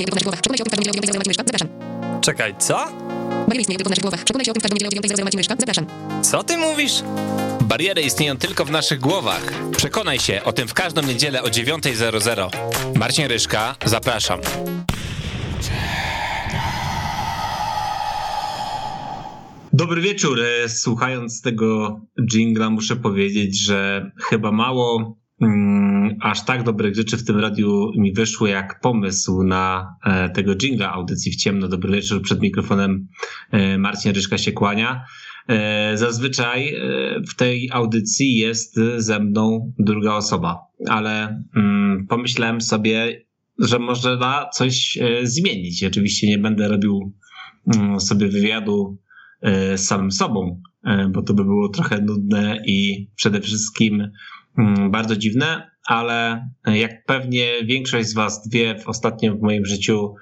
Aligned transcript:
istnieje 0.00 0.18
tylko 0.18 0.30
w 0.30 0.34
naszych 0.34 0.40
głowach. 0.40 0.40
Przekonaj 0.40 0.58
się 0.58 0.64
o 0.64 0.64
tym 0.64 0.70
w 0.70 0.70
każdą 0.70 0.90
niedzielę 0.94 1.18
o 1.18 1.22
5 1.22 1.26
mieszka. 1.26 1.44
Zapraszam. 1.46 1.68
Czekaj, 2.20 2.54
co? 2.58 2.86
Bariery 3.48 3.60
istnieją 3.60 3.78
tylko 3.78 3.88
w 3.88 3.90
naszych 3.90 4.02
głowach. 4.02 4.24
Przekonaj 4.24 4.44
się 4.44 4.50
o 4.50 4.54
tym 4.54 4.60
w 4.60 4.64
każdą 4.64 4.74
niedzielę 4.74 4.98
o 4.98 5.24
5 5.24 5.36
mieszka. 5.36 5.54
Zapraszam. 5.58 5.86
Co 6.22 6.44
ty 6.44 6.56
mówisz? 6.56 7.02
Bariery 7.60 8.02
istnieją 8.02 8.36
tylko 8.36 8.64
w 8.64 8.70
naszych 8.70 9.00
głowach. 9.00 9.52
Przekonaj 9.76 10.18
się 10.18 10.44
o 10.44 10.52
tym 10.52 10.68
w 10.68 10.74
każdą 10.74 11.02
niedzielę 11.02 11.42
o 11.42 11.46
9.00. 11.46 12.48
Marcin 12.98 13.26
Ryszka, 13.26 13.76
zapraszam. 13.84 14.40
Dobry 19.72 20.00
wieczór. 20.00 20.40
E, 20.40 20.68
Słuchając 20.68 21.42
tego 21.42 22.00
jingla 22.32 22.70
muszę 22.70 22.96
powiedzieć, 22.96 23.64
że 23.64 24.10
chyba 24.28 24.52
mało 24.52 25.16
mm, 25.42 25.89
aż 26.20 26.44
tak 26.44 26.62
dobrych 26.62 26.94
rzeczy 26.94 27.16
w 27.16 27.24
tym 27.24 27.40
radiu 27.40 27.90
mi 27.96 28.12
wyszły 28.12 28.50
jak 28.50 28.80
pomysł 28.80 29.42
na 29.42 29.94
e, 30.04 30.30
tego 30.30 30.56
jingla 30.56 30.92
audycji 30.92 31.32
w 31.32 31.36
ciemno. 31.36 31.68
Dobry 31.68 31.92
wieczór. 31.92 32.22
Przed 32.22 32.40
mikrofonem 32.40 33.08
e, 33.50 33.78
Marcin 33.78 34.12
Ryszka 34.12 34.38
się 34.38 34.52
kłania. 34.52 35.04
E, 35.48 35.96
Zazwyczaj 35.96 36.76
w 37.28 37.34
tej 37.34 37.70
audycji 37.72 38.36
jest 38.36 38.80
ze 38.96 39.20
mną 39.20 39.72
druga 39.78 40.14
osoba, 40.14 40.58
ale 40.88 41.42
mm, 41.56 42.06
pomyślałem 42.08 42.60
sobie, 42.60 43.24
że 43.58 43.78
może 43.78 44.18
da 44.18 44.48
coś 44.54 44.98
zmienić. 45.22 45.84
Oczywiście 45.84 46.28
nie 46.28 46.38
będę 46.38 46.68
robił 46.68 47.14
mm, 47.74 48.00
sobie 48.00 48.28
wywiadu 48.28 48.98
z 49.76 49.80
samym 49.80 50.10
sobą, 50.10 50.60
bo 51.10 51.22
to 51.22 51.34
by 51.34 51.44
było 51.44 51.68
trochę 51.68 52.00
nudne 52.00 52.62
i 52.66 53.08
przede 53.16 53.40
wszystkim 53.40 54.10
mm, 54.58 54.90
bardzo 54.90 55.16
dziwne, 55.16 55.69
ale 55.86 56.48
jak 56.66 57.04
pewnie 57.04 57.64
większość 57.64 58.08
z 58.08 58.14
Was 58.14 58.48
wie, 58.52 58.78
w 58.78 58.88
ostatnim 58.88 59.38
w 59.38 59.42
moim 59.42 59.64
życiu 59.64 60.14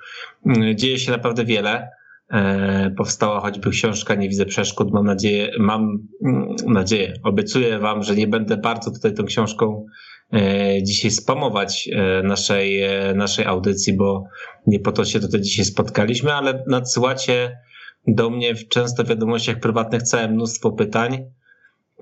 mm, 0.46 0.76
dzieje 0.76 0.98
się 0.98 1.12
naprawdę 1.12 1.44
wiele. 1.44 1.88
E, 2.32 2.90
Powstała 2.96 3.40
choćby 3.40 3.70
książka 3.70 4.14
Nie 4.14 4.28
widzę 4.28 4.46
przeszkód. 4.46 4.92
Mam 4.92 5.06
nadzieję, 5.06 5.50
mam 5.58 6.08
mm, 6.24 6.56
nadzieję, 6.66 7.14
obiecuję 7.22 7.78
Wam, 7.78 8.02
że 8.02 8.14
nie 8.14 8.26
będę 8.26 8.56
bardzo 8.56 8.90
tutaj 8.90 9.14
tą 9.14 9.24
książką 9.24 9.86
e, 10.32 10.82
dzisiaj 10.82 11.10
spamować 11.10 11.88
e, 11.92 12.22
naszej, 12.22 12.80
naszej 13.14 13.46
audycji, 13.46 13.96
bo 13.96 14.24
nie 14.66 14.80
po 14.80 14.92
to 14.92 15.04
się 15.04 15.20
tutaj 15.20 15.40
dzisiaj 15.40 15.64
spotkaliśmy, 15.64 16.34
ale 16.34 16.64
nadsyłacie 16.66 17.58
do 18.06 18.30
mnie 18.30 18.54
w 18.54 18.68
często 18.68 19.04
wiadomościach 19.04 19.60
prywatnych 19.60 20.02
całe 20.02 20.28
mnóstwo 20.28 20.72
pytań, 20.72 21.30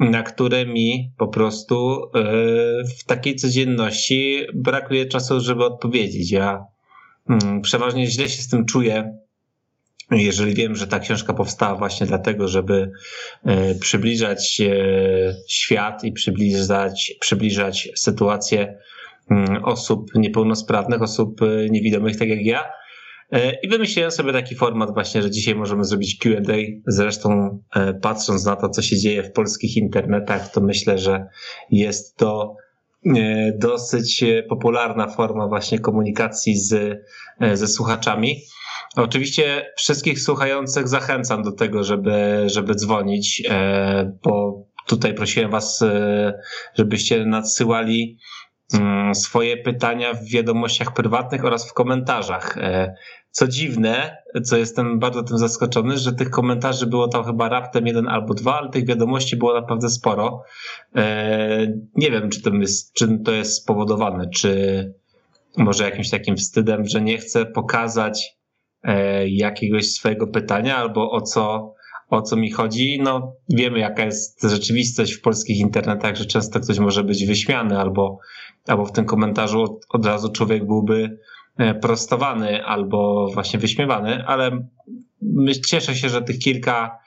na 0.00 0.22
które 0.22 0.66
mi 0.66 1.10
po 1.18 1.28
prostu 1.28 2.02
e, 2.02 2.20
w 2.98 3.04
takiej 3.04 3.36
codzienności 3.36 4.46
brakuje 4.54 5.06
czasu, 5.06 5.40
żeby 5.40 5.64
odpowiedzieć. 5.64 6.30
Ja 6.30 6.64
mm, 7.28 7.62
przeważnie 7.62 8.06
źle 8.06 8.28
się 8.28 8.42
z 8.42 8.48
tym 8.48 8.66
czuję, 8.66 9.18
jeżeli 10.10 10.54
wiem, 10.54 10.76
że 10.76 10.86
ta 10.86 10.98
książka 10.98 11.34
powstała 11.34 11.74
właśnie 11.74 12.06
dlatego, 12.06 12.48
żeby 12.48 12.90
e, 13.44 13.74
przybliżać 13.74 14.62
świat 15.48 16.04
i 16.04 16.12
przybliżać, 16.12 17.14
przybliżać 17.20 17.88
sytuację 17.94 18.78
mm, 19.30 19.64
osób 19.64 20.14
niepełnosprawnych, 20.14 21.02
osób 21.02 21.42
e, 21.42 21.70
niewidomych, 21.70 22.18
tak 22.18 22.28
jak 22.28 22.44
ja. 22.46 22.64
E, 23.32 23.60
I 23.62 23.68
wymyśliłem 23.68 24.10
sobie 24.10 24.32
taki 24.32 24.54
format 24.54 24.94
właśnie, 24.94 25.22
że 25.22 25.30
dzisiaj 25.30 25.54
możemy 25.54 25.84
zrobić 25.84 26.18
Q&A. 26.18 26.56
Zresztą 26.86 27.58
e, 27.74 27.94
patrząc 27.94 28.44
na 28.44 28.56
to, 28.56 28.68
co 28.68 28.82
się 28.82 28.98
dzieje 28.98 29.22
w 29.22 29.32
polskich 29.32 29.76
internetach, 29.76 30.52
to 30.52 30.60
myślę, 30.60 30.98
że 30.98 31.26
jest 31.70 32.16
to 32.16 32.56
e, 33.06 33.52
dosyć 33.58 34.24
popularna 34.48 35.08
forma 35.08 35.48
właśnie 35.48 35.78
komunikacji 35.78 36.58
z, 36.58 37.00
ze 37.52 37.68
słuchaczami. 37.68 38.42
Oczywiście 38.96 39.72
wszystkich 39.76 40.20
słuchających 40.20 40.88
zachęcam 40.88 41.42
do 41.42 41.52
tego, 41.52 41.84
żeby, 41.84 42.44
żeby 42.46 42.74
dzwonić, 42.74 43.42
bo 44.24 44.64
tutaj 44.86 45.14
prosiłem 45.14 45.50
was, 45.50 45.84
żebyście 46.74 47.26
nadsyłali 47.26 48.18
swoje 49.14 49.56
pytania 49.56 50.14
w 50.14 50.24
wiadomościach 50.24 50.94
prywatnych 50.94 51.44
oraz 51.44 51.70
w 51.70 51.72
komentarzach. 51.74 52.58
E, 52.58 52.94
Co 53.30 53.48
dziwne, 53.48 54.16
co 54.44 54.56
jestem 54.56 54.98
bardzo 54.98 55.22
tym 55.22 55.38
zaskoczony, 55.38 55.98
że 55.98 56.12
tych 56.12 56.30
komentarzy 56.30 56.86
było 56.86 57.08
tam 57.08 57.24
chyba 57.24 57.48
raptem 57.48 57.86
jeden 57.86 58.08
albo 58.08 58.34
dwa, 58.34 58.58
ale 58.58 58.70
tych 58.70 58.86
wiadomości 58.86 59.36
było 59.36 59.54
naprawdę 59.54 59.88
sporo. 59.88 60.42
E, 60.96 61.66
Nie 61.96 62.10
wiem, 62.10 62.30
czy 62.30 62.42
to 62.42 62.50
jest, 62.50 62.92
czym 62.92 63.24
to 63.24 63.32
jest 63.32 63.56
spowodowane, 63.56 64.30
czy 64.30 64.94
może 65.56 65.84
jakimś 65.84 66.10
takim 66.10 66.36
wstydem, 66.36 66.86
że 66.86 67.00
nie 67.00 67.18
chcę 67.18 67.46
pokazać 67.46 68.36
e, 68.82 69.28
jakiegoś 69.28 69.90
swojego 69.90 70.26
pytania 70.26 70.76
albo 70.76 71.10
o 71.10 71.20
co, 71.20 71.74
o 72.08 72.22
co 72.22 72.36
mi 72.36 72.50
chodzi. 72.50 73.00
No, 73.02 73.32
wiemy, 73.48 73.78
jaka 73.78 74.04
jest 74.04 74.42
rzeczywistość 74.42 75.12
w 75.12 75.20
polskich 75.20 75.58
internetach, 75.58 76.16
że 76.16 76.26
często 76.26 76.60
ktoś 76.60 76.78
może 76.78 77.04
być 77.04 77.26
wyśmiany 77.26 77.78
albo, 77.78 78.18
albo 78.66 78.84
w 78.86 78.92
tym 78.92 79.04
komentarzu 79.04 79.62
od, 79.62 79.86
od 79.88 80.06
razu 80.06 80.32
człowiek 80.32 80.66
byłby 80.66 81.18
e, 81.58 81.74
prostowany 81.74 82.64
albo 82.64 83.30
właśnie 83.34 83.58
wyśmiewany, 83.58 84.24
ale 84.26 84.66
cieszę 85.68 85.94
się, 85.94 86.08
że 86.08 86.22
tych 86.22 86.38
kilka 86.38 86.98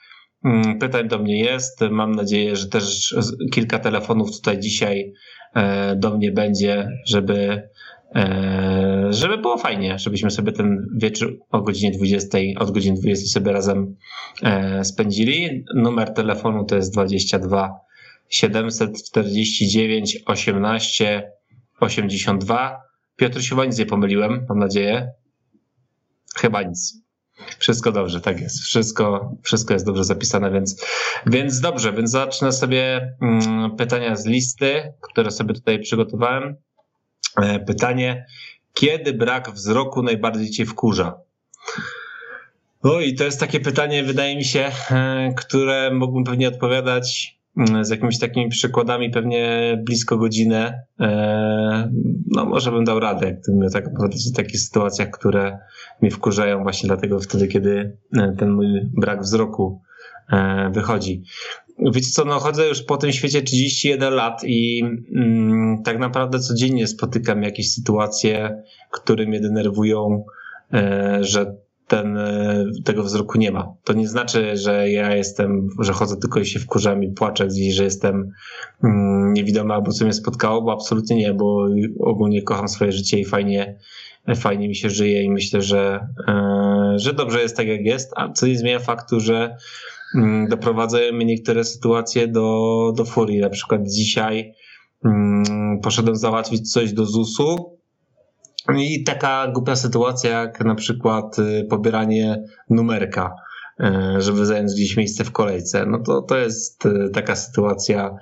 mm, 0.45 0.79
pytań 0.79 1.07
do 1.07 1.19
mnie 1.19 1.39
jest. 1.39 1.81
Mam 1.91 2.11
nadzieję, 2.11 2.55
że 2.55 2.67
też 2.67 3.15
kilka 3.53 3.79
telefonów 3.79 4.31
tutaj 4.31 4.59
dzisiaj 4.59 5.13
e, 5.55 5.95
do 5.95 6.17
mnie 6.17 6.31
będzie, 6.31 6.89
żeby 7.05 7.68
żeby 9.09 9.37
było 9.37 9.57
fajnie, 9.57 9.99
żebyśmy 9.99 10.31
sobie 10.31 10.51
ten 10.51 10.87
wieczór 10.95 11.39
o 11.49 11.61
godzinie 11.61 11.91
20, 11.91 12.37
od 12.59 12.71
godziny 12.71 12.97
20 12.99 13.39
sobie 13.39 13.51
razem 13.51 13.95
e, 14.43 14.83
spędzili. 14.83 15.65
Numer 15.75 16.13
telefonu 16.13 16.65
to 16.65 16.75
jest 16.75 16.93
22 16.93 17.79
749 18.29 20.17
18 20.25 21.31
82. 21.79 22.81
Piotr 23.15 23.39
chyba 23.49 23.65
nic 23.65 23.77
nie 23.77 23.85
pomyliłem, 23.85 24.45
mam 24.49 24.59
nadzieję. 24.59 25.11
Chyba 26.35 26.63
nic. 26.63 27.09
Wszystko 27.59 27.91
dobrze, 27.91 28.21
tak 28.21 28.41
jest. 28.41 28.59
Wszystko, 28.59 29.35
wszystko 29.43 29.73
jest 29.73 29.85
dobrze 29.85 30.03
zapisane, 30.03 30.51
więc, 30.51 30.85
więc 31.25 31.59
dobrze, 31.59 31.93
więc 31.93 32.11
zacznę 32.11 32.51
sobie 32.51 33.15
mm, 33.21 33.75
pytania 33.75 34.15
z 34.15 34.25
listy, 34.25 34.93
które 35.01 35.31
sobie 35.31 35.53
tutaj 35.53 35.79
przygotowałem. 35.79 36.55
E, 37.41 37.59
Pytanie, 37.59 38.25
kiedy 38.73 39.13
brak 39.13 39.51
wzroku 39.51 40.03
najbardziej 40.03 40.49
cię 40.49 40.65
wkurza? 40.65 41.17
No 42.83 42.99
i 42.99 43.15
to 43.15 43.23
jest 43.23 43.39
takie 43.39 43.59
pytanie, 43.59 44.03
wydaje 44.03 44.35
mi 44.35 44.45
się, 44.45 44.71
e, 44.91 45.33
które 45.37 45.91
mógłbym 45.93 46.23
pewnie 46.23 46.47
odpowiadać 46.47 47.37
mm, 47.57 47.85
z 47.85 47.89
jakimiś 47.89 48.19
takimi 48.19 48.49
przykładami 48.49 49.09
pewnie 49.09 49.77
blisko 49.85 50.17
godzinę. 50.17 50.83
E, 50.99 51.91
No 52.27 52.45
może 52.45 52.71
bym 52.71 52.83
dał 52.83 52.99
radę, 52.99 53.33
gdybym 53.33 53.61
miał 53.61 53.69
tak 53.69 53.87
opowiadać 53.87 54.19
o 54.33 54.35
takich 54.35 54.59
sytuacjach, 54.59 55.09
które 55.09 55.59
mnie 56.01 56.11
wkurzają 56.11 56.63
właśnie 56.63 56.87
dlatego 56.87 57.19
wtedy, 57.19 57.47
kiedy 57.47 57.97
ten 58.37 58.51
mój 58.51 58.67
brak 58.93 59.21
wzroku 59.21 59.81
wychodzi. 60.71 61.23
Wiecie 61.81 62.11
co, 62.11 62.25
no 62.25 62.39
chodzę 62.39 62.67
już 62.67 62.83
po 62.83 62.97
tym 62.97 63.11
świecie 63.11 63.41
31 63.41 64.13
lat 64.13 64.41
i 64.43 64.83
mm, 65.15 65.83
tak 65.83 65.99
naprawdę 65.99 66.39
codziennie 66.39 66.87
spotykam 66.87 67.43
jakieś 67.43 67.73
sytuacje, 67.73 68.63
które 68.91 69.25
mnie 69.25 69.39
denerwują, 69.39 70.25
e, 70.73 71.17
że 71.21 71.55
ten, 71.87 72.17
e, 72.17 72.65
tego 72.85 73.03
wzroku 73.03 73.37
nie 73.37 73.51
ma. 73.51 73.73
To 73.83 73.93
nie 73.93 74.07
znaczy, 74.07 74.57
że 74.57 74.91
ja 74.91 75.15
jestem, 75.15 75.67
że 75.79 75.93
chodzę 75.93 76.17
tylko 76.17 76.39
i 76.39 76.45
się 76.45 76.59
wkurzam 76.59 77.03
i 77.03 77.11
płaczę 77.11 77.47
gdzieś, 77.47 77.73
że 77.73 77.83
jestem 77.83 78.31
mm, 78.83 79.33
niewidomy 79.33 79.73
albo 79.73 79.91
co 79.91 80.05
mnie 80.05 80.13
spotkało, 80.13 80.61
bo 80.61 80.73
absolutnie 80.73 81.15
nie, 81.15 81.33
bo 81.33 81.67
ogólnie 81.99 82.41
kocham 82.41 82.67
swoje 82.67 82.91
życie 82.91 83.19
i 83.19 83.25
fajnie, 83.25 83.75
fajnie 84.35 84.67
mi 84.67 84.75
się 84.75 84.89
żyje 84.89 85.23
i 85.23 85.29
myślę, 85.29 85.61
że, 85.61 86.07
e, 86.27 86.93
że 86.95 87.13
dobrze 87.13 87.41
jest 87.41 87.57
tak 87.57 87.67
jak 87.67 87.81
jest, 87.81 88.11
a 88.15 88.31
co 88.31 88.47
nie 88.47 88.57
zmienia 88.57 88.79
faktu, 88.79 89.19
że 89.19 89.55
doprowadzają 90.49 91.13
mnie 91.13 91.25
niektóre 91.25 91.63
sytuacje 91.63 92.27
do, 92.27 92.93
do 92.95 93.05
furii. 93.05 93.39
Na 93.39 93.49
przykład 93.49 93.81
dzisiaj 93.87 94.53
mm, 95.05 95.79
poszedłem 95.83 96.15
załatwić 96.15 96.71
coś 96.71 96.93
do 96.93 97.05
ZUS-u 97.05 97.79
i 98.77 99.03
taka 99.03 99.47
głupia 99.47 99.75
sytuacja 99.75 100.41
jak 100.41 100.65
na 100.65 100.75
przykład 100.75 101.39
y, 101.39 101.67
pobieranie 101.69 102.43
numerka, 102.69 103.35
y, 103.79 104.21
żeby 104.21 104.45
zająć 104.45 104.71
gdzieś 104.73 104.97
miejsce 104.97 105.23
w 105.23 105.31
kolejce. 105.31 105.85
No 105.85 105.99
to, 105.99 106.21
to 106.21 106.37
jest 106.37 106.85
y, 106.85 107.09
taka 107.13 107.35
sytuacja, 107.35 108.15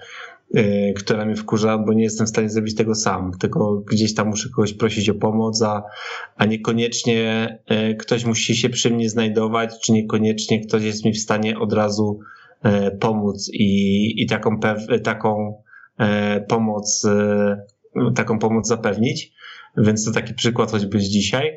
która 0.95 1.25
mnie 1.25 1.35
wkurza, 1.35 1.77
bo 1.77 1.94
nie 1.94 2.03
jestem 2.03 2.27
w 2.27 2.29
stanie 2.29 2.49
zrobić 2.49 2.75
tego 2.75 2.95
sam, 2.95 3.31
tylko 3.39 3.77
gdzieś 3.77 4.13
tam 4.13 4.27
muszę 4.27 4.49
kogoś 4.49 4.73
prosić 4.73 5.09
o 5.09 5.13
pomoc, 5.13 5.61
a, 5.61 5.83
a 6.35 6.45
niekoniecznie 6.45 7.49
y, 7.71 7.95
ktoś 7.95 8.25
musi 8.25 8.55
się 8.55 8.69
przy 8.69 8.91
mnie 8.91 9.09
znajdować, 9.09 9.79
czy 9.81 9.91
niekoniecznie 9.91 10.65
ktoś 10.65 10.83
jest 10.83 11.05
mi 11.05 11.13
w 11.13 11.19
stanie 11.19 11.59
od 11.59 11.73
razu 11.73 12.19
y, 12.65 12.97
pomóc 12.97 13.49
i, 13.53 14.23
i 14.23 14.27
taką, 14.27 14.59
taką 15.03 15.61
y, 15.99 16.41
pomoc, 16.41 17.05
y, 17.05 18.13
taką 18.15 18.39
pomoc 18.39 18.67
zapewnić. 18.67 19.33
Więc 19.77 20.05
to 20.05 20.11
taki 20.11 20.33
przykład 20.33 20.71
choćby 20.71 20.99
z 20.99 21.03
dzisiaj. 21.03 21.51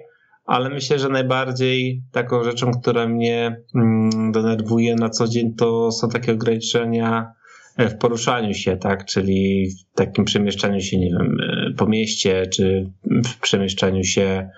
ale 0.47 0.71
myślę, 0.71 0.99
że 0.99 1.09
najbardziej 1.09 2.03
taką 2.13 2.45
rzeczą, 2.45 2.71
która 2.71 3.09
mnie 3.09 3.63
mm, 3.75 4.33
denerwuje 4.33 4.95
na 4.95 5.11
co 5.11 5.29
dzień, 5.29 5.55
to 5.55 5.93
są 5.93 6.09
takie 6.09 6.33
ograniczenia 6.33 7.33
w 7.79 7.95
poruszaniu 7.95 8.55
się, 8.55 8.77
tak, 8.77 9.05
czyli 9.05 9.71
w 9.71 9.97
takim 9.97 10.25
przemieszczaniu 10.25 10.81
się, 10.81 10.99
nie 10.99 11.11
wiem, 11.11 11.37
po 11.77 11.87
mieście, 11.87 12.47
czy 12.47 12.91
w 13.05 13.41
przemieszczaniu 13.41 14.05
się 14.05 14.51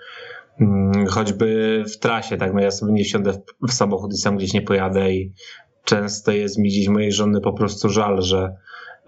mm, 0.61 1.07
choćby 1.07 1.83
w 1.93 1.99
trasie, 1.99 2.37
tak, 2.37 2.53
no 2.53 2.61
ja 2.61 2.71
sobie 2.71 2.93
nie 2.93 3.03
wsiądę 3.03 3.33
w 3.67 3.73
samochód 3.73 4.13
i 4.13 4.17
sam 4.17 4.37
gdzieś 4.37 4.53
nie 4.53 4.61
pojadę 4.61 5.13
i 5.13 5.33
często 5.83 6.31
jest 6.31 6.57
mi 6.57 6.69
gdzieś 6.69 6.87
mojej 6.87 7.11
żony 7.11 7.41
po 7.41 7.53
prostu 7.53 7.89
żal, 7.89 8.21
że 8.21 8.55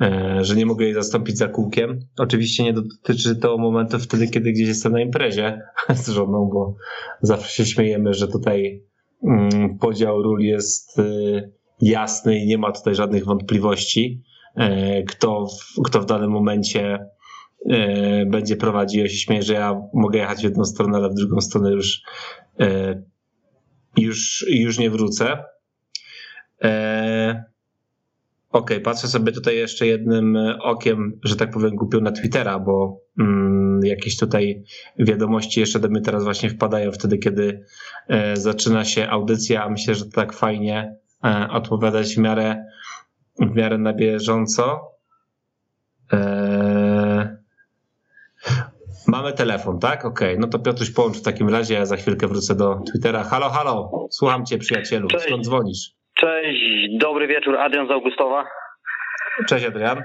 E, 0.02 0.40
że 0.42 0.56
nie 0.56 0.66
mogę 0.66 0.86
jej 0.86 0.94
zastąpić 0.94 1.38
za 1.38 1.48
kółkiem. 1.48 2.00
Oczywiście 2.18 2.63
nie 2.63 2.74
dotyczy 2.74 3.36
to 3.36 3.58
momentu 3.58 4.00
wtedy, 4.00 4.28
kiedy 4.28 4.51
gdzieś 4.51 4.68
jestem 4.68 4.92
na 4.92 5.01
imprezie 5.01 5.62
z 6.04 6.10
żoną, 6.10 6.50
bo 6.54 6.75
zawsze 7.22 7.50
się 7.50 7.66
śmiejemy, 7.66 8.13
że 8.13 8.28
tutaj 8.28 8.84
mm, 9.24 9.78
podział 9.78 10.24
ról 10.24 10.40
jest 10.40 11.00
y, 11.00 11.51
jasny 11.81 12.39
i 12.39 12.48
nie 12.48 12.57
ma 12.57 12.72
tutaj 12.72 12.95
żadnych 12.95 13.25
wątpliwości, 13.25 14.24
e, 14.56 15.04
kto 15.04 15.48
w, 15.48 15.83
kto 15.83 16.01
w 16.01 16.06
danym 16.06 16.31
momencie 16.31 17.06
e, 17.69 18.25
będzie 18.25 18.56
prowadził. 18.56 19.04
Ja 19.04 19.10
się 19.10 19.18
śmieję, 19.18 19.44
że 19.44 19.54
ja 19.54 19.81
mogę 19.94 20.19
jechać 20.19 20.42
w 20.42 20.44
jedną 20.44 20.66
stronę, 20.66 20.98
ale 20.98 21.10
w 21.10 21.13
drugą 21.13 21.42
stronę 21.42 21.72
już, 21.72 22.01
już, 23.98 24.45
już 24.50 24.80
nie 24.80 24.89
wrócę. 24.89 25.44
Okay, 28.56 28.80
patrzę 28.80 29.07
sobie 29.07 29.31
tutaj 29.31 29.57
jeszcze 29.57 29.88
jednym 29.88 30.38
e, 30.38 30.57
okiem, 30.60 31.19
że 31.24 31.36
tak 31.36 31.51
powiem, 31.51 31.77
kupił 31.77 32.01
na 32.01 32.12
Twittera, 32.12 32.60
bo 32.60 33.01
mm, 33.19 33.80
jakieś 33.83 34.18
tutaj 34.18 34.63
wiadomości 35.00 35.60
jeszcze 35.60 35.80
do 35.80 35.88
mnie 35.88 36.01
teraz 36.01 36.24
właśnie 36.24 36.50
wpadają 36.50 36.92
wtedy, 36.92 37.18
kiedy 37.18 37.63
e, 38.07 38.38
zaczyna 38.38 38.86
się 38.86 39.10
audycja, 39.10 39.63
a 39.63 39.69
myślę, 39.69 39.95
że 39.95 40.06
tak 40.06 40.33
fajnie 40.33 40.80
e, 40.80 40.98
odpowiadać 41.51 42.16
w 42.16 42.18
miarę, 42.18 42.66
w 43.39 43.56
miarę 43.56 43.77
na 43.77 43.94
bieżąco. 43.94 44.92
E, 46.13 47.38
mamy 49.07 49.33
telefon, 49.33 49.80
tak? 49.80 50.06
Okej, 50.06 50.30
okay. 50.30 50.39
no 50.39 50.48
to 50.48 50.60
Piotruś 50.60 50.92
połącz 50.92 51.18
w 51.18 51.24
takim 51.24 51.50
razie, 51.50 51.74
ja 51.74 51.86
za 51.86 51.95
chwilkę 51.95 52.27
wrócę 52.27 52.56
do 52.56 52.80
Twittera. 52.92 53.24
Halo, 53.24 53.50
halo, 53.50 54.07
słucham 54.12 54.45
cię 54.45 54.57
przyjacielu, 54.57 55.07
Cześć. 55.07 55.25
skąd 55.25 55.45
dzwonisz? 55.45 55.92
Cześć, 56.16 56.98
dobry 57.00 57.27
wieczór, 57.27 57.57
Adrian 57.57 57.88
z 57.88 57.92
Augustowa. 57.92 58.45
Cześć 59.48 59.66
Adrian. 59.66 60.04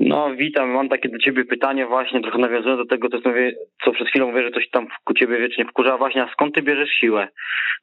No 0.00 0.34
witam, 0.36 0.70
mam 0.70 0.88
takie 0.88 1.08
do 1.08 1.18
ciebie 1.18 1.44
pytanie 1.44 1.86
właśnie, 1.86 2.20
trochę 2.20 2.38
nawiązując 2.38 2.80
do 2.80 2.86
tego, 2.86 3.08
co, 3.08 3.28
mówię, 3.28 3.52
co 3.84 3.92
przed 3.92 4.08
chwilą 4.08 4.26
mówię, 4.26 4.42
że 4.42 4.50
coś 4.50 4.70
tam 4.70 4.86
u 5.10 5.14
ciebie 5.14 5.38
wiecznie 5.38 5.64
wkurza. 5.64 5.98
Właśnie, 5.98 6.22
a 6.22 6.32
skąd 6.32 6.54
ty 6.54 6.62
bierzesz 6.62 6.90
siłę? 6.90 7.28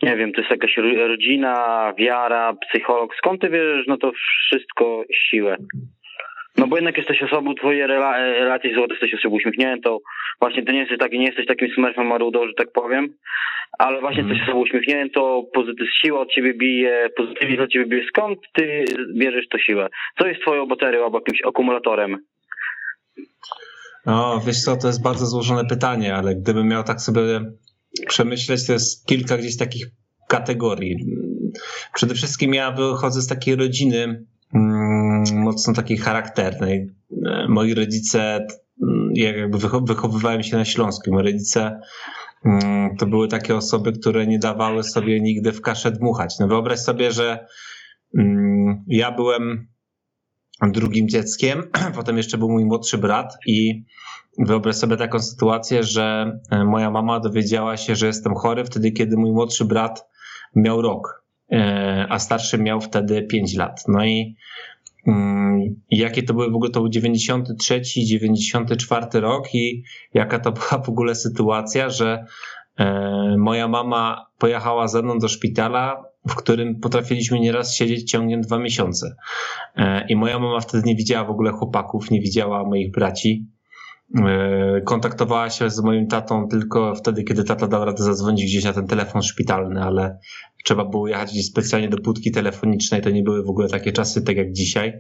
Nie 0.04 0.18
wiem, 0.18 0.32
to 0.32 0.42
jest 0.42 0.52
jakaś 0.52 0.78
rodzina, 1.08 1.94
wiara, 1.98 2.54
psycholog. 2.54 3.16
Skąd 3.16 3.42
ty 3.42 3.50
bierzesz 3.50 3.88
no 3.88 3.98
to 3.98 4.12
wszystko 4.12 5.04
siłę? 5.14 5.58
No 6.58 6.68
bo 6.68 6.76
jednak 6.76 6.98
jesteś 6.98 7.24
osobą, 7.24 7.56
twoje 7.56 7.88
relacje 7.88 8.74
złote, 8.74 8.94
jesteś 8.94 9.14
osobą 9.14 9.36
uśmiechniętą. 9.36 9.98
Właśnie 10.40 10.66
ty 10.66 10.74
nie 10.74 10.80
jesteś 10.80 10.98
taki, 10.98 11.20
nie 11.20 11.26
jesteś 11.26 11.46
takim 11.46 11.70
smurfem 11.76 12.08
marudą, 12.08 12.48
że 12.48 12.54
tak 12.54 12.72
powiem 12.72 13.14
ale 13.78 14.02
właśnie 14.02 14.22
mm. 14.24 14.34
coś 14.34 14.44
osobą 14.44 14.62
uśmiechniętą, 14.62 15.46
pozytyw, 15.54 15.88
siła 16.02 16.22
od 16.22 16.32
ciebie 16.32 16.54
bije, 16.54 17.10
pozytywizm 17.18 17.62
od 17.62 17.70
ciebie 17.70 17.86
bije. 17.86 18.04
Skąd 18.10 18.40
ty 18.54 18.86
bierzesz 19.16 19.48
tę 19.52 19.60
siłę? 19.60 19.88
Co 20.20 20.28
jest 20.28 20.42
twoją 20.42 20.68
baterią 20.68 21.04
albo 21.04 21.18
jakimś 21.18 21.40
akumulatorem? 21.48 22.18
No, 24.06 24.42
wiesz 24.48 24.62
co, 24.62 24.78
to 24.78 24.88
jest 24.88 25.04
bardzo 25.04 25.26
złożone 25.26 25.66
pytanie, 25.70 26.16
ale 26.16 26.36
gdybym 26.36 26.68
miał 26.68 26.84
tak 26.84 27.02
sobie 27.02 27.24
przemyśleć, 28.08 28.68
to 28.68 28.74
jest 28.74 29.08
kilka 29.08 29.38
gdzieś 29.38 29.58
takich 29.58 29.86
kategorii. 30.28 30.96
Przede 31.94 32.14
wszystkim 32.16 32.54
ja 32.54 32.72
wychodzę 32.72 33.22
z 33.22 33.28
takiej 33.28 33.56
rodziny 33.56 34.26
mocno 35.34 35.74
takiej 35.74 35.98
charakternej. 35.98 36.90
Moi 37.50 37.74
rodzice, 37.74 38.48
mm, 38.84 39.10
jakby 39.14 39.58
wychowywałem 39.82 40.44
się 40.44 40.58
na 40.58 40.66
Śląsku, 40.66 41.14
moi 41.14 41.24
rodzice 41.24 41.80
Mm, 42.46 42.98
to 42.98 43.06
były 43.06 43.28
takie 43.28 43.56
osoby, 43.56 43.92
które 43.92 44.28
nie 44.28 44.40
dawały 44.40 44.84
sobie 44.84 45.22
nigdy 45.22 45.52
w 45.52 45.62
kaszę 45.62 45.92
dmuchać. 45.92 46.40
No 46.40 46.48
wyobraź 46.48 46.80
sobie, 46.80 47.12
że 47.12 47.48
mm, 48.18 48.84
ja 48.88 49.12
byłem 49.12 49.68
drugim 50.62 51.10
dzieckiem, 51.10 51.64
potem 51.96 52.18
jeszcze 52.18 52.38
był 52.38 52.50
mój 52.50 52.66
młodszy 52.66 52.98
brat 52.98 53.38
i 53.48 53.84
wyobraź 54.40 54.76
sobie 54.76 54.98
taką 54.98 55.20
sytuację, 55.20 55.84
że 55.84 56.40
e, 56.52 56.66
moja 56.66 56.92
mama 56.92 57.20
dowiedziała 57.20 57.78
się, 57.78 57.96
że 57.96 58.08
jestem 58.08 58.36
chory 58.36 58.66
wtedy, 58.66 58.92
kiedy 58.92 59.18
mój 59.18 59.32
młodszy 59.32 59.66
brat 59.66 60.08
miał 60.56 60.82
rok, 60.82 61.24
e, 61.52 62.08
a 62.10 62.20
starszy 62.20 62.58
miał 62.58 62.82
wtedy 62.82 63.24
5 63.24 63.56
lat. 63.56 63.84
No 63.88 64.06
i 64.06 64.36
jakie 65.92 66.24
to 66.24 66.34
były 66.34 66.52
w 66.52 66.56
ogóle, 66.56 66.72
to 66.72 66.80
był 66.80 66.90
93, 66.90 67.82
94 68.06 69.06
rok 69.14 69.56
i 69.56 69.84
jaka 70.14 70.40
to 70.40 70.52
była 70.52 70.84
w 70.84 70.90
ogóle 70.90 71.16
sytuacja, 71.16 71.90
że 71.90 72.26
e, 72.78 73.36
moja 73.38 73.68
mama 73.68 74.26
pojechała 74.38 74.88
ze 74.88 75.02
mną 75.02 75.20
do 75.20 75.28
szpitala, 75.28 76.04
w 76.30 76.36
którym 76.36 76.80
potrafiliśmy 76.80 77.40
nieraz 77.40 77.76
siedzieć 77.76 78.12
ciągiem 78.12 78.42
dwa 78.42 78.60
miesiące. 78.60 79.16
E, 79.76 80.08
I 80.08 80.16
moja 80.16 80.40
mama 80.40 80.60
wtedy 80.60 80.84
nie 80.88 80.96
widziała 80.96 81.28
w 81.28 81.32
ogóle 81.32 81.52
chłopaków, 81.52 82.12
nie 82.12 82.22
widziała 82.22 82.64
moich 82.64 82.92
braci. 82.92 83.48
E, 84.16 84.82
kontaktowała 84.82 85.50
się 85.50 85.70
z 85.70 85.80
moim 85.80 86.08
tatą 86.08 86.48
tylko 86.48 86.96
wtedy, 86.96 87.24
kiedy 87.24 87.44
tata 87.44 87.68
dał 87.68 87.86
radę 87.86 88.04
zadzwonić 88.04 88.46
gdzieś 88.46 88.64
na 88.64 88.74
ten 88.74 88.88
telefon 88.88 89.22
szpitalny, 89.22 89.84
ale 89.84 90.18
trzeba 90.66 90.86
było 90.86 91.08
jechać 91.08 91.32
gdzieś 91.32 91.46
specjalnie 91.46 91.90
do 91.90 91.98
budki 91.98 92.32
telefonicznej, 92.32 93.02
to 93.02 93.10
nie 93.10 93.24
były 93.24 93.44
w 93.44 93.50
ogóle 93.50 93.70
takie 93.70 93.92
czasy, 93.92 94.22
tak 94.22 94.38
jak 94.38 94.52
dzisiaj. 94.52 94.94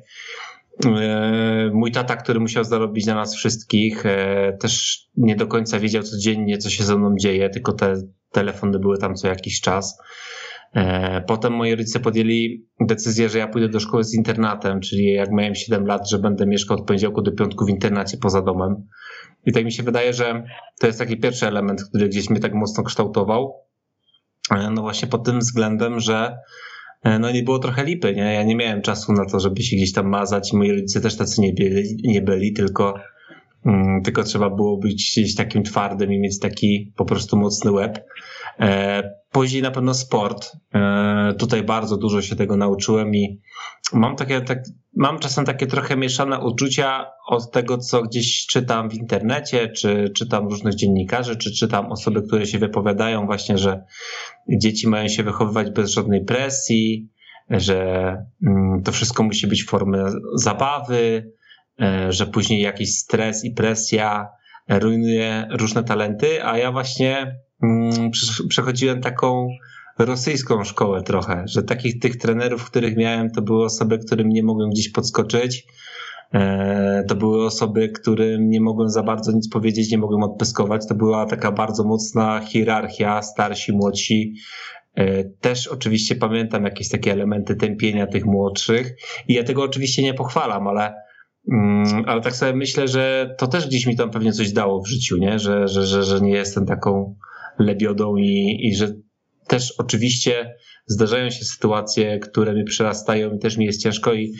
E, 0.85 1.71
mój 1.73 1.91
tata, 1.91 2.15
który 2.15 2.39
musiał 2.39 2.63
zarobić 2.63 3.05
na 3.05 3.15
nas 3.15 3.35
wszystkich, 3.35 4.05
e, 4.05 4.57
też 4.61 5.03
nie 5.17 5.35
do 5.35 5.47
końca 5.47 5.79
wiedział 5.79 6.03
codziennie, 6.03 6.57
co 6.57 6.69
się 6.69 6.83
ze 6.83 6.97
mną 6.97 7.15
dzieje, 7.19 7.49
tylko 7.49 7.73
te 7.73 7.95
telefony 8.31 8.79
były 8.79 8.97
tam 8.97 9.15
co 9.15 9.27
jakiś 9.27 9.61
czas. 9.61 9.97
E, 10.75 11.21
potem 11.27 11.53
moi 11.53 11.75
rodzice 11.75 11.99
podjęli 11.99 12.65
decyzję, 12.79 13.29
że 13.29 13.39
ja 13.39 13.47
pójdę 13.47 13.69
do 13.69 13.79
szkoły 13.79 14.03
z 14.03 14.13
internatem, 14.13 14.79
czyli 14.79 15.13
jak 15.13 15.31
miałem 15.31 15.55
7 15.55 15.85
lat, 15.85 16.09
że 16.09 16.19
będę 16.19 16.47
mieszkał 16.47 16.77
od 16.77 16.85
poniedziałku 16.85 17.21
do 17.21 17.31
piątku 17.31 17.65
w 17.65 17.69
internacie 17.69 18.17
poza 18.17 18.41
domem. 18.41 18.87
I 19.45 19.53
tak 19.53 19.65
mi 19.65 19.71
się 19.71 19.83
wydaje, 19.83 20.13
że 20.13 20.43
to 20.79 20.87
jest 20.87 20.99
taki 20.99 21.17
pierwszy 21.17 21.47
element, 21.47 21.83
który 21.83 22.09
gdzieś 22.09 22.29
mnie 22.29 22.39
tak 22.39 22.53
mocno 22.53 22.83
kształtował. 22.83 23.64
E, 24.51 24.69
no 24.71 24.81
właśnie 24.81 25.07
pod 25.07 25.25
tym 25.25 25.39
względem, 25.39 25.99
że 25.99 26.37
e, 27.03 27.19
no 27.19 27.31
nie 27.31 27.43
było 27.43 27.59
trochę 27.59 27.83
lipy, 27.83 28.15
nie? 28.15 28.33
Ja 28.33 28.43
nie 28.43 28.55
miałem 28.55 28.81
czasu 28.81 29.13
na 29.13 29.25
to, 29.25 29.39
żeby 29.39 29.63
się 29.63 29.75
gdzieś 29.75 29.93
tam 29.93 30.07
mazać 30.07 30.53
i 30.53 30.57
moi 30.57 30.71
rodzice 30.71 31.01
też 31.01 31.17
tacy 31.17 31.41
nie 31.41 31.53
byli, 31.53 31.97
nie 32.03 32.21
byli 32.21 32.53
tylko, 32.53 32.95
mm, 33.65 34.01
tylko 34.03 34.23
trzeba 34.23 34.49
było 34.49 34.77
być 34.77 35.11
gdzieś 35.11 35.35
takim 35.35 35.63
twardym 35.63 36.13
i 36.13 36.19
mieć 36.19 36.39
taki 36.39 36.91
po 36.95 37.05
prostu 37.05 37.37
mocny 37.37 37.71
łeb. 37.71 37.99
Później 39.35 39.61
na 39.61 39.71
pewno 39.71 39.93
sport. 39.93 40.51
E, 40.73 41.33
tutaj 41.39 41.63
bardzo 41.63 41.97
dużo 41.97 42.21
się 42.21 42.35
tego 42.35 42.57
nauczyłem 42.57 43.15
i 43.15 43.41
mam 43.93 44.15
takie, 44.15 44.41
tak, 44.41 44.59
mam 44.95 45.19
czasem 45.19 45.45
takie 45.45 45.67
trochę 45.67 45.97
mieszane 45.97 46.39
uczucia 46.39 47.05
od 47.27 47.51
tego, 47.51 47.77
co 47.77 48.01
gdzieś 48.01 48.45
czytam 48.45 48.89
w 48.89 48.93
internecie, 48.93 49.69
czy 49.69 50.09
czytam 50.09 50.47
różnych 50.47 50.75
dziennikarzy, 50.75 51.35
czy 51.35 51.51
czytam 51.51 51.91
osoby, 51.91 52.21
które 52.21 52.45
się 52.45 52.59
wypowiadają 52.59 53.25
właśnie, 53.25 53.57
że 53.57 53.83
dzieci 54.57 54.87
mają 54.87 55.07
się 55.07 55.23
wychowywać 55.23 55.71
bez 55.71 55.91
żadnej 55.91 56.25
presji, 56.25 57.09
że 57.49 57.77
mm, 58.47 58.83
to 58.83 58.91
wszystko 58.91 59.23
musi 59.23 59.47
być 59.47 59.63
w 59.63 59.69
formie 59.69 60.03
zabawy, 60.35 61.31
e, 61.81 62.11
że 62.11 62.27
później 62.27 62.61
jakiś 62.61 62.97
stres 62.97 63.45
i 63.45 63.51
presja 63.51 64.27
rujnuje 64.69 65.47
różne 65.51 65.83
talenty, 65.83 66.45
a 66.45 66.57
ja 66.57 66.71
właśnie 66.71 67.35
przechodziłem 68.49 69.01
taką 69.01 69.47
rosyjską 69.99 70.63
szkołę 70.63 71.03
trochę, 71.03 71.43
że 71.47 71.63
takich 71.63 71.99
tych 71.99 72.17
trenerów, 72.17 72.65
których 72.65 72.97
miałem, 72.97 73.31
to 73.31 73.41
były 73.41 73.65
osoby, 73.65 73.99
którym 73.99 74.29
nie 74.29 74.43
mogłem 74.43 74.69
gdzieś 74.69 74.89
podskoczyć. 74.89 75.67
E, 76.33 77.03
to 77.07 77.15
były 77.15 77.45
osoby, 77.45 77.89
którym 77.89 78.49
nie 78.49 78.61
mogłem 78.61 78.89
za 78.89 79.03
bardzo 79.03 79.31
nic 79.31 79.49
powiedzieć, 79.49 79.91
nie 79.91 79.97
mogłem 79.97 80.23
odpyskować. 80.23 80.87
To 80.87 80.95
była 80.95 81.25
taka 81.25 81.51
bardzo 81.51 81.83
mocna 81.83 82.39
hierarchia, 82.39 83.21
starsi, 83.21 83.73
młodsi. 83.73 84.33
E, 84.95 85.23
też 85.23 85.67
oczywiście 85.67 86.15
pamiętam 86.15 86.63
jakieś 86.63 86.89
takie 86.89 87.11
elementy 87.11 87.55
tępienia 87.55 88.07
tych 88.07 88.25
młodszych 88.25 88.95
i 89.27 89.33
ja 89.33 89.43
tego 89.43 89.63
oczywiście 89.63 90.03
nie 90.03 90.13
pochwalam, 90.13 90.67
ale, 90.67 90.93
mm, 91.51 92.03
ale 92.07 92.21
tak 92.21 92.35
sobie 92.35 92.53
myślę, 92.53 92.87
że 92.87 93.35
to 93.37 93.47
też 93.47 93.67
gdzieś 93.67 93.85
mi 93.85 93.95
tam 93.95 94.11
pewnie 94.11 94.33
coś 94.33 94.51
dało 94.51 94.81
w 94.81 94.87
życiu, 94.87 95.17
nie? 95.17 95.39
Że, 95.39 95.67
że, 95.67 95.85
że, 95.85 96.03
że 96.03 96.21
nie 96.21 96.31
jestem 96.31 96.65
taką 96.65 97.15
lebiodą 97.59 98.17
i, 98.17 98.59
i 98.61 98.75
że 98.75 98.95
też 99.47 99.73
oczywiście 99.77 100.55
zdarzają 100.87 101.29
się 101.29 101.45
sytuacje, 101.45 102.19
które 102.19 102.53
mi 102.53 102.63
przerastają 102.63 103.35
i 103.35 103.39
też 103.39 103.57
mi 103.57 103.65
jest 103.65 103.83
ciężko 103.83 104.13
i 104.13 104.33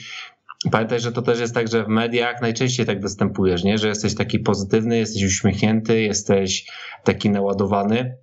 pamiętaj, 0.72 1.00
że 1.00 1.12
to 1.12 1.22
też 1.22 1.40
jest 1.40 1.54
tak, 1.54 1.68
że 1.68 1.84
w 1.84 1.88
mediach 1.88 2.42
najczęściej 2.42 2.86
tak 2.86 3.02
występujesz, 3.02 3.64
nie? 3.64 3.78
że 3.78 3.88
jesteś 3.88 4.16
taki 4.16 4.40
pozytywny, 4.40 4.98
jesteś 4.98 5.24
uśmiechnięty, 5.24 6.02
jesteś 6.02 6.66
taki 7.04 7.30
naładowany. 7.30 8.18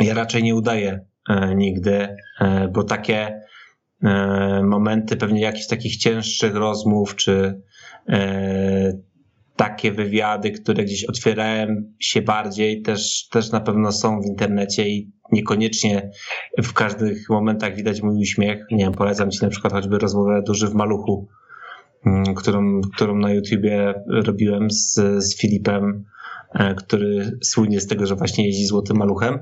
Ja 0.00 0.14
raczej 0.14 0.42
nie 0.42 0.54
udaję 0.54 1.04
e, 1.28 1.54
nigdy, 1.54 2.16
e, 2.40 2.68
bo 2.68 2.84
takie 2.84 3.40
e, 4.02 4.62
momenty 4.62 5.16
pewnie 5.16 5.40
jakichś 5.40 5.66
takich 5.66 5.96
cięższych 5.96 6.54
rozmów, 6.54 7.16
czy 7.16 7.60
takie 9.60 9.92
wywiady, 9.92 10.50
które 10.50 10.84
gdzieś 10.84 11.04
otwierałem 11.04 11.94
się 11.98 12.22
bardziej, 12.22 12.82
też, 12.82 13.28
też 13.28 13.50
na 13.50 13.60
pewno 13.60 13.92
są 13.92 14.20
w 14.20 14.26
internecie 14.26 14.88
i 14.88 15.12
niekoniecznie 15.32 16.10
w 16.62 16.72
każdych 16.72 17.30
momentach 17.30 17.76
widać 17.76 18.02
mój 18.02 18.22
uśmiech. 18.22 18.66
Nie 18.70 18.84
wiem, 18.84 18.92
polecam 18.92 19.30
ci 19.30 19.38
na 19.42 19.48
przykład 19.48 19.72
choćby 19.72 19.98
rozmowę 19.98 20.42
Duży 20.46 20.68
w 20.68 20.74
Maluchu, 20.74 21.28
mm, 22.06 22.34
którą, 22.34 22.80
którą 22.94 23.16
na 23.16 23.32
YouTubie 23.32 23.94
robiłem 24.08 24.70
z, 24.70 24.94
z 25.18 25.36
Filipem, 25.36 26.04
e, 26.54 26.74
który 26.74 27.38
słynie 27.42 27.80
z 27.80 27.86
tego, 27.86 28.06
że 28.06 28.16
właśnie 28.16 28.46
jeździ 28.46 28.66
złotym 28.66 28.96
maluchem. 28.96 29.38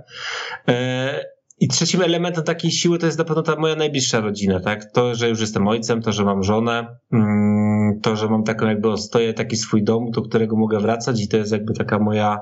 E, 0.68 1.24
I 1.60 1.68
trzecim 1.68 2.02
elementem 2.02 2.44
takiej 2.44 2.70
siły 2.70 2.98
to 2.98 3.06
jest 3.06 3.18
na 3.18 3.24
pewno 3.24 3.42
ta 3.42 3.56
moja 3.56 3.76
najbliższa 3.76 4.20
rodzina, 4.20 4.60
tak? 4.60 4.92
To, 4.92 5.14
że 5.14 5.28
już 5.28 5.40
jestem 5.40 5.68
ojcem, 5.68 6.02
to, 6.02 6.12
że 6.12 6.24
mam 6.24 6.42
żonę, 6.42 6.86
mm, 7.12 7.67
to, 8.02 8.16
że 8.16 8.28
mam 8.28 8.44
taką 8.44 8.66
jakby 8.66 8.90
ostoję, 8.90 9.34
taki 9.34 9.56
swój 9.56 9.82
dom, 9.82 10.10
do 10.10 10.22
którego 10.22 10.56
mogę 10.56 10.80
wracać 10.80 11.22
i 11.22 11.28
to 11.28 11.36
jest 11.36 11.52
jakby 11.52 11.74
taka 11.74 11.98
moja 11.98 12.40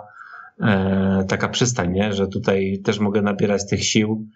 e, 0.60 1.24
taka 1.28 1.48
przystań, 1.48 1.92
nie? 1.92 2.12
że 2.12 2.28
tutaj 2.28 2.80
też 2.84 2.98
mogę 2.98 3.22
nabierać 3.22 3.68
tych 3.68 3.84
sił. 3.84 4.26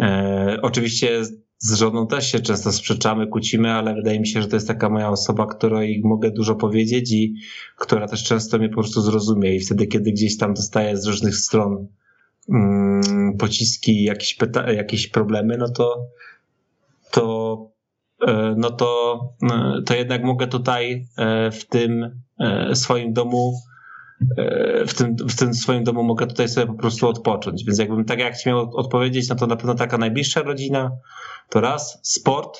E, 0.00 0.58
oczywiście 0.62 1.24
z 1.58 1.74
żoną 1.74 2.06
też 2.06 2.32
się 2.32 2.40
często 2.40 2.72
sprzeczamy, 2.72 3.26
kłócimy, 3.26 3.72
ale 3.72 3.94
wydaje 3.94 4.20
mi 4.20 4.26
się, 4.26 4.42
że 4.42 4.48
to 4.48 4.56
jest 4.56 4.68
taka 4.68 4.88
moja 4.88 5.10
osoba, 5.10 5.46
której 5.46 6.00
mogę 6.04 6.30
dużo 6.30 6.54
powiedzieć 6.54 7.12
i 7.12 7.34
która 7.76 8.08
też 8.08 8.24
często 8.24 8.58
mnie 8.58 8.68
po 8.68 8.74
prostu 8.74 9.00
zrozumie 9.00 9.56
i 9.56 9.60
wtedy, 9.60 9.86
kiedy 9.86 10.12
gdzieś 10.12 10.38
tam 10.38 10.54
dostaję 10.54 10.96
z 10.96 11.06
różnych 11.06 11.36
stron 11.36 11.86
mm, 12.48 13.36
pociski, 13.38 14.04
jakieś, 14.04 14.38
jakieś 14.76 15.08
problemy, 15.08 15.56
no 15.58 15.68
to 15.68 16.06
to 17.10 17.73
no 18.56 18.70
to, 18.70 19.20
e, 19.52 19.82
to 19.86 19.94
jednak 19.94 20.24
mogę 20.24 20.46
tutaj 20.46 21.06
e, 21.18 21.50
w 21.50 21.68
tym 21.68 22.22
e, 22.40 22.74
swoim 22.74 23.12
domu 23.12 23.54
e, 24.38 24.86
w 24.86 24.94
tym, 24.94 25.16
w 25.16 25.36
tym 25.36 25.54
swoim 25.54 25.84
domu 25.84 26.02
mogę 26.02 26.26
tutaj 26.26 26.48
sobie 26.48 26.66
po 26.66 26.74
prostu 26.74 27.08
odpocząć. 27.08 27.64
Więc 27.64 27.78
jakbym 27.78 28.04
tak 28.04 28.18
jak 28.18 28.46
miał 28.46 28.76
odpowiedzieć, 28.76 29.28
no 29.28 29.34
to 29.34 29.46
na 29.46 29.56
pewno 29.56 29.74
taka 29.74 29.98
najbliższa 29.98 30.42
rodzina 30.42 30.90
to 31.48 31.60
raz, 31.60 32.00
sport 32.02 32.58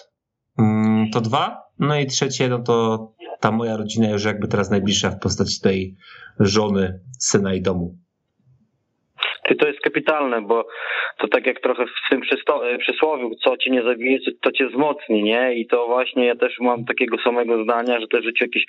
mm, 0.58 1.10
to 1.10 1.20
dwa, 1.20 1.62
no 1.78 1.98
i 1.98 2.06
trzecie, 2.06 2.48
no 2.48 2.58
to 2.58 3.08
ta 3.40 3.50
moja 3.50 3.76
rodzina 3.76 4.08
już 4.08 4.24
jakby 4.24 4.48
teraz 4.48 4.70
najbliższa 4.70 5.10
w 5.10 5.18
postaci 5.18 5.60
tej 5.60 5.96
żony, 6.40 7.00
syna 7.18 7.54
i 7.54 7.62
domu. 7.62 7.98
Ty 9.48 9.54
to 9.54 9.68
jest 9.68 9.80
kapitalne, 9.80 10.42
bo 10.42 10.66
to 11.18 11.28
tak 11.28 11.46
jak 11.46 11.60
trochę 11.60 11.86
w 11.86 12.10
tym 12.10 12.20
przysto- 12.20 12.78
przysłowiu, 12.78 13.30
co 13.44 13.56
cię 13.56 13.70
nie 13.70 13.82
zabije, 13.82 14.18
to 14.40 14.52
cię 14.52 14.66
wzmocni, 14.66 15.22
nie? 15.22 15.54
I 15.54 15.66
to 15.66 15.86
właśnie 15.86 16.26
ja 16.26 16.36
też 16.36 16.58
mam 16.60 16.84
takiego 16.84 17.16
samego 17.24 17.64
zdania, 17.64 18.00
że 18.00 18.06
też 18.08 18.20
w 18.20 18.24
życiu 18.24 18.44
jakieś 18.44 18.64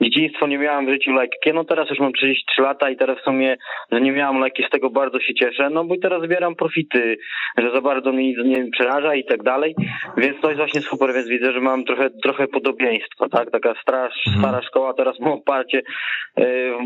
dzieciństwo 0.00 0.46
nie 0.46 0.58
miałem 0.58 0.86
w 0.86 0.90
życiu 0.90 1.12
lekkie. 1.12 1.52
No 1.52 1.64
teraz 1.64 1.90
już 1.90 1.98
mam 1.98 2.12
33 2.12 2.62
lata 2.62 2.90
i 2.90 2.96
teraz 2.96 3.18
w 3.18 3.24
sumie, 3.24 3.56
że 3.92 4.00
nie 4.00 4.12
miałem 4.12 4.40
lekkie, 4.40 4.66
z 4.66 4.70
tego 4.70 4.90
bardzo 4.90 5.20
się 5.20 5.34
cieszę, 5.34 5.70
no 5.70 5.84
bo 5.84 5.94
i 5.94 6.00
teraz 6.00 6.22
zbieram 6.22 6.54
profity, 6.54 7.16
że 7.58 7.70
za 7.70 7.80
bardzo 7.80 8.12
mnie 8.12 8.24
nic 8.28 8.38
nie 8.44 8.70
przeraża 8.70 9.14
i 9.14 9.24
tak 9.24 9.42
dalej, 9.42 9.74
więc 10.16 10.40
to 10.40 10.48
jest 10.48 10.58
właśnie 10.58 10.80
super, 10.80 11.14
więc 11.14 11.28
widzę, 11.28 11.52
że 11.52 11.60
mam 11.60 11.84
trochę, 11.84 12.10
trochę 12.22 12.48
podobieństwa, 12.48 13.28
tak? 13.28 13.50
Taka 13.50 13.74
stara, 13.82 14.08
stara 14.38 14.62
szkoła, 14.62 14.94
teraz 14.94 15.20
mam 15.20 15.32
oparcie 15.32 15.78
y, 15.78 15.82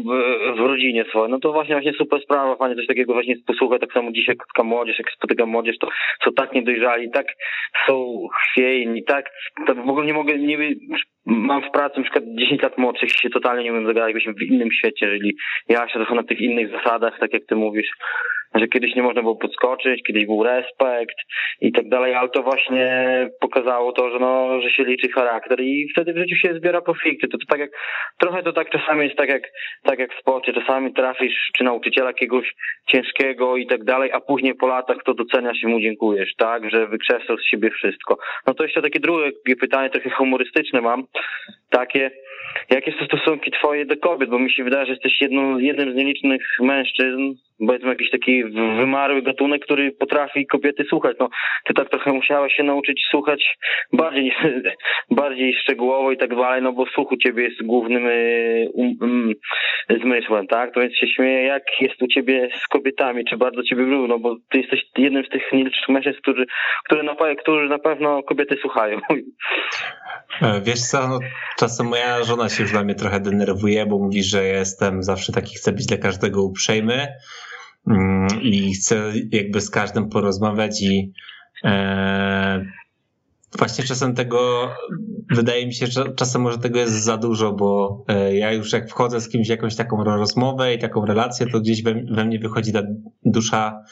w, 0.04 0.56
w 0.56 0.60
rodzinie 0.60 1.04
swojej. 1.04 1.30
No 1.30 1.38
to 1.38 1.52
właśnie, 1.52 1.74
właśnie 1.74 1.92
super 1.92 2.22
sprawa, 2.22 2.56
fajnie 2.56 2.76
coś 2.76 2.86
takiego 2.86 3.12
właśnie 3.12 3.33
posłuchać, 3.46 3.80
tak 3.80 3.92
samo 3.92 4.12
dzisiaj 4.12 4.36
taka 4.36 4.68
młodzież, 4.68 4.98
jak 4.98 5.10
spotykam 5.10 5.48
młodzież, 5.48 5.78
to 5.78 5.88
są 6.24 6.32
tak 6.32 6.52
niedojrzali, 6.52 7.10
tak 7.10 7.26
są 7.86 8.26
chwiejni, 8.42 9.04
tak, 9.04 9.30
to 9.66 9.74
w 9.74 9.88
ogóle 9.88 10.06
nie 10.06 10.14
mogę, 10.14 10.38
nie 10.38 10.58
mam 11.26 11.62
w 11.62 11.70
pracy 11.70 11.96
na 11.96 12.02
przykład 12.02 12.24
10 12.38 12.62
lat 12.62 12.78
młodszych 12.78 13.10
się 13.10 13.30
totalnie 13.30 13.64
nie 13.64 13.72
umiem 13.72 13.86
zagadać, 13.86 14.12
byśmy 14.12 14.34
w 14.34 14.42
innym 14.42 14.72
świecie 14.72 15.08
żyli. 15.08 15.36
Ja 15.68 15.88
się 15.88 15.94
trochę 15.94 16.14
na 16.14 16.22
tych 16.22 16.40
innych 16.40 16.70
zasadach, 16.70 17.18
tak 17.20 17.32
jak 17.32 17.42
ty 17.46 17.56
mówisz, 17.56 17.88
że 18.54 18.68
kiedyś 18.68 18.94
nie 18.94 19.02
można 19.02 19.22
było 19.22 19.36
podskoczyć, 19.36 20.02
kiedyś 20.06 20.26
był 20.26 20.42
respekt 20.42 21.16
i 21.60 21.72
tak 21.72 21.88
dalej, 21.88 22.14
ale 22.14 22.28
to 22.28 22.42
właśnie 22.42 22.88
pokazało 23.40 23.92
to, 23.92 24.10
że 24.10 24.18
no, 24.18 24.60
że 24.60 24.70
się 24.70 24.84
liczy 24.84 25.08
charakter 25.08 25.60
i 25.60 25.88
wtedy 25.92 26.12
w 26.12 26.18
życiu 26.18 26.36
się 26.36 26.54
zbiera 26.54 26.80
profity. 26.80 27.28
To, 27.28 27.38
to 27.38 27.46
tak 27.48 27.60
jak, 27.60 27.70
trochę 28.18 28.42
to 28.42 28.52
tak 28.52 28.70
czasami 28.70 29.04
jest 29.04 29.16
tak 29.16 29.28
jak, 29.28 29.42
tak 29.82 29.98
jak 29.98 30.14
w 30.14 30.20
sporcie, 30.20 30.52
czasami 30.52 30.92
trafisz 30.92 31.50
czy 31.56 31.64
nauczyciela 31.64 32.06
jakiegoś 32.06 32.54
ciężkiego 32.86 33.56
i 33.56 33.66
tak 33.66 33.84
dalej, 33.84 34.12
a 34.12 34.20
później 34.20 34.54
po 34.54 34.66
latach 34.66 34.96
to 35.04 35.14
doceniasz 35.14 35.62
i 35.62 35.66
mu 35.66 35.80
dziękujesz, 35.80 36.34
tak, 36.38 36.70
że 36.70 36.86
wykrzesał 36.86 37.38
z 37.38 37.44
siebie 37.44 37.70
wszystko. 37.70 38.18
No 38.46 38.54
to 38.54 38.62
jeszcze 38.62 38.82
takie 38.82 39.00
drugie 39.00 39.56
pytanie, 39.60 39.90
trochę 39.90 40.10
humorystyczne 40.10 40.80
mam, 40.80 41.04
takie, 41.70 42.10
jakie 42.70 42.92
są 42.92 43.04
stosunki 43.06 43.50
twoje 43.50 43.86
do 43.86 43.96
kobiet, 43.96 44.30
bo 44.30 44.38
mi 44.38 44.52
się 44.52 44.64
wydaje, 44.64 44.86
że 44.86 44.92
jesteś 44.92 45.20
jedną, 45.20 45.58
jednym 45.58 45.92
z 45.92 45.94
nielicznych 45.94 46.42
mężczyzn, 46.60 47.34
powiedzmy 47.58 47.88
jakiś 47.88 48.10
taki 48.10 48.44
wymarły 48.78 49.22
gatunek, 49.22 49.64
który 49.64 49.92
potrafi 49.92 50.46
kobiety 50.46 50.84
słuchać. 50.84 51.16
No, 51.20 51.28
ty 51.64 51.74
tak 51.74 51.90
trochę 51.90 52.12
musiałeś 52.12 52.52
się 52.54 52.62
nauczyć 52.62 53.06
słuchać 53.10 53.56
bardziej, 53.92 54.32
bardziej 55.10 55.54
szczegółowo 55.54 56.12
i 56.12 56.16
tak 56.16 56.36
dalej, 56.36 56.62
no 56.62 56.72
bo 56.72 56.86
słuch 56.86 57.12
u 57.12 57.16
ciebie 57.16 57.42
jest 57.42 57.62
głównym 57.62 58.06
y, 58.06 58.68
um, 58.74 58.94
um, 59.00 59.32
zmysłem, 60.02 60.46
tak? 60.46 60.74
To 60.74 60.80
więc 60.80 60.96
się 60.96 61.06
śmieję, 61.08 61.42
jak 61.42 61.62
jest 61.80 62.02
u 62.02 62.06
ciebie 62.06 62.48
z 62.64 62.68
kobietami, 62.68 63.24
czy 63.24 63.36
bardzo 63.36 63.62
ciebie 63.62 63.82
lubią, 63.82 64.06
no 64.06 64.18
bo 64.18 64.36
ty 64.50 64.58
jesteś 64.58 64.80
jednym 64.98 65.24
z 65.24 65.28
tych 65.28 65.52
nielicznych 65.52 65.88
mężczyzn, 65.88 66.18
którzy, 66.22 66.46
którzy, 66.84 67.02
na, 67.02 67.16
którzy 67.42 67.68
na 67.68 67.78
pewno 67.78 68.22
kobiety 68.22 68.56
słuchają. 68.62 68.98
E, 70.42 70.60
wiesz 70.60 70.80
co, 70.80 71.08
no, 71.08 71.18
czasem 71.58 71.86
moja 71.86 72.24
żona 72.24 72.48
się 72.48 72.62
już 72.62 72.72
dla 72.72 72.84
mnie 72.84 72.94
trochę 72.94 73.20
denerwuje, 73.20 73.86
bo 73.86 73.98
mówi, 73.98 74.22
że 74.22 74.44
jestem 74.44 75.02
zawsze 75.02 75.32
taki, 75.32 75.54
chcę 75.54 75.72
być 75.72 75.86
dla 75.86 75.96
każdego 75.96 76.42
uprzejmy 76.42 77.06
i 78.42 78.74
chcę 78.74 79.12
jakby 79.30 79.60
z 79.60 79.70
każdym 79.70 80.08
porozmawiać 80.08 80.82
i 80.82 81.12
e, 81.64 82.64
właśnie 83.58 83.84
czasem 83.84 84.14
tego, 84.14 84.70
wydaje 85.30 85.66
mi 85.66 85.74
się, 85.74 85.86
że 85.86 86.14
czasem 86.14 86.42
może 86.42 86.58
tego 86.58 86.78
jest 86.78 87.04
za 87.04 87.16
dużo, 87.16 87.52
bo 87.52 88.04
e, 88.08 88.36
ja 88.36 88.52
już 88.52 88.72
jak 88.72 88.90
wchodzę 88.90 89.20
z 89.20 89.28
kimś 89.28 89.46
w 89.46 89.50
jakąś 89.50 89.76
taką 89.76 90.04
rozmowę 90.04 90.74
i 90.74 90.78
taką 90.78 91.06
relację, 91.06 91.46
to 91.46 91.60
gdzieś 91.60 91.82
we, 91.82 91.94
we 91.94 92.24
mnie 92.24 92.38
wychodzi 92.38 92.72
ta 92.72 92.82
dusza 93.24 93.84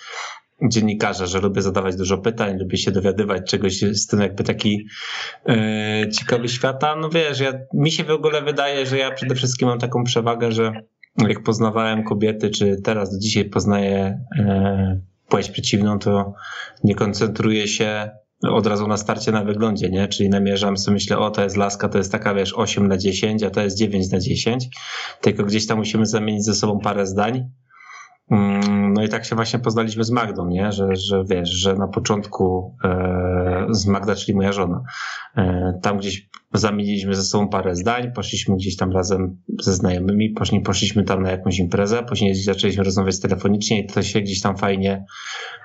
dziennikarza, 0.68 1.26
że 1.26 1.40
lubię 1.40 1.62
zadawać 1.62 1.96
dużo 1.96 2.18
pytań, 2.18 2.58
lubię 2.58 2.78
się 2.78 2.90
dowiadywać 2.90 3.50
czegoś, 3.50 3.82
jestem 3.82 4.20
jakby 4.20 4.44
taki 4.44 4.86
e, 5.48 6.10
ciekawy 6.18 6.48
świata. 6.48 6.96
No 6.96 7.08
wiesz, 7.08 7.40
ja, 7.40 7.52
mi 7.74 7.90
się 7.90 8.04
w 8.04 8.10
ogóle 8.10 8.42
wydaje, 8.42 8.86
że 8.86 8.98
ja 8.98 9.10
przede 9.10 9.34
wszystkim 9.34 9.68
mam 9.68 9.78
taką 9.78 10.04
przewagę, 10.04 10.52
że 10.52 10.72
jak 11.18 11.42
poznawałem 11.42 12.04
kobiety, 12.04 12.50
czy 12.50 12.76
teraz 12.76 13.12
do 13.12 13.18
dzisiaj 13.18 13.44
poznaję 13.44 14.24
e, 14.38 15.00
płeć 15.28 15.50
przeciwną, 15.50 15.98
to 15.98 16.34
nie 16.84 16.94
koncentruję 16.94 17.68
się 17.68 18.10
od 18.42 18.66
razu 18.66 18.88
na 18.88 18.96
starcie 18.96 19.32
na 19.32 19.44
wyglądzie, 19.44 19.90
nie? 19.90 20.08
Czyli 20.08 20.28
namierzam 20.28 20.76
sobie, 20.76 20.94
myślę, 20.94 21.18
o 21.18 21.30
to 21.30 21.42
jest 21.42 21.56
laska, 21.56 21.88
to 21.88 21.98
jest 21.98 22.12
taka, 22.12 22.34
wiesz, 22.34 22.54
8 22.56 22.88
na 22.88 22.98
10, 22.98 23.42
a 23.42 23.50
to 23.50 23.60
jest 23.60 23.78
9 23.78 24.10
na 24.10 24.18
10. 24.18 24.68
Tylko 25.20 25.44
gdzieś 25.44 25.66
tam 25.66 25.78
musimy 25.78 26.06
zamienić 26.06 26.44
ze 26.44 26.54
sobą 26.54 26.80
parę 26.80 27.06
zdań 27.06 27.50
Mm, 28.32 28.92
no 28.92 29.02
i 29.02 29.08
tak 29.08 29.24
się 29.24 29.36
właśnie 29.36 29.58
poznaliśmy 29.58 30.04
z 30.04 30.10
Magdą, 30.10 30.46
nie? 30.46 30.72
Że, 30.72 30.96
że 30.96 31.24
wiesz, 31.24 31.50
że 31.50 31.74
na 31.74 31.88
początku 31.88 32.76
e, 32.84 32.88
z 33.70 33.86
Magda, 33.86 34.14
czyli 34.14 34.36
moja 34.36 34.52
żona, 34.52 34.82
e, 35.36 35.78
tam 35.82 35.98
gdzieś 35.98 36.28
zamieniliśmy 36.54 37.14
ze 37.14 37.22
sobą 37.22 37.48
parę 37.48 37.76
zdań, 37.76 38.12
poszliśmy 38.12 38.56
gdzieś 38.56 38.76
tam 38.76 38.92
razem 38.92 39.36
ze 39.60 39.72
znajomymi, 39.72 40.30
później 40.30 40.62
poszliśmy 40.62 41.04
tam 41.04 41.22
na 41.22 41.30
jakąś 41.30 41.58
imprezę, 41.58 42.02
później 42.02 42.34
zaczęliśmy 42.34 42.84
rozmawiać 42.84 43.20
telefonicznie 43.20 43.80
i 43.80 43.86
to 43.86 44.02
się 44.02 44.20
gdzieś 44.20 44.40
tam 44.40 44.56
fajnie, 44.56 45.04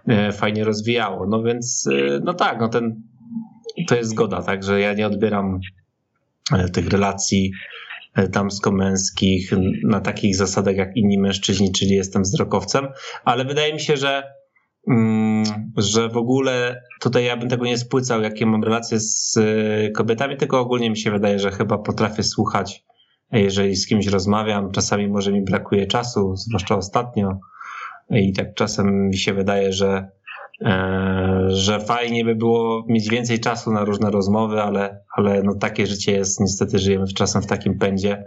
e, 0.08 0.32
fajnie 0.32 0.64
rozwijało. 0.64 1.28
No 1.28 1.44
więc, 1.44 1.90
e, 1.94 2.20
no 2.24 2.34
tak, 2.34 2.60
no 2.60 2.70
ten, 2.70 3.02
to 3.88 3.96
jest 3.96 4.10
zgoda, 4.10 4.42
tak, 4.42 4.64
że 4.64 4.80
ja 4.80 4.94
nie 4.94 5.08
odbieram 5.08 5.60
tych 6.74 6.90
relacji 6.90 7.52
damsko-męskich 8.30 9.52
na 9.84 10.00
takich 10.00 10.36
zasadach 10.36 10.76
jak 10.76 10.98
inni 10.98 11.20
mężczyźni, 11.20 11.72
czyli 11.72 11.92
jestem 11.92 12.24
wzrokowcem, 12.24 12.88
ale 13.26 13.46
wydaje 13.46 13.74
mi 13.74 13.80
się, 13.80 13.98
że 13.98 14.37
że 15.78 16.10
w 16.10 16.18
ogóle 16.18 16.82
tutaj 17.00 17.26
ja 17.26 17.38
bym 17.38 17.50
tego 17.50 17.66
nie 17.66 17.78
spłycał, 17.78 18.22
jakie 18.22 18.46
mam 18.46 18.64
relacje 18.64 19.00
z 19.00 19.38
y, 19.38 19.92
kobietami, 19.96 20.38
tylko 20.38 20.60
ogólnie 20.60 20.90
mi 20.90 20.98
się 20.98 21.12
wydaje, 21.12 21.40
że 21.40 21.52
chyba 21.52 21.78
potrafię 21.78 22.24
słuchać, 22.24 22.86
jeżeli 23.32 23.76
z 23.76 23.88
kimś 23.88 24.08
rozmawiam. 24.08 24.72
Czasami 24.72 25.08
może 25.08 25.32
mi 25.32 25.42
brakuje 25.42 25.88
czasu, 25.88 26.36
zwłaszcza 26.36 26.76
ostatnio. 26.76 27.40
I 28.10 28.34
tak 28.34 28.54
czasem 28.54 29.08
mi 29.08 29.18
się 29.18 29.34
wydaje, 29.34 29.74
że 29.74 29.88
e, 29.88 30.10
że 31.48 31.80
fajnie 31.80 32.26
by 32.26 32.36
było 32.36 32.86
mieć 32.88 33.10
więcej 33.10 33.40
czasu 33.40 33.72
na 33.72 33.84
różne 33.86 34.12
rozmowy, 34.12 34.62
ale, 34.62 35.00
ale 35.16 35.44
no 35.44 35.56
takie 35.56 35.88
życie 35.88 36.12
jest, 36.12 36.40
niestety 36.40 36.80
żyjemy 36.80 37.06
czasem 37.08 37.42
w 37.42 37.48
takim 37.48 37.80
pędzie, 37.80 38.24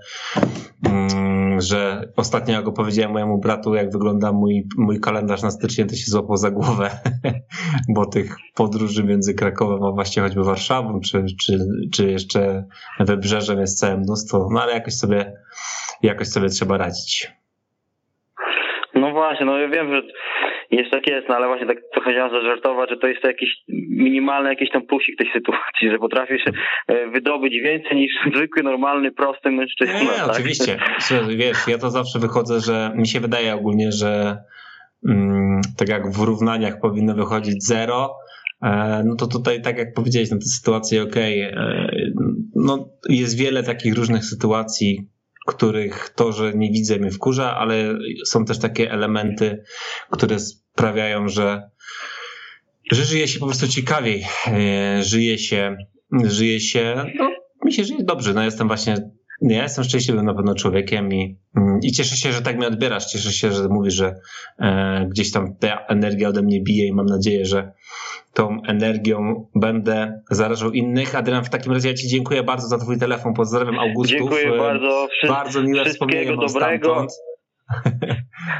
mm, 0.89 1.61
że 1.61 2.09
ostatnio 2.17 2.55
jak 2.55 2.69
opowiedziałem 2.69 3.13
mojemu 3.13 3.39
bratu, 3.39 3.75
jak 3.75 3.93
wygląda 3.93 4.33
mój, 4.33 4.67
mój 4.79 5.01
kalendarz 5.01 5.43
na 5.43 5.51
styczeń, 5.51 5.87
to 5.89 5.95
się 5.95 6.11
złapał 6.11 6.37
za 6.37 6.51
głowę, 6.51 6.91
bo 7.95 8.07
tych 8.07 8.37
podróży 8.55 9.05
między 9.05 9.35
Krakowem 9.35 9.85
a 9.85 9.93
właśnie 9.93 10.23
choćby 10.23 10.45
Warszawą, 10.45 11.01
czy, 11.01 11.25
czy, 11.41 11.59
czy 11.93 12.11
jeszcze 12.11 12.65
Wybrzeżem 13.01 13.61
jest 13.61 13.79
całe 13.79 13.97
mnóstwo, 13.97 14.49
no 14.53 14.63
ale 14.63 14.73
jakoś 14.73 14.95
sobie, 14.95 15.33
jakoś 16.03 16.29
sobie 16.29 16.49
trzeba 16.49 16.79
radzić. 16.79 17.33
No 18.95 19.13
właśnie, 19.13 19.47
no 19.47 19.59
ja 19.59 19.69
wiem, 19.69 19.91
że 19.91 20.03
jest 20.71 20.91
tak 20.91 21.07
jest, 21.07 21.29
no 21.29 21.37
ale 21.37 21.47
właśnie 21.47 21.67
tak 21.67 21.79
trochę 21.93 22.13
chciałem 22.13 22.31
zażartować, 22.31 22.91
że 22.91 22.97
to 22.97 23.07
jest 23.07 23.23
to 23.23 23.29
jakiś 23.29 23.51
minimalny 23.89 24.49
jakiś 24.49 24.71
tam 24.71 24.83
plusik 24.87 25.19
tej 25.19 25.31
sytuacji, 25.33 25.91
że 25.91 25.99
potrafisz 25.99 26.43
e, 26.89 27.09
wydobyć 27.09 27.55
więcej 27.63 27.97
niż 27.97 28.13
zwykły, 28.37 28.63
normalny, 28.63 29.13
prosty 29.13 29.51
mężczyzna. 29.51 30.01
Nie, 30.01 30.09
tak? 30.09 30.31
oczywiście. 30.31 30.79
Wiesz, 31.37 31.69
ja 31.69 31.79
to 31.79 31.91
zawsze 31.91 32.19
wychodzę, 32.19 32.61
że 32.61 32.93
mi 32.97 33.09
się 33.09 33.21
wydaje 33.21 33.55
ogólnie, 33.55 33.93
że 33.93 34.37
mm, 35.09 35.61
tak 35.79 35.89
jak 35.89 36.11
w 36.11 36.23
równaniach 36.23 36.81
powinno 36.81 37.15
wychodzić 37.15 37.67
zero, 37.67 38.17
e, 38.63 39.03
no 39.07 39.17
to 39.17 39.27
tutaj, 39.27 39.63
tak 39.63 39.79
jak 39.79 39.95
powiedziałeś, 39.95 40.31
na 40.31 40.37
no 40.37 40.41
tę 40.41 40.47
sytuację, 40.47 41.03
okej, 41.03 41.53
okay, 41.53 42.13
no 42.55 42.89
jest 43.09 43.39
wiele 43.39 43.63
takich 43.63 43.95
różnych 43.95 44.25
sytuacji, 44.25 45.09
których 45.47 46.09
to, 46.09 46.33
że 46.33 46.53
nie 46.55 46.71
widzę 46.71 46.99
mnie 46.99 47.11
wkurza, 47.11 47.57
ale 47.57 47.95
są 48.27 48.45
też 48.45 48.59
takie 48.59 48.91
elementy, 48.91 49.63
które 50.11 50.37
sprawiają, 50.73 51.29
że, 51.29 51.71
że 52.93 53.05
żyje 53.05 53.29
się 53.29 53.39
po 53.39 53.47
prostu 53.47 53.69
ciekawiej, 53.69 54.25
e, 54.47 55.03
żyje 55.03 55.39
się, 55.39 55.77
żyje 56.25 56.61
się, 56.61 57.05
no 57.19 57.31
mi 57.65 57.73
się 57.73 57.85
żyje 57.85 58.05
dobrze, 58.05 58.35
no 58.35 58.43
jestem 58.43 58.67
właśnie 58.67 58.97
ja 59.41 59.63
jestem 59.63 59.85
szczęśliwym 59.85 60.27
na 60.27 60.35
pewno 60.35 60.55
człowiekiem 60.55 61.13
i, 61.13 61.39
i 61.83 61.93
cieszę 61.93 62.17
się, 62.17 62.33
że 62.33 62.43
tak 62.43 62.57
mnie 62.57 62.67
odbierasz. 62.67 63.07
Cieszę 63.07 63.33
się, 63.33 63.53
że 63.53 63.69
mówisz, 63.69 63.95
że 63.95 64.15
e, 64.59 65.07
gdzieś 65.11 65.33
tam 65.33 65.57
ta 65.57 65.87
energia 65.89 66.29
ode 66.29 66.43
mnie 66.43 66.61
bije 66.61 66.87
i 66.87 66.93
mam 66.93 67.07
nadzieję, 67.07 67.45
że 67.45 67.73
tą 68.35 68.63
energią 68.69 69.47
będę 69.55 70.23
zarażał 70.31 70.73
innych. 70.73 71.15
Adrian, 71.15 71.45
w 71.45 71.51
takim 71.51 71.73
razie 71.73 71.89
ja 71.89 71.95
Ci 71.95 72.09
dziękuję 72.09 72.43
bardzo 72.43 72.69
za 72.69 72.79
Twój 72.79 72.99
telefon. 72.99 73.35
Pozdrawiam 73.35 73.79
Augustów. 73.79 74.19
Dziękuję 74.19 74.59
bardzo. 74.59 75.09
Wszy 75.13 75.27
bardzo 75.27 75.63
miłe 75.63 75.85
wspomnienie 75.85 76.37
dobrego. 76.37 77.07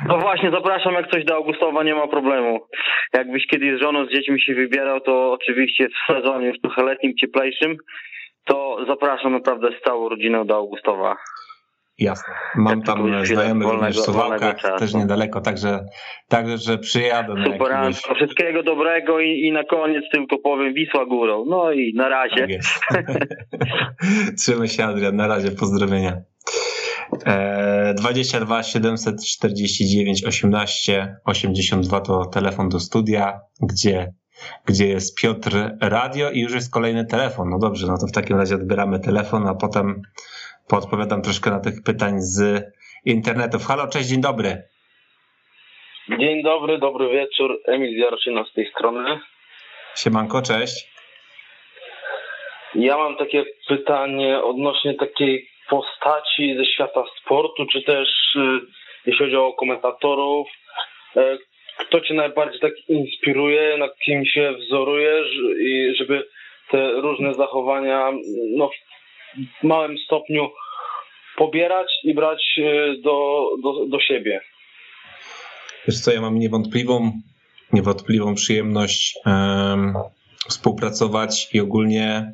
No 0.09 0.19
właśnie, 0.19 0.51
zapraszam 0.51 0.95
jak 0.95 1.11
coś 1.11 1.25
do 1.25 1.35
Augustowa, 1.35 1.83
nie 1.83 1.95
ma 1.95 2.09
problemu. 2.09 2.61
Jakbyś 3.13 3.47
kiedyś 3.47 3.79
z 3.79 3.81
żoną, 3.83 4.07
z 4.07 4.11
dziećmi 4.11 4.41
się 4.41 4.55
wybierał, 4.55 5.01
to 5.01 5.33
oczywiście 5.33 5.89
w 5.89 6.13
sezonie 6.13 6.47
już 6.47 6.61
trochę 6.61 6.83
letnim, 6.83 7.13
cieplejszym, 7.21 7.77
to 8.45 8.77
zapraszam 8.89 9.33
naprawdę 9.33 9.69
z 9.81 9.85
całą 9.85 10.09
rodziną 10.09 10.47
do 10.47 10.57
Augustowa. 10.57 11.17
Jasne. 12.01 12.35
Mam 12.57 12.83
tam 12.83 13.25
znajomych 13.25 13.69
również 13.69 13.97
w 13.97 14.01
Suwałkach, 14.01 14.57
też 14.79 14.95
niedaleko, 14.95 15.41
także, 15.41 15.81
także 16.29 16.79
przyjadę. 16.79 17.35
Super, 17.45 17.73
jakiegoś... 17.73 17.97
wszystkiego 18.17 18.63
dobrego 18.63 19.21
i, 19.21 19.29
i 19.29 19.53
na 19.53 19.65
koniec 19.65 20.05
tylko 20.13 20.39
powiem 20.39 20.75
Wisła 20.75 21.07
górą. 21.07 21.45
No 21.49 21.73
i 21.73 21.95
na 21.95 22.09
razie. 22.09 22.47
Tak. 22.89 23.07
Trzymaj 24.39 24.69
się 24.69 24.85
Adrian, 24.85 25.17
na 25.17 25.29
razie, 25.29 25.51
pozdrowienia. 25.51 26.13
E, 27.27 27.95
22 27.95 28.63
749 28.63 30.25
18 30.25 31.17
82 31.25 32.01
to 32.01 32.27
telefon 32.27 32.69
do 32.69 32.81
studia, 32.81 33.41
gdzie 33.63 34.13
gdzie 34.67 34.87
jest 34.87 35.21
Piotr 35.23 35.51
Radio 35.83 36.31
i 36.31 36.41
już 36.41 36.53
jest 36.55 36.73
kolejny 36.73 37.05
telefon. 37.07 37.51
No 37.51 37.59
dobrze, 37.59 37.87
no 37.87 37.99
to 37.99 38.07
w 38.07 38.13
takim 38.13 38.37
razie 38.37 38.55
odbieramy 38.55 39.01
telefon, 39.01 39.47
a 39.47 39.55
potem 39.55 40.03
podpowiadam 40.69 41.23
troszkę 41.23 41.51
na 41.51 41.61
tych 41.61 41.83
pytań 41.83 42.15
z 42.19 42.65
internetów. 43.05 43.67
Halo, 43.67 43.89
cześć, 43.89 44.09
dzień 44.09 44.21
dobry. 44.21 44.63
Dzień 46.19 46.43
dobry, 46.43 46.79
dobry 46.79 47.09
wieczór. 47.09 47.61
Emil 47.67 47.99
Jaroszyna 47.99 48.45
z 48.45 48.53
tej 48.55 48.71
strony. 48.71 49.21
Siemanko, 49.97 50.43
cześć. 50.43 50.91
Ja 52.75 52.97
mam 52.97 53.17
takie 53.17 53.45
pytanie 53.69 54.43
odnośnie 54.43 54.95
takiej 54.95 55.50
postaci 55.71 56.57
ze 56.57 56.65
świata 56.65 57.05
sportu, 57.23 57.67
czy 57.73 57.83
też 57.83 58.09
y, 58.37 58.41
jeśli 59.07 59.25
chodzi 59.25 59.37
o 59.37 59.53
komentatorów, 59.53 60.49
e, 61.17 61.39
kto 61.79 62.01
cię 62.01 62.15
najbardziej 62.15 62.61
tak 62.61 62.73
inspiruje, 62.89 63.77
na 63.79 63.89
kim 64.05 64.25
się 64.27 64.53
wzorujesz 64.53 65.29
i 65.61 65.95
żeby 65.99 66.27
te 66.71 66.93
różne 66.93 67.35
zachowania 67.35 68.13
no, 68.57 68.71
w 69.61 69.65
małym 69.65 69.99
stopniu 69.99 70.51
pobierać 71.37 71.87
i 72.05 72.15
brać 72.15 72.43
e, 72.59 72.97
do, 73.03 73.47
do, 73.63 73.87
do 73.87 74.01
siebie. 74.01 74.41
Wiesz 75.89 76.01
co, 76.01 76.13
ja 76.13 76.21
mam 76.21 76.39
niewątpliwą, 76.39 77.13
niewątpliwą 77.73 78.35
przyjemność 78.35 79.15
um, 79.27 79.95
współpracować 80.49 81.55
i 81.55 81.61
ogólnie 81.61 82.33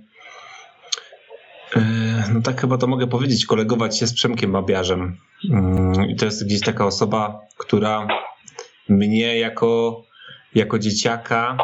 no 2.35 2.43
tak 2.43 2.61
chyba 2.61 2.79
to 2.79 2.87
mogę 2.87 3.07
powiedzieć, 3.07 3.47
kolegować 3.47 3.99
się 3.99 4.07
z 4.07 4.15
Przemkiem 4.15 4.53
Babiarzem. 4.53 5.17
Mm, 5.51 6.11
I 6.11 6.17
to 6.17 6.25
jest 6.25 6.47
gdzieś 6.47 6.61
taka 6.61 6.87
osoba, 6.87 7.41
która 7.59 8.09
mnie 8.89 9.39
jako, 9.39 10.03
jako 10.55 10.79
dzieciaka 10.79 11.57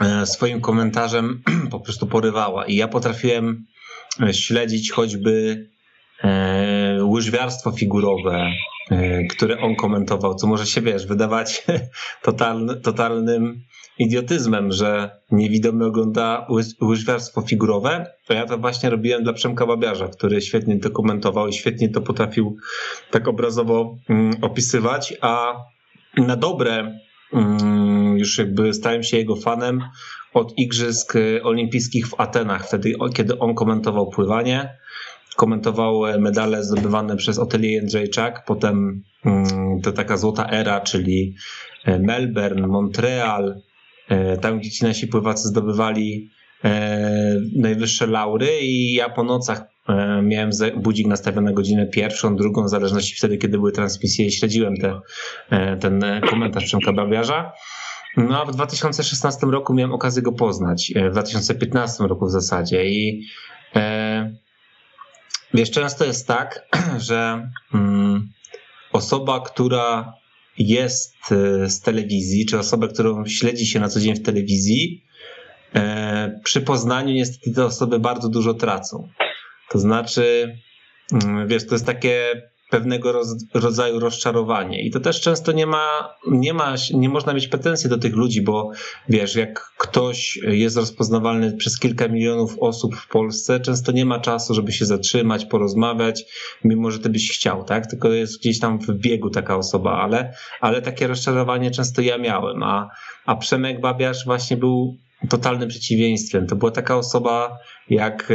e, 0.00 0.26
swoim 0.26 0.60
komentarzem 0.60 1.42
po 1.70 1.80
prostu 1.80 2.06
porywała. 2.06 2.66
I 2.66 2.76
ja 2.76 2.88
potrafiłem 2.88 3.66
e, 4.22 4.34
śledzić 4.34 4.90
choćby 4.92 5.66
e, 6.24 6.98
łyżwiarstwo 7.04 7.72
figurowe, 7.72 8.46
które 9.30 9.60
on 9.60 9.76
komentował, 9.76 10.34
co 10.34 10.46
może 10.46 10.66
się, 10.66 10.80
wiesz, 10.80 11.06
wydawać 11.06 11.62
totalny, 12.22 12.76
totalnym 12.76 13.64
idiotyzmem, 13.98 14.72
że 14.72 15.10
niewidomy 15.30 15.84
ogląda 15.84 16.46
łyżwiarstwo 16.82 17.40
figurowe, 17.40 18.06
to 18.26 18.34
ja 18.34 18.46
to 18.46 18.58
właśnie 18.58 18.90
robiłem 18.90 19.22
dla 19.24 19.32
Przemka 19.32 19.66
Babiarza, 19.66 20.08
który 20.08 20.40
świetnie 20.40 20.78
to 20.78 20.90
komentował 20.90 21.48
i 21.48 21.52
świetnie 21.52 21.88
to 21.88 22.00
potrafił 22.00 22.56
tak 23.10 23.28
obrazowo 23.28 23.96
mm, 24.08 24.34
opisywać, 24.42 25.14
a 25.20 25.54
na 26.16 26.36
dobre 26.36 26.98
mm, 27.32 28.18
już 28.18 28.38
jakby 28.38 28.74
stałem 28.74 29.02
się 29.02 29.16
jego 29.16 29.36
fanem 29.36 29.80
od 30.34 30.58
Igrzysk 30.58 31.14
Olimpijskich 31.42 32.08
w 32.08 32.20
Atenach, 32.20 32.66
wtedy 32.66 32.94
kiedy 33.14 33.38
on 33.38 33.54
komentował 33.54 34.10
pływanie, 34.10 34.78
komentował 35.36 36.02
medale 36.18 36.64
zdobywane 36.64 37.16
przez 37.16 37.38
Otelier 37.38 37.72
Jędrzejczak, 37.72 38.44
potem 38.44 39.02
mm, 39.24 39.80
to 39.82 39.92
taka 39.92 40.16
złota 40.16 40.48
era, 40.50 40.80
czyli 40.80 41.34
Melbourne, 41.86 42.66
Montreal, 42.66 43.48
e, 43.48 43.73
tam 44.40 44.58
gdzie 44.58 44.70
ci 44.70 44.84
nasi 44.84 45.06
pływacy 45.06 45.48
zdobywali 45.48 46.30
e, 46.64 47.40
najwyższe 47.56 48.06
laury 48.06 48.48
i 48.60 48.94
ja 48.94 49.08
po 49.08 49.22
nocach 49.24 49.74
E, 49.88 50.22
miałem 50.22 50.50
budzik 50.76 51.06
nastawiony 51.06 51.50
na 51.50 51.52
godzinę 51.52 51.86
pierwszą, 51.86 52.36
drugą, 52.36 52.64
w 52.64 52.68
zależności 52.68 53.16
wtedy, 53.16 53.38
kiedy 53.38 53.58
były 53.58 53.72
transmisje 53.72 54.26
i 54.26 54.32
śledziłem 54.32 54.76
te, 54.76 55.00
e, 55.50 55.76
ten 55.76 56.04
komentarz 56.30 56.64
Przemka 56.64 56.92
Babiarza. 56.92 57.52
No 58.16 58.42
a 58.42 58.44
w 58.44 58.50
2016 58.50 59.46
roku 59.46 59.74
miałem 59.74 59.92
okazję 59.92 60.22
go 60.22 60.32
poznać, 60.32 60.92
e, 60.96 61.08
w 61.10 61.12
2015 61.12 62.04
roku 62.04 62.26
w 62.26 62.30
zasadzie 62.30 62.86
i 62.86 63.26
e, 63.76 64.34
wiesz, 65.54 65.70
często 65.70 66.04
jest 66.04 66.28
tak, 66.28 66.66
że 67.08 67.50
mm, 67.74 68.28
osoba, 68.92 69.40
która 69.40 70.12
jest 70.58 71.14
z 71.68 71.80
telewizji, 71.80 72.46
czy 72.46 72.58
osoba, 72.58 72.88
którą 72.88 73.26
śledzi 73.26 73.66
się 73.66 73.80
na 73.80 73.88
co 73.88 74.00
dzień 74.00 74.14
w 74.16 74.22
telewizji, 74.22 75.04
e, 75.74 76.40
przy 76.44 76.60
poznaniu 76.60 77.14
niestety 77.14 77.52
te 77.52 77.64
osoby 77.64 77.98
bardzo 77.98 78.28
dużo 78.28 78.54
tracą. 78.54 79.08
To 79.70 79.78
znaczy, 79.78 80.56
mm, 81.12 81.48
wiesz, 81.48 81.66
to 81.66 81.74
jest 81.74 81.86
takie 81.86 82.42
pewnego 82.70 83.22
rodzaju 83.54 83.98
rozczarowanie. 83.98 84.82
I 84.82 84.90
to 84.90 85.00
też 85.00 85.20
często 85.20 85.52
nie 85.52 85.66
ma, 85.66 86.14
nie 86.30 86.54
ma, 86.54 86.74
nie 86.94 87.08
można 87.08 87.34
mieć 87.34 87.48
pretensji 87.48 87.90
do 87.90 87.98
tych 87.98 88.16
ludzi, 88.16 88.42
bo 88.42 88.70
wiesz, 89.08 89.36
jak 89.36 89.72
ktoś 89.78 90.38
jest 90.42 90.76
rozpoznawalny 90.76 91.56
przez 91.56 91.78
kilka 91.78 92.08
milionów 92.08 92.56
osób 92.60 92.96
w 92.96 93.08
Polsce, 93.08 93.60
często 93.60 93.92
nie 93.92 94.04
ma 94.04 94.20
czasu, 94.20 94.54
żeby 94.54 94.72
się 94.72 94.86
zatrzymać, 94.86 95.44
porozmawiać, 95.44 96.24
mimo 96.64 96.90
że 96.90 96.98
ty 96.98 97.08
byś 97.08 97.32
chciał, 97.32 97.64
tak? 97.64 97.86
Tylko 97.86 98.12
jest 98.12 98.40
gdzieś 98.40 98.60
tam 98.60 98.78
w 98.78 98.94
biegu 98.94 99.30
taka 99.30 99.56
osoba, 99.56 99.98
ale, 99.98 100.34
ale 100.60 100.82
takie 100.82 101.06
rozczarowanie 101.06 101.70
często 101.70 102.02
ja 102.02 102.18
miałem, 102.18 102.62
a, 102.62 102.88
a 103.26 103.36
Przemek 103.36 103.80
Babiarz 103.80 104.24
właśnie 104.24 104.56
był 104.56 104.98
totalnym 105.28 105.68
przeciwieństwem. 105.68 106.46
To 106.46 106.56
była 106.56 106.70
taka 106.70 106.96
osoba, 106.96 107.58
jak, 107.90 108.30
e, 108.30 108.34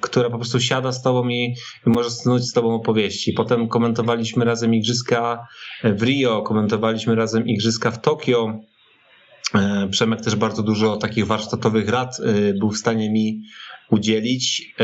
która 0.00 0.30
po 0.30 0.36
prostu 0.36 0.60
siada 0.60 0.92
z 0.92 1.02
tobą 1.02 1.28
i, 1.28 1.54
może 1.86 2.10
snuć 2.10 2.42
z 2.42 2.52
tobą 2.52 2.74
opowieści. 2.74 3.32
Potem 3.32 3.68
komentowaliśmy 3.68 4.44
razem 4.44 4.74
igrzyska 4.74 5.46
w 5.84 6.02
Rio, 6.02 6.42
komentowaliśmy 6.42 7.14
razem 7.14 7.46
igrzyska 7.46 7.90
w 7.90 8.00
Tokio. 8.00 8.60
E, 9.54 9.88
Przemek 9.90 10.20
też 10.20 10.36
bardzo 10.36 10.62
dużo 10.62 10.96
takich 10.96 11.26
warsztatowych 11.26 11.88
rad 11.88 12.16
e, 12.20 12.54
był 12.54 12.70
w 12.70 12.78
stanie 12.78 13.10
mi 13.10 13.42
udzielić. 13.90 14.74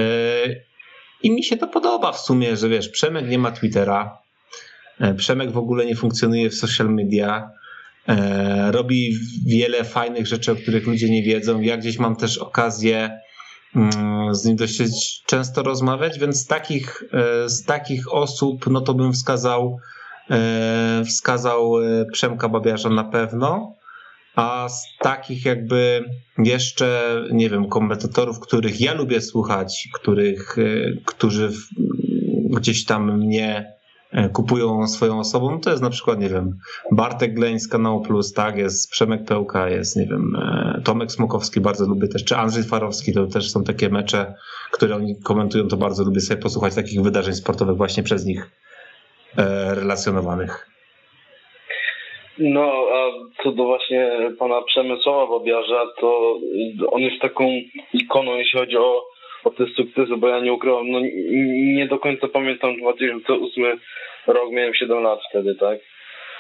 I 1.22 1.30
mi 1.30 1.44
się 1.44 1.56
to 1.56 1.66
podoba 1.66 2.12
w 2.12 2.20
sumie, 2.20 2.56
że 2.56 2.68
wiesz, 2.68 2.88
Przemek 2.88 3.28
nie 3.28 3.38
ma 3.38 3.50
Twittera, 3.50 4.18
Przemek 5.16 5.50
w 5.50 5.58
ogóle 5.58 5.86
nie 5.86 5.96
funkcjonuje 5.96 6.50
w 6.50 6.54
social 6.54 6.94
media, 6.94 7.50
robi 8.70 9.14
wiele 9.46 9.84
fajnych 9.84 10.26
rzeczy, 10.26 10.52
o 10.52 10.56
których 10.56 10.86
ludzie 10.86 11.10
nie 11.10 11.22
wiedzą. 11.22 11.60
Ja 11.60 11.76
gdzieś 11.76 11.98
mam 11.98 12.16
też 12.16 12.38
okazję 12.38 13.20
mm, 13.76 14.34
z 14.34 14.44
nim 14.44 14.56
dość 14.56 15.22
często 15.26 15.62
rozmawiać, 15.62 16.18
więc 16.18 16.40
z 16.40 16.46
takich, 16.46 17.04
z 17.46 17.64
takich 17.64 18.14
osób, 18.14 18.66
no 18.66 18.80
to 18.80 18.94
bym 18.94 19.12
wskazał, 19.12 19.78
wskazał 21.06 21.72
Przemka 22.12 22.48
Babiarza 22.48 22.90
na 22.90 23.04
pewno. 23.04 23.74
A 24.34 24.68
z 24.68 24.86
takich 24.98 25.44
jakby 25.44 26.04
jeszcze, 26.38 27.16
nie 27.32 27.50
wiem, 27.50 27.68
komentatorów, 27.68 28.40
których 28.40 28.80
ja 28.80 28.94
lubię 28.94 29.20
słuchać, 29.20 29.88
których, 29.94 30.58
e, 30.58 30.62
którzy 31.04 31.52
gdzieś 32.50 32.84
tam 32.84 33.18
mnie 33.18 33.48
e, 33.56 33.74
kupują 34.33 34.87
swoją 34.87 35.18
osobą, 35.18 35.61
to 35.61 35.70
jest 35.70 35.83
na 35.83 35.90
przykład, 35.90 36.20
nie 36.20 36.29
wiem, 36.29 36.59
Bartek 36.92 37.35
Gleń 37.35 37.59
z 37.59 37.68
kanału 37.68 38.03
Plus, 38.03 38.33
tak, 38.33 38.57
jest 38.57 38.90
Przemek 38.90 39.24
Pełka, 39.24 39.68
jest, 39.68 39.96
nie 39.96 40.07
wiem, 40.07 40.37
e, 40.37 40.81
Tomek 40.85 41.12
Smokowski, 41.12 41.61
bardzo 41.61 41.87
lubię 41.87 42.09
też, 42.09 42.24
czy 42.24 42.37
Andrzej 42.37 42.64
Farowski, 42.64 43.12
to 43.12 43.27
też 43.27 43.50
są 43.50 43.64
takie 43.64 43.88
mecze, 43.88 44.35
które 44.72 44.96
oni 44.96 45.14
komentują, 45.24 45.68
to 45.68 45.77
bardzo 45.77 46.05
lubię 46.05 46.20
sobie 46.20 46.42
posłuchać 46.42 46.74
takich 46.74 47.03
wydarzeń 47.03 47.35
sportowych 47.35 47.77
właśnie 47.77 48.03
przez 48.03 48.27
nich 48.27 48.50
relacjonowanych. 49.74 50.74
No, 52.38 52.72
a 52.92 53.11
co 53.42 53.53
do 53.53 53.64
właśnie 53.64 54.11
pana 54.38 54.62
Przemysława 54.62 55.38
Babiarza, 55.38 55.87
to 56.00 56.38
on 56.90 57.00
jest 57.03 57.22
taką 57.22 57.44
ikoną, 57.92 58.35
jeśli 58.35 58.59
chodzi 58.59 58.77
o, 58.77 59.03
o 59.44 59.50
te 59.50 59.66
sukcesy, 59.66 60.16
bo 60.16 60.28
ja 60.28 60.40
nie 60.40 60.52
ukrywam, 60.52 60.90
no 60.90 61.00
nie 61.74 61.87
do 61.87 61.98
końca 61.98 62.28
pamiętam 62.28 62.76
2008 62.76 63.80
rok, 64.26 64.50
miałem 64.50 64.74
7 64.74 65.02
lat 65.02 65.20
wtedy, 65.30 65.54
tak? 65.54 65.78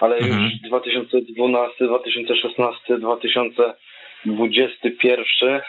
Ale 0.00 0.16
mhm. 0.16 0.42
już 0.42 0.52
2012, 0.68 1.86
2016, 1.86 2.98
2021, 2.98 5.50
e, 5.50 5.62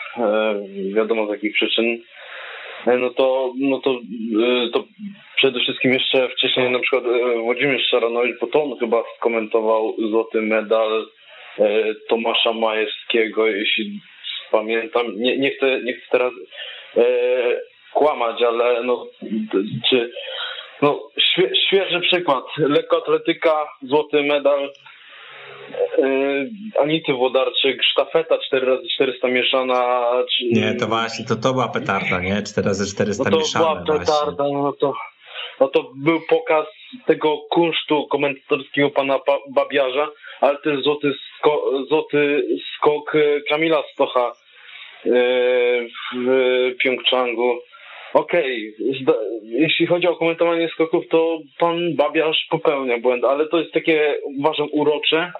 wiadomo 0.95 1.27
z 1.27 1.29
jakich 1.29 1.53
przyczyn, 1.53 2.01
e, 2.87 2.97
no 2.97 3.09
to, 3.09 3.53
no 3.59 3.79
to, 3.79 3.91
e, 3.91 3.95
to 4.73 4.83
przede 5.35 5.59
wszystkim 5.59 5.93
jeszcze 5.93 6.29
wcześniej 6.29 6.71
na 6.71 6.79
przykład 6.79 7.03
e, 7.05 7.39
Włodzimierz 7.39 7.87
Szaranowicz, 7.87 8.39
bo 8.41 8.47
to 8.47 8.63
on 8.63 8.79
chyba 8.79 9.03
skomentował 9.17 9.95
złoty 10.09 10.41
medal 10.41 11.07
Tomasza 12.09 12.53
Majewskiego, 12.53 13.47
jeśli 13.47 13.99
pamiętam. 14.51 15.17
Nie, 15.17 15.37
nie, 15.37 15.51
chcę, 15.51 15.81
nie 15.83 15.93
chcę 15.93 16.05
teraz 16.11 16.33
kłamać, 17.93 18.41
ale 18.41 18.83
no, 18.83 19.07
czy 19.89 20.11
no, 20.81 21.09
świe, 21.17 21.51
świeży 21.67 21.99
przykład. 21.99 22.43
Lekkoatletyka, 22.57 23.67
złoty 23.81 24.23
medal 24.23 24.69
Anity 26.81 27.13
Włodarczyk, 27.13 27.83
sztafeta 27.83 28.35
4x400 28.53 29.31
mieszana. 29.31 30.07
Czy... 30.37 30.45
Nie, 30.45 30.75
to 30.75 30.87
właśnie, 30.87 31.25
to, 31.25 31.35
to 31.35 31.53
była 31.53 31.67
petarda, 31.67 32.19
nie? 32.19 32.35
4x400 32.35 33.23
no 33.25 33.31
to 33.31 33.37
mieszane. 33.37 33.65
była 33.65 33.99
petarda, 33.99 34.43
właśnie. 34.43 34.57
no 34.57 34.73
to 34.73 34.93
no 35.59 35.67
to 35.67 35.91
był 35.95 36.21
pokaz 36.29 36.65
tego 37.05 37.37
kunsztu 37.49 38.07
komentatorskiego 38.07 38.89
pana 38.89 39.19
Babiarza, 39.55 40.07
ale 40.41 40.57
też 40.57 40.83
złoty, 40.83 41.13
sko 41.37 41.71
złoty 41.89 42.47
skok 42.77 43.15
e, 43.15 43.41
Kamila 43.49 43.83
Stocha 43.93 44.31
e, 44.31 44.33
w 46.15 46.75
Pjongczangu. 46.79 47.59
Okej, 48.13 48.73
okay. 48.79 49.15
jeśli 49.43 49.87
chodzi 49.87 50.07
o 50.07 50.15
komentowanie 50.15 50.69
skoków, 50.69 51.03
to 51.09 51.39
pan 51.59 51.95
Babiarz 51.95 52.47
popełnia 52.49 52.97
błęd, 52.99 53.23
ale 53.23 53.47
to 53.47 53.59
jest 53.59 53.73
takie, 53.73 54.15
uważam, 54.39 54.67
urocze. 54.71 55.31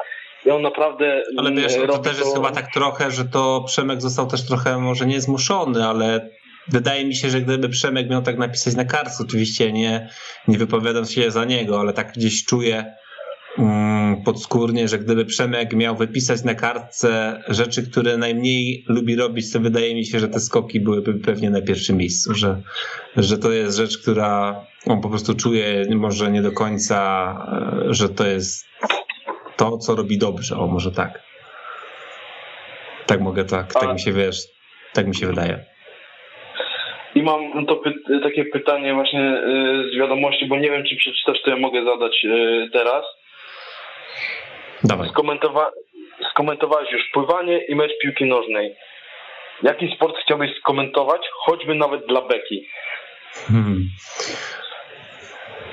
I 0.45 0.49
on 0.49 0.61
naprawdę. 0.61 1.23
Ale 1.37 1.51
wiesz, 1.51 1.77
no 1.77 1.87
to 1.87 1.97
też 1.97 2.19
jest 2.19 2.35
to... 2.35 2.41
chyba 2.41 2.51
tak 2.51 2.71
trochę, 2.73 3.11
że 3.11 3.25
to 3.25 3.63
Przemek 3.67 4.01
został 4.01 4.27
też 4.27 4.47
trochę 4.47 4.77
może 4.77 5.05
nie 5.05 5.21
zmuszony, 5.21 5.85
ale 5.85 6.29
Wydaje 6.67 7.05
mi 7.05 7.15
się, 7.15 7.29
że 7.29 7.41
gdyby 7.41 7.69
Przemek 7.69 8.09
miał 8.09 8.21
tak 8.21 8.37
napisać 8.37 8.75
na 8.75 8.85
kartce, 8.85 9.23
oczywiście 9.23 9.71
nie, 9.71 10.09
nie 10.47 10.57
wypowiadam 10.57 11.05
się 11.05 11.31
za 11.31 11.45
niego, 11.45 11.79
ale 11.79 11.93
tak 11.93 12.11
gdzieś 12.11 12.45
czuję 12.45 12.95
um, 13.57 13.94
podskórnie, 14.25 14.87
że 14.87 14.99
gdyby 14.99 15.25
Przemek 15.25 15.73
miał 15.73 15.95
wypisać 15.95 16.43
na 16.43 16.55
kartce 16.55 17.41
rzeczy, 17.47 17.91
które 17.91 18.17
najmniej 18.17 18.85
lubi 18.87 19.15
robić, 19.15 19.53
to 19.53 19.59
wydaje 19.59 19.95
mi 19.95 20.05
się, 20.05 20.19
że 20.19 20.27
te 20.27 20.39
skoki 20.39 20.79
byłyby 20.79 21.13
pewnie 21.13 21.49
na 21.49 21.61
pierwszym 21.61 21.97
miejscu, 21.97 22.33
że, 22.33 22.61
że 23.17 23.37
to 23.37 23.51
jest 23.51 23.77
rzecz, 23.77 23.97
która 23.97 24.65
on 24.87 25.01
po 25.01 25.09
prostu 25.09 25.35
czuje, 25.35 25.85
może 25.95 26.31
nie 26.31 26.41
do 26.41 26.51
końca, 26.51 26.97
e, 27.89 27.93
że 27.93 28.09
to 28.09 28.27
jest 28.27 28.65
to, 29.57 29.77
co 29.77 29.95
robi 29.95 30.17
dobrze, 30.17 30.57
o 30.57 30.67
może 30.67 30.91
tak. 30.91 31.23
Tak 33.05 33.21
mogę, 33.21 33.45
tak, 33.45 33.73
tak 33.73 33.93
mi 33.93 33.99
się 33.99 34.11
wiesz, 34.11 34.37
tak 34.93 35.07
mi 35.07 35.15
się 35.15 35.27
wydaje. 35.27 35.65
I 37.15 37.23
mam 37.23 37.65
to 37.65 37.75
py 37.75 37.93
takie 38.23 38.45
pytanie 38.45 38.93
właśnie 38.93 39.21
y, 39.21 39.91
z 39.93 39.97
wiadomości, 39.99 40.45
bo 40.45 40.57
nie 40.57 40.71
wiem, 40.71 40.83
czy 40.83 40.95
przeczytasz, 40.95 41.41
to 41.41 41.49
ja 41.49 41.57
mogę 41.57 41.85
zadać 41.85 42.25
y, 42.25 42.69
teraz. 42.73 43.05
Dawaj. 44.83 45.09
Skomentowa 45.09 45.71
skomentowałeś 46.31 46.91
już 46.91 47.01
pływanie 47.13 47.65
i 47.65 47.75
mecz 47.75 47.91
piłki 48.01 48.25
nożnej. 48.25 48.75
Jaki 49.63 49.95
sport 49.95 50.15
chciałbyś 50.25 50.57
skomentować, 50.59 51.21
choćby 51.33 51.75
nawet 51.75 52.07
dla 52.07 52.21
Beki? 52.21 52.67
Hmm. 53.47 53.89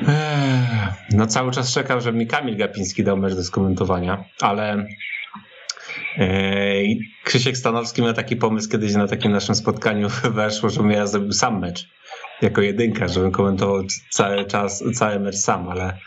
Eee, 0.09 0.89
no 1.11 1.27
cały 1.27 1.53
czas 1.53 1.75
czekam, 1.75 2.01
żeby 2.01 2.19
mi 2.19 2.27
Kamil 2.27 2.57
Gapiński 2.57 3.05
dał 3.05 3.17
mecz 3.17 3.35
do 3.35 3.43
skomentowania, 3.43 4.25
ale 4.43 4.87
Krzysiek 7.25 7.57
Stanowski 7.57 8.03
miał 8.03 8.13
taki 8.13 8.37
pomysł 8.37 8.71
kiedyś 8.71 8.95
na 8.95 9.09
takim 9.09 9.33
naszym 9.33 9.55
spotkaniu 9.55 10.09
weszło, 10.35 10.69
żebym 10.69 10.91
ja 10.91 11.07
zrobił 11.07 11.33
sam 11.33 11.61
mecz 11.61 11.89
jako 12.43 12.61
jedynka, 12.61 13.09
żebym 13.09 13.33
komentował 13.33 13.83
cały 14.11 14.45
czas, 14.45 14.85
cały 14.95 15.21
mecz 15.21 15.35
sam, 15.35 15.69
ale, 15.69 15.99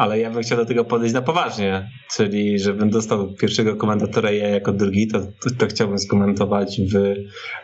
ale 0.00 0.20
ja 0.20 0.30
bym 0.30 0.42
chciał 0.42 0.58
do 0.58 0.66
tego 0.66 0.84
podejść 0.84 1.14
na 1.14 1.22
poważnie, 1.22 1.90
czyli 2.16 2.58
żebym 2.58 2.90
dostał 2.90 3.34
pierwszego 3.34 3.76
komentatora 3.76 4.30
ja 4.30 4.48
jako 4.48 4.72
drugi, 4.72 5.08
to, 5.08 5.20
to, 5.20 5.50
to 5.58 5.66
chciałbym 5.66 5.98
skomentować 5.98 6.80
w 6.80 7.14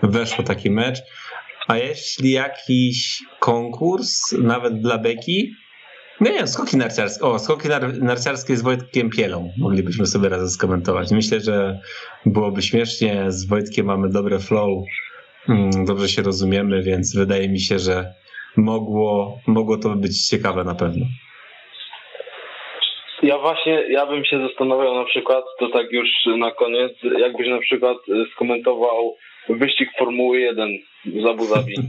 weszło 0.03 0.44
taki 0.44 0.70
mecz. 0.70 0.99
A 1.68 1.77
jeśli 1.77 2.31
jakiś 2.31 3.22
konkurs, 3.40 4.33
nawet 4.33 4.81
dla 4.81 4.99
Beki, 4.99 5.53
nie, 6.20 6.33
nie, 6.33 6.46
skoki 6.46 6.77
narciarskie. 6.77 7.25
O, 7.25 7.38
skoki 7.38 7.68
nar 7.68 7.99
narciarskie 7.99 8.57
z 8.57 8.62
Wojtkiem 8.62 9.11
Pielą 9.11 9.53
moglibyśmy 9.59 10.07
sobie 10.07 10.29
razem 10.29 10.49
skomentować. 10.49 11.11
Myślę, 11.11 11.40
że 11.40 11.81
byłoby 12.27 12.62
śmiesznie. 12.62 13.25
Z 13.29 13.46
Wojtkiem 13.46 13.87
mamy 13.87 14.09
dobre 14.09 14.38
flow, 14.38 14.85
mm, 15.49 15.85
dobrze 15.85 16.09
się 16.09 16.22
rozumiemy, 16.22 16.83
więc 16.83 17.14
wydaje 17.14 17.49
mi 17.49 17.61
się, 17.61 17.79
że 17.79 18.14
mogło, 18.57 19.40
mogło 19.46 19.77
to 19.77 19.94
być 19.94 20.27
ciekawe 20.27 20.64
na 20.64 20.75
pewno. 20.75 21.07
Ja 23.27 23.39
właśnie, 23.39 23.83
ja 23.89 24.07
bym 24.07 24.25
się 24.25 24.49
zastanawiał 24.49 24.95
na 24.95 25.05
przykład, 25.05 25.45
to 25.59 25.69
tak 25.69 25.93
już 25.93 26.09
na 26.39 26.51
koniec, 26.51 26.93
jakbyś 27.19 27.49
na 27.49 27.59
przykład 27.59 27.97
skomentował 28.35 29.17
wyścig 29.49 29.89
Formuły 29.99 30.41
1 30.41 30.69
z 31.23 31.27
Abu 31.27 31.47
Dhabi. 31.47 31.75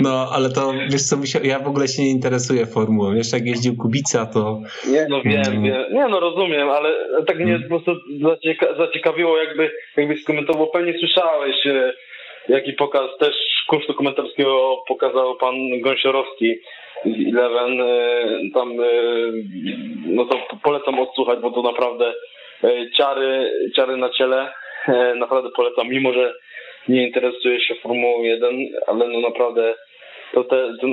No, 0.00 0.28
ale 0.34 0.48
to 0.50 0.72
wiesz 0.90 1.02
co, 1.02 1.16
ja 1.42 1.58
w 1.58 1.68
ogóle 1.68 1.88
się 1.88 2.02
nie 2.02 2.10
interesuję 2.10 2.66
formułą. 2.66 3.14
Jeszcze 3.14 3.36
jak 3.36 3.46
jeździł 3.46 3.76
Kubica, 3.76 4.26
to... 4.26 4.60
Nie, 4.92 5.06
no 5.10 5.22
wiem, 5.22 5.44
hmm. 5.44 5.62
wiem. 5.62 5.84
Nie, 5.92 6.08
no 6.08 6.20
rozumiem, 6.20 6.68
ale 6.68 6.94
tak 7.26 7.36
mnie 7.36 7.52
hmm. 7.52 7.62
po 7.62 7.68
prostu 7.68 7.92
zacieka 8.22 8.66
zaciekawiło, 8.78 9.38
jakby, 9.38 9.70
jakby 9.96 10.16
skomentował. 10.16 10.70
Pewnie 10.70 10.98
słyszałeś, 10.98 11.66
e, 11.66 11.92
jaki 12.48 12.72
pokaz 12.72 13.18
też 13.20 13.34
kursu 13.68 13.94
komentarskiego 13.94 14.82
pokazał 14.88 15.36
pan 15.36 15.54
Gąsiorowski 15.80 16.54
Eleven. 17.06 17.80
E, 17.80 18.24
tam, 18.54 18.80
e, 18.80 18.84
no 20.06 20.24
to 20.24 20.38
polecam 20.62 20.98
odsłuchać, 20.98 21.38
bo 21.40 21.50
to 21.50 21.62
naprawdę 21.62 22.14
ciary, 22.96 23.50
ciary 23.76 23.96
na 23.96 24.10
ciele. 24.10 24.52
Naprawdę 25.16 25.50
polecam, 25.56 25.88
mimo 25.88 26.12
że 26.12 26.34
nie 26.88 27.06
interesuje 27.06 27.60
się 27.60 27.74
Formułą 27.74 28.22
1, 28.22 28.58
ale 28.86 29.08
no 29.08 29.20
naprawdę 29.20 29.74
to 30.34 30.44
te, 30.44 30.72
to, 30.80 30.86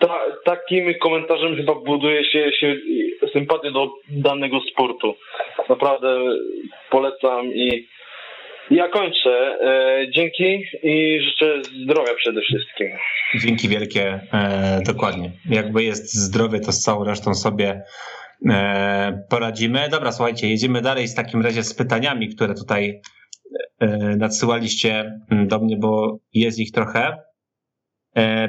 ta, 0.00 0.20
takim 0.44 0.94
komentarzem 0.94 1.56
chyba 1.56 1.74
buduje 1.74 2.24
się, 2.24 2.52
się 2.52 2.76
sympatię 3.32 3.70
do 3.70 3.92
danego 4.10 4.60
sportu. 4.60 5.14
Naprawdę 5.68 6.18
polecam 6.90 7.46
i 7.54 7.86
ja 8.70 8.88
kończę. 8.88 9.58
E, 9.60 10.10
dzięki 10.10 10.64
i 10.82 11.20
życzę 11.20 11.62
zdrowia 11.84 12.14
przede 12.14 12.40
wszystkim. 12.40 12.88
Dzięki 13.40 13.68
wielkie, 13.68 14.20
e, 14.32 14.80
dokładnie. 14.86 15.30
Jakby 15.48 15.82
jest 15.82 16.14
zdrowie, 16.14 16.60
to 16.60 16.72
z 16.72 16.80
całą 16.80 17.04
resztą 17.04 17.34
sobie 17.34 17.82
e, 18.50 19.24
poradzimy. 19.30 19.88
Dobra, 19.88 20.12
słuchajcie, 20.12 20.48
jedziemy 20.48 20.80
dalej 20.82 21.08
z 21.08 21.14
takim 21.14 21.42
razie 21.42 21.62
z 21.62 21.74
pytaniami, 21.74 22.28
które 22.28 22.54
tutaj 22.54 23.00
nadsyłaliście 24.16 25.20
do 25.30 25.58
mnie, 25.58 25.76
bo 25.76 26.18
jest 26.34 26.58
ich 26.58 26.72
trochę. 26.72 27.16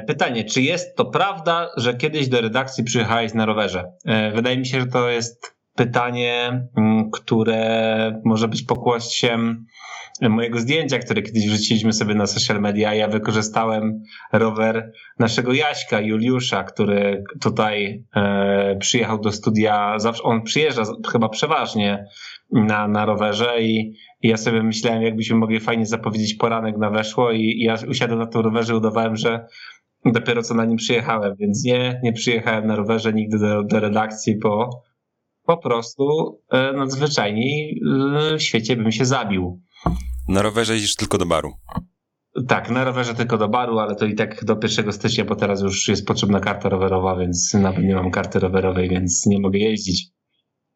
Pytanie, 0.06 0.44
czy 0.44 0.62
jest 0.62 0.96
to 0.96 1.04
prawda, 1.04 1.70
że 1.76 1.94
kiedyś 1.94 2.28
do 2.28 2.40
redakcji 2.40 2.84
przyjechałeś 2.84 3.34
na 3.34 3.46
rowerze? 3.46 3.84
Wydaje 4.34 4.58
mi 4.58 4.66
się, 4.66 4.80
że 4.80 4.86
to 4.86 5.10
jest 5.10 5.54
pytanie, 5.74 6.66
mm, 6.76 7.10
które 7.10 8.20
może 8.24 8.48
być 8.48 8.62
pokłosiem 8.62 9.66
mojego 10.28 10.58
zdjęcia, 10.58 10.98
które 10.98 11.22
kiedyś 11.22 11.46
wrzuciliśmy 11.46 11.92
sobie 11.92 12.14
na 12.14 12.26
social 12.26 12.60
media. 12.60 12.94
Ja 12.94 13.08
wykorzystałem 13.08 14.02
rower 14.32 14.92
naszego 15.18 15.52
Jaśka, 15.52 16.00
Juliusza, 16.00 16.64
który 16.64 17.24
tutaj 17.40 18.04
e, 18.16 18.76
przyjechał 18.76 19.20
do 19.20 19.32
studia. 19.32 19.98
Zawsze 19.98 20.22
on 20.22 20.42
przyjeżdża 20.42 20.82
chyba 21.12 21.28
przeważnie 21.28 22.06
na, 22.52 22.88
na 22.88 23.06
rowerze 23.06 23.62
i, 23.62 23.94
i 24.22 24.28
ja 24.28 24.36
sobie 24.36 24.62
myślałem, 24.62 25.02
jakbyśmy 25.02 25.36
mogli 25.36 25.60
fajnie 25.60 25.86
zapowiedzieć 25.86 26.34
poranek 26.34 26.76
na 26.76 26.90
weszło 26.90 27.32
i, 27.32 27.40
i 27.40 27.62
ja 27.62 27.76
usiadłem 27.88 28.18
na 28.18 28.26
tym 28.26 28.40
rowerze 28.40 28.76
udawałem, 28.76 29.16
że 29.16 29.46
dopiero 30.04 30.42
co 30.42 30.54
na 30.54 30.64
nim 30.64 30.76
przyjechałem, 30.76 31.36
więc 31.38 31.64
nie, 31.64 32.00
nie 32.02 32.12
przyjechałem 32.12 32.66
na 32.66 32.76
rowerze 32.76 33.12
nigdy 33.12 33.38
do, 33.38 33.62
do 33.62 33.80
redakcji, 33.80 34.38
bo 34.38 34.82
po 35.46 35.56
prostu 35.56 36.38
e, 36.50 36.72
nadzwyczajnie 36.72 37.74
w 38.38 38.42
świecie 38.42 38.76
bym 38.76 38.92
się 38.92 39.04
zabił. 39.04 39.60
Na 40.28 40.42
rowerze 40.42 40.72
jeździsz 40.72 40.96
tylko 40.96 41.18
do 41.18 41.26
baru. 41.26 41.52
Tak, 42.48 42.70
na 42.70 42.84
rowerze 42.84 43.14
tylko 43.14 43.38
do 43.38 43.48
baru, 43.48 43.78
ale 43.78 43.96
to 43.96 44.06
i 44.06 44.14
tak 44.14 44.44
do 44.44 44.58
1 44.62 44.92
stycznia, 44.92 45.24
bo 45.24 45.36
teraz 45.36 45.62
już 45.62 45.88
jest 45.88 46.06
potrzebna 46.06 46.40
karta 46.40 46.68
rowerowa, 46.68 47.16
więc 47.16 47.54
nawet 47.54 47.84
nie 47.84 47.94
mam 47.94 48.10
karty 48.10 48.38
rowerowej, 48.38 48.88
więc 48.88 49.26
nie 49.26 49.40
mogę 49.40 49.58
jeździć. 49.58 50.06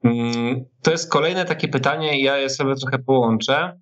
Mm, 0.04 0.64
to 0.82 0.90
jest 0.90 1.11
kolejne 1.11 1.44
takie 1.44 1.68
pytanie, 1.68 2.22
ja 2.22 2.37
je 2.37 2.50
sobie 2.50 2.74
trochę 2.74 2.98
połączę. 2.98 3.80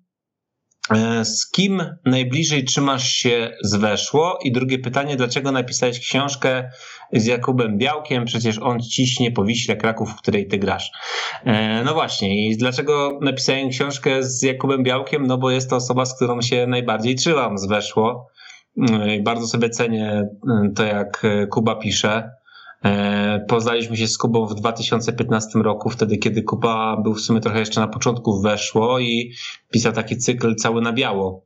E, 0.91 1.25
z 1.25 1.51
kim 1.51 1.83
najbliżej 2.05 2.63
trzymasz 2.63 3.09
się 3.09 3.57
z 3.63 3.75
Weszło? 3.75 4.39
I 4.43 4.51
drugie 4.51 4.79
pytanie, 4.79 5.15
dlaczego 5.15 5.51
napisałeś 5.51 5.99
książkę 5.99 6.69
z 7.13 7.25
Jakubem 7.25 7.77
Białkiem? 7.77 8.25
Przecież 8.25 8.59
on 8.59 8.79
ciśnie 8.79 9.31
po 9.31 9.43
Wiśle 9.43 9.75
Kraków, 9.75 10.11
w 10.11 10.15
której 10.15 10.47
ty 10.47 10.57
grasz. 10.57 10.91
E, 11.43 11.83
no 11.83 11.93
właśnie, 11.93 12.49
i 12.49 12.57
dlaczego 12.57 13.19
napisałem 13.21 13.69
książkę 13.69 14.23
z 14.23 14.41
Jakubem 14.43 14.83
Białkiem? 14.83 15.27
No 15.27 15.37
bo 15.37 15.51
jest 15.51 15.69
to 15.69 15.75
osoba, 15.75 16.05
z 16.05 16.15
którą 16.15 16.41
się 16.41 16.67
najbardziej 16.67 17.15
trzymam 17.15 17.57
z 17.57 17.67
Weszło. 17.67 18.27
E, 18.91 19.21
bardzo 19.23 19.47
sobie 19.47 19.69
cenię 19.69 20.27
to, 20.75 20.83
jak 20.83 21.23
Kuba 21.49 21.75
pisze. 21.75 22.31
E, 22.85 23.45
poznaliśmy 23.47 23.97
się 23.97 24.07
z 24.07 24.17
Kubą 24.17 24.45
w 24.45 24.55
2015 24.55 25.59
roku, 25.59 25.89
wtedy 25.89 26.17
kiedy 26.17 26.43
Kuba 26.43 26.97
był 26.97 27.13
w 27.13 27.21
sumie 27.21 27.39
trochę 27.39 27.59
jeszcze 27.59 27.81
na 27.81 27.87
początku 27.87 28.41
weszło 28.41 28.99
i 28.99 29.33
pisał 29.71 29.93
taki 29.93 30.17
cykl 30.17 30.55
cały 30.55 30.81
na 30.81 30.93
biało. 30.93 31.45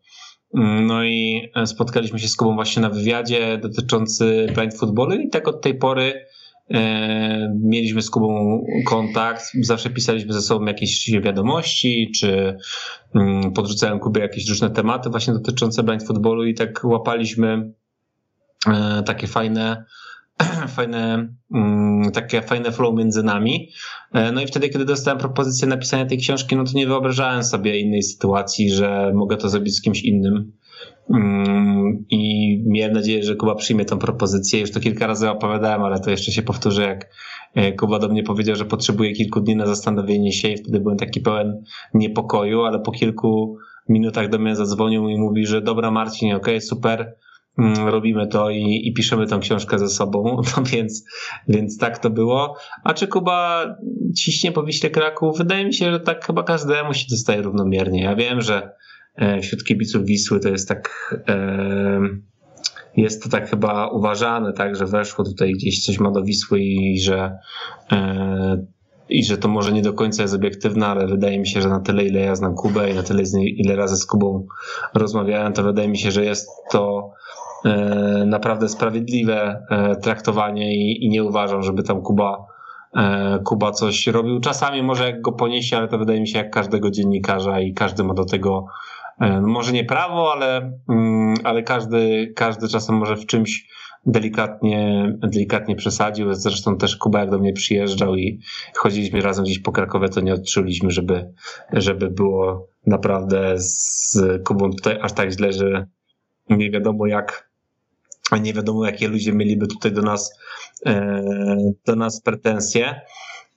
Mm, 0.53 0.87
no 0.87 1.03
i 1.03 1.49
e, 1.55 1.67
spotkaliśmy 1.67 2.19
się 2.19 2.27
z 2.27 2.35
Kubą 2.35 2.55
właśnie 2.55 2.81
na 2.81 2.89
wywiadzie 2.89 3.57
dotyczący 3.57 4.47
blind 4.55 4.77
footballu 4.77 5.13
i 5.13 5.29
tak 5.29 5.47
od 5.47 5.61
tej 5.61 5.75
pory 5.75 6.25
e, 6.69 7.53
mieliśmy 7.63 8.01
z 8.01 8.09
Kubą 8.09 8.61
kontakt, 8.85 9.45
zawsze 9.61 9.89
pisaliśmy 9.89 10.33
ze 10.33 10.41
sobą 10.41 10.65
jakieś 10.65 11.11
wiadomości, 11.23 12.11
czy 12.15 12.57
mm, 13.15 13.53
podrzucałem 13.53 13.99
Kubie 13.99 14.21
jakieś 14.21 14.49
różne 14.49 14.69
tematy 14.69 15.09
właśnie 15.09 15.33
dotyczące 15.33 15.83
blind 15.83 16.03
footballu 16.03 16.45
i 16.45 16.53
tak 16.53 16.81
łapaliśmy 16.83 17.73
takie 19.05 19.27
fajne 19.27 19.85
fajne, 20.75 21.27
mm, 21.53 22.11
takie 22.11 22.41
fajne 22.41 22.71
flow 22.71 22.95
między 22.95 23.23
nami. 23.23 23.69
E, 24.13 24.31
no 24.31 24.41
i 24.41 24.47
wtedy, 24.47 24.69
kiedy 24.69 24.85
dostałem 24.85 25.19
propozycję 25.19 25.67
napisania 25.67 26.05
tej 26.05 26.17
książki, 26.17 26.55
no 26.55 26.63
to 26.63 26.71
nie 26.73 26.87
wyobrażałem 26.87 27.43
sobie 27.43 27.79
innej 27.79 28.03
sytuacji, 28.03 28.71
że 28.71 29.11
mogę 29.15 29.37
to 29.37 29.49
zrobić 29.49 29.75
z 29.75 29.81
kimś 29.81 30.01
innym. 30.01 30.51
Mm, 31.09 32.05
I 32.09 32.63
miałem 32.67 32.93
nadzieję, 32.93 33.23
że 33.23 33.35
Kuba 33.35 33.55
przyjmie 33.55 33.85
tą 33.85 33.97
propozycję. 33.97 34.59
Już 34.59 34.71
to 34.71 34.79
kilka 34.79 35.07
razy 35.07 35.29
opowiadałem, 35.29 35.83
ale 35.83 35.99
to 35.99 36.11
jeszcze 36.11 36.31
się 36.31 36.41
powtórzy, 36.41 36.81
jak 36.81 37.09
e, 37.55 37.71
Kuba 37.71 37.99
do 37.99 38.07
mnie 38.07 38.23
powiedział, 38.23 38.55
że 38.55 38.65
potrzebuje 38.65 39.13
kilku 39.13 39.41
dni 39.41 39.55
na 39.55 39.65
zastanowienie 39.65 40.31
się 40.31 40.47
i 40.47 40.57
wtedy 40.57 40.79
byłem 40.79 40.97
taki 40.97 41.21
pełen 41.21 41.63
niepokoju, 41.93 42.61
ale 42.61 42.79
po 42.79 42.91
kilku 42.91 43.57
minutach 43.89 44.29
do 44.29 44.39
mnie 44.39 44.55
zadzwonił 44.55 45.09
i 45.09 45.17
mówi, 45.17 45.45
że 45.45 45.61
dobra 45.61 45.91
Marcin, 45.91 46.33
okej, 46.33 46.55
okay, 46.55 46.61
super, 46.61 47.15
robimy 47.85 48.27
to 48.27 48.49
i, 48.49 48.87
i 48.87 48.93
piszemy 48.93 49.27
tą 49.27 49.39
książkę 49.39 49.79
ze 49.79 49.89
sobą, 49.89 50.23
no 50.57 50.63
więc, 50.63 51.05
więc 51.47 51.77
tak 51.77 51.99
to 51.99 52.09
było. 52.09 52.55
A 52.83 52.93
czy 52.93 53.07
Kuba 53.07 53.65
ciśnie 54.17 54.51
po 54.51 54.63
Wiśle 54.63 54.89
Kraków? 54.89 55.37
Wydaje 55.37 55.65
mi 55.65 55.73
się, 55.73 55.91
że 55.91 55.99
tak 55.99 56.25
chyba 56.25 56.43
każdemu 56.43 56.93
się 56.93 57.05
dostaje 57.09 57.41
równomiernie. 57.41 58.03
Ja 58.03 58.15
wiem, 58.15 58.41
że 58.41 58.71
e, 59.15 59.41
wśród 59.41 59.63
kibiców 59.63 60.05
Wisły 60.05 60.39
to 60.39 60.49
jest 60.49 60.67
tak 60.67 61.15
e, 61.27 61.99
jest 62.97 63.23
to 63.23 63.29
tak 63.29 63.49
chyba 63.49 63.87
uważane, 63.87 64.53
tak, 64.53 64.75
że 64.75 64.85
weszło 64.85 65.25
tutaj 65.25 65.53
gdzieś 65.53 65.85
coś 65.85 65.99
ma 65.99 66.11
do 66.11 66.23
Wisły 66.23 66.59
i 66.61 66.99
że 66.99 67.37
e, 67.91 68.65
i 69.11 69.23
że 69.23 69.37
to 69.37 69.47
może 69.47 69.71
nie 69.71 69.81
do 69.81 69.93
końca 69.93 70.21
jest 70.21 70.33
obiektywne, 70.33 70.87
ale 70.87 71.07
wydaje 71.07 71.39
mi 71.39 71.47
się, 71.47 71.61
że 71.61 71.69
na 71.69 71.79
tyle, 71.79 72.05
ile 72.05 72.19
ja 72.19 72.35
znam 72.35 72.55
Kubę 72.55 72.91
i 72.91 72.95
na 72.95 73.03
tyle, 73.03 73.23
ile 73.45 73.75
razy 73.75 73.97
z 73.97 74.05
Kubą 74.05 74.45
rozmawiałem, 74.93 75.53
to 75.53 75.63
wydaje 75.63 75.87
mi 75.87 75.97
się, 75.97 76.11
że 76.11 76.25
jest 76.25 76.49
to 76.71 77.10
naprawdę 78.25 78.69
sprawiedliwe 78.69 79.65
e, 79.69 79.95
traktowanie 79.95 80.75
i, 80.75 81.05
i 81.05 81.09
nie 81.09 81.23
uważam, 81.23 81.63
żeby 81.63 81.83
tam 81.83 82.01
Kuba, 82.01 82.45
e, 82.95 83.39
Kuba 83.45 83.71
coś 83.71 84.07
robił. 84.07 84.39
Czasami 84.39 84.83
może 84.83 85.05
jak 85.05 85.21
go 85.21 85.31
poniesie, 85.31 85.77
ale 85.77 85.87
to 85.87 85.97
wydaje 85.97 86.21
mi 86.21 86.27
się 86.27 86.37
jak 86.37 86.51
każdego 86.51 86.91
dziennikarza 86.91 87.59
i 87.59 87.73
każdy 87.73 88.03
ma 88.03 88.13
do 88.13 88.25
tego 88.25 88.65
może 89.41 89.71
nie 89.71 89.85
prawo, 89.85 90.33
ale, 90.33 90.79
mm, 90.89 91.35
ale 91.43 91.63
każdy, 91.63 92.33
każdy 92.35 92.67
czasem 92.67 92.95
może 92.95 93.15
w 93.15 93.25
czymś 93.25 93.67
delikatnie, 94.05 95.11
delikatnie 95.19 95.75
przesadził. 95.75 96.33
Zresztą 96.33 96.77
też 96.77 96.95
Kuba 96.95 97.19
jak 97.19 97.29
do 97.29 97.39
mnie 97.39 97.53
przyjeżdżał 97.53 98.15
i 98.15 98.39
chodziliśmy 98.75 99.21
razem 99.21 99.45
gdzieś 99.45 99.59
po 99.59 99.71
Krakowie, 99.71 100.09
to 100.09 100.21
nie 100.21 100.33
odczuliśmy, 100.33 100.91
żeby, 100.91 101.33
żeby 101.73 102.09
było 102.09 102.67
naprawdę 102.87 103.53
z 103.57 104.17
Kubą 104.45 104.71
tutaj 104.71 104.99
aż 105.01 105.13
tak 105.13 105.31
źle, 105.31 105.53
że 105.53 105.87
nie 106.49 106.71
wiadomo 106.71 107.07
jak, 107.07 107.50
nie 108.37 108.53
wiadomo 108.53 108.85
jakie 108.85 109.07
ludzie 109.07 109.33
mieliby 109.33 109.67
tutaj 109.67 109.91
do 109.91 110.01
nas, 110.01 110.39
e, 110.85 111.23
do 111.85 111.95
nas 111.95 112.21
pretensje. 112.21 113.01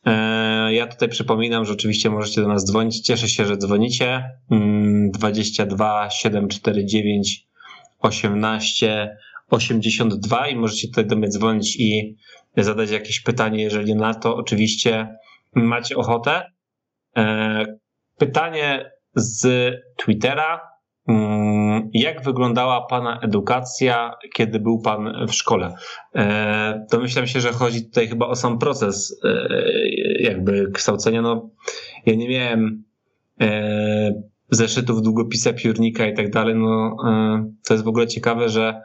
E, 0.06 0.74
ja 0.74 0.87
tutaj 0.87 1.08
przypominam, 1.08 1.64
że 1.64 1.72
oczywiście 1.72 2.10
możecie 2.10 2.40
do 2.40 2.48
nas 2.48 2.64
dzwonić. 2.64 3.00
Cieszę 3.00 3.28
się, 3.28 3.46
że 3.46 3.56
dzwonicie. 3.56 4.30
22 5.12 6.10
749 6.10 7.46
18 8.00 9.16
82 9.50 10.48
i 10.48 10.56
możecie 10.56 10.88
tutaj 10.88 11.06
do 11.06 11.16
mnie 11.16 11.28
dzwonić 11.28 11.76
i 11.76 12.16
zadać 12.56 12.90
jakieś 12.90 13.20
pytanie, 13.20 13.62
jeżeli 13.62 13.94
na 13.94 14.14
to 14.14 14.37
oczywiście 14.37 15.16
macie 15.54 15.96
ochotę. 15.96 16.50
E, 17.16 17.64
pytanie 18.18 18.90
z 19.14 19.72
Twittera 19.96 20.73
jak 21.93 22.25
wyglądała 22.25 22.87
Pana 22.87 23.21
edukacja, 23.21 24.14
kiedy 24.35 24.61
był 24.61 24.79
Pan 24.79 25.27
w 25.29 25.35
szkole? 25.35 25.75
E, 26.14 26.87
domyślam 26.93 27.27
się, 27.27 27.40
że 27.40 27.53
chodzi 27.53 27.85
tutaj 27.85 28.09
chyba 28.09 28.27
o 28.27 28.37
sam 28.37 28.59
proces 28.59 29.21
e, 29.25 29.49
jakby 30.21 30.71
kształcenia. 30.73 31.23
No, 31.23 31.49
ja 32.07 32.14
nie 32.14 32.29
miałem 32.29 32.85
e, 33.40 34.23
zeszytów, 34.51 35.03
długopisa, 35.03 35.53
piórnika 35.53 36.07
i 36.07 36.14
tak 36.14 36.31
dalej. 36.31 36.55
No, 36.55 36.97
to 37.69 37.75
jest 37.75 37.85
w 37.85 37.88
ogóle 37.88 38.07
ciekawe, 38.07 38.49
że 38.49 38.83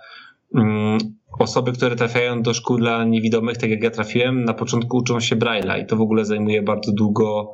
mm, 0.55 0.97
osoby, 1.39 1.71
które 1.71 1.95
trafiają 1.95 2.41
do 2.41 2.53
szkół 2.53 2.77
dla 2.77 3.03
niewidomych, 3.03 3.57
tak 3.57 3.69
jak 3.69 3.83
ja 3.83 3.91
trafiłem, 3.91 4.43
na 4.43 4.53
początku 4.53 4.97
uczą 4.97 5.19
się 5.19 5.35
Braille'a 5.35 5.81
i 5.83 5.85
to 5.85 5.95
w 5.95 6.01
ogóle 6.01 6.25
zajmuje 6.25 6.61
bardzo 6.61 6.91
długo, 6.91 7.53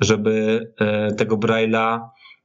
żeby 0.00 0.66
tego 1.16 1.36
Braille'a 1.36 2.00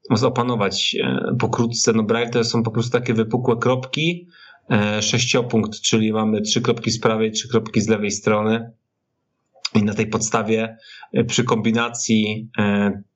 opanować 0.10 0.96
e, 1.04 1.36
pokrótce. 1.40 1.94
No 1.94 2.04
Braille 2.04 2.30
to 2.30 2.44
są 2.44 2.64
po 2.64 2.72
prostu 2.72 2.92
takie 2.92 3.14
wypukłe 3.14 3.58
kropki, 3.58 4.28
e, 4.72 5.02
sześciopunkt, 5.02 5.82
czyli 5.82 6.14
mamy 6.14 6.42
trzy 6.42 6.62
kropki 6.62 6.92
z 6.92 7.00
prawej, 7.00 7.32
trzy 7.32 7.50
kropki 7.50 7.82
z 7.82 7.88
lewej 7.88 8.12
strony. 8.12 8.72
I 9.76 9.84
na 9.84 9.94
tej 9.94 10.08
podstawie 10.08 10.78
e, 11.14 11.24
przy 11.24 11.44
kombinacji 11.44 12.50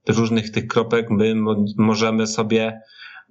różnych 0.08 0.52
tych 0.52 0.67
kropek 0.67 1.10
my 1.10 1.36
możemy 1.78 2.28
sobie 2.28 2.82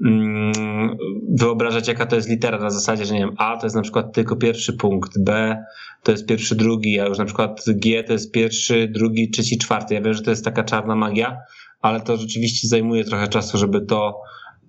mm, 0.04 0.96
wyobrażać, 1.28 1.88
jaka 1.88 2.06
to 2.06 2.16
jest 2.16 2.28
litera 2.28 2.58
na 2.58 2.70
zasadzie, 2.70 3.04
że 3.04 3.14
nie 3.14 3.20
wiem, 3.20 3.34
A 3.38 3.56
to 3.56 3.66
jest 3.66 3.76
na 3.76 3.82
przykład 3.82 4.12
tylko 4.12 4.36
pierwszy 4.36 4.72
punkt, 4.72 5.18
B 5.24 5.56
to 6.02 6.12
jest 6.12 6.26
pierwszy, 6.26 6.54
drugi, 6.54 7.00
a 7.00 7.06
już 7.06 7.18
na 7.18 7.24
przykład 7.24 7.64
G 7.68 8.04
to 8.04 8.12
jest 8.12 8.32
pierwszy, 8.32 8.88
drugi, 8.88 9.30
trzeci, 9.30 9.58
czwarty. 9.58 9.94
Ja 9.94 10.00
wiem, 10.00 10.14
że 10.14 10.22
to 10.22 10.30
jest 10.30 10.44
taka 10.44 10.64
czarna 10.64 10.96
magia, 10.96 11.36
ale 11.80 12.00
to 12.00 12.16
rzeczywiście 12.16 12.68
zajmuje 12.68 13.04
trochę 13.04 13.28
czasu, 13.28 13.58
żeby 13.58 13.80
to 13.80 14.20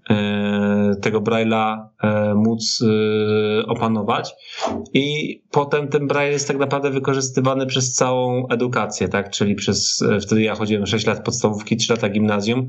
e, 0.10 0.96
tego 1.02 1.22
Braille'a 1.22 1.88
e, 2.04 2.36
móc 2.36 2.84
e, 2.84 3.66
opanować. 3.66 4.34
I 4.94 5.36
potem 5.52 5.88
ten 5.88 6.08
Braille 6.08 6.32
jest 6.32 6.48
tak 6.48 6.58
naprawdę 6.58 6.92
wykorzystywany 6.92 7.66
przez 7.66 7.94
całą 7.94 8.48
edukację, 8.48 9.10
tak, 9.10 9.30
czyli 9.30 9.56
przez, 9.56 10.04
wtedy 10.22 10.42
ja 10.42 10.56
chodziłem 10.56 10.86
6 10.86 11.06
lat 11.06 11.24
podstawówki, 11.24 11.78
3 11.78 11.94
lata 11.94 12.10
gimnazjum. 12.10 12.68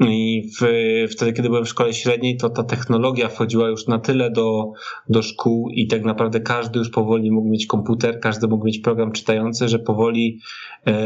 I 0.00 0.50
w, 0.60 0.64
wtedy, 1.12 1.32
kiedy 1.32 1.48
byłem 1.48 1.64
w 1.64 1.68
szkole 1.68 1.92
średniej, 1.94 2.36
to 2.36 2.50
ta 2.50 2.62
technologia 2.64 3.28
wchodziła 3.28 3.68
już 3.68 3.86
na 3.86 3.98
tyle 3.98 4.30
do, 4.30 4.72
do 5.08 5.22
szkół 5.22 5.68
i 5.70 5.86
tak 5.86 6.04
naprawdę 6.04 6.40
każdy 6.40 6.78
już 6.78 6.90
powoli 6.90 7.30
mógł 7.30 7.48
mieć 7.48 7.66
komputer, 7.66 8.20
każdy 8.20 8.48
mógł 8.48 8.66
mieć 8.66 8.78
program 8.78 9.12
czytający, 9.12 9.68
że 9.68 9.78
powoli 9.78 10.38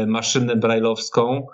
maszynę 0.07 0.55
brailleowską 0.55 1.45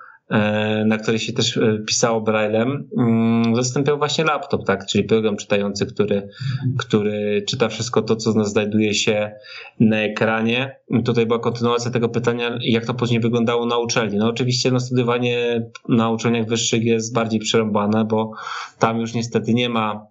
na 0.86 0.98
której 0.98 1.20
się 1.20 1.34
też 1.34 1.58
e, 1.58 1.80
pisało 1.88 2.22
Braillem, 2.22 2.90
mm, 2.98 3.56
zastąpiał 3.56 3.98
właśnie 3.98 4.24
laptop, 4.24 4.66
tak, 4.66 4.86
czyli 4.86 5.04
program 5.04 5.38
czytający, 5.38 5.86
który, 5.86 6.30
który 6.78 7.44
czyta 7.48 7.70
wszystko 7.70 8.02
to, 8.02 8.16
co 8.16 8.46
znajduje 8.46 8.94
się 8.94 9.32
na 9.80 9.98
ekranie. 9.98 10.76
Tutaj 11.06 11.26
była 11.26 11.40
kontynuacja 11.40 11.92
tego 11.92 12.10
pytania, 12.10 12.60
jak 12.62 12.86
to 12.86 12.94
później 12.94 13.20
wyglądało 13.20 13.66
na 13.66 13.78
uczelni. 13.78 14.18
No 14.18 14.30
oczywiście 14.30 14.72
no, 14.72 14.80
studiowanie 14.80 15.66
na 15.90 16.10
uczelniach 16.10 16.48
wyższych 16.48 16.84
jest 16.84 17.14
bardziej 17.14 17.40
przerąbane, 17.40 18.06
bo 18.06 18.32
tam 18.80 19.00
już 19.00 19.14
niestety 19.14 19.54
nie 19.54 19.70
ma 19.70 20.11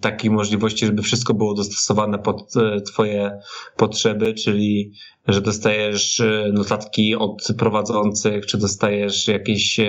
takiej 0.00 0.30
możliwości, 0.30 0.86
żeby 0.86 1.02
wszystko 1.02 1.34
było 1.34 1.54
dostosowane 1.54 2.18
pod 2.18 2.56
e, 2.56 2.80
Twoje 2.80 3.38
potrzeby, 3.76 4.34
czyli 4.34 4.92
że 5.28 5.40
dostajesz 5.40 6.20
e, 6.20 6.50
notatki 6.52 7.16
od 7.16 7.48
prowadzących, 7.58 8.46
czy 8.46 8.58
dostajesz 8.58 9.28
jakieś 9.28 9.80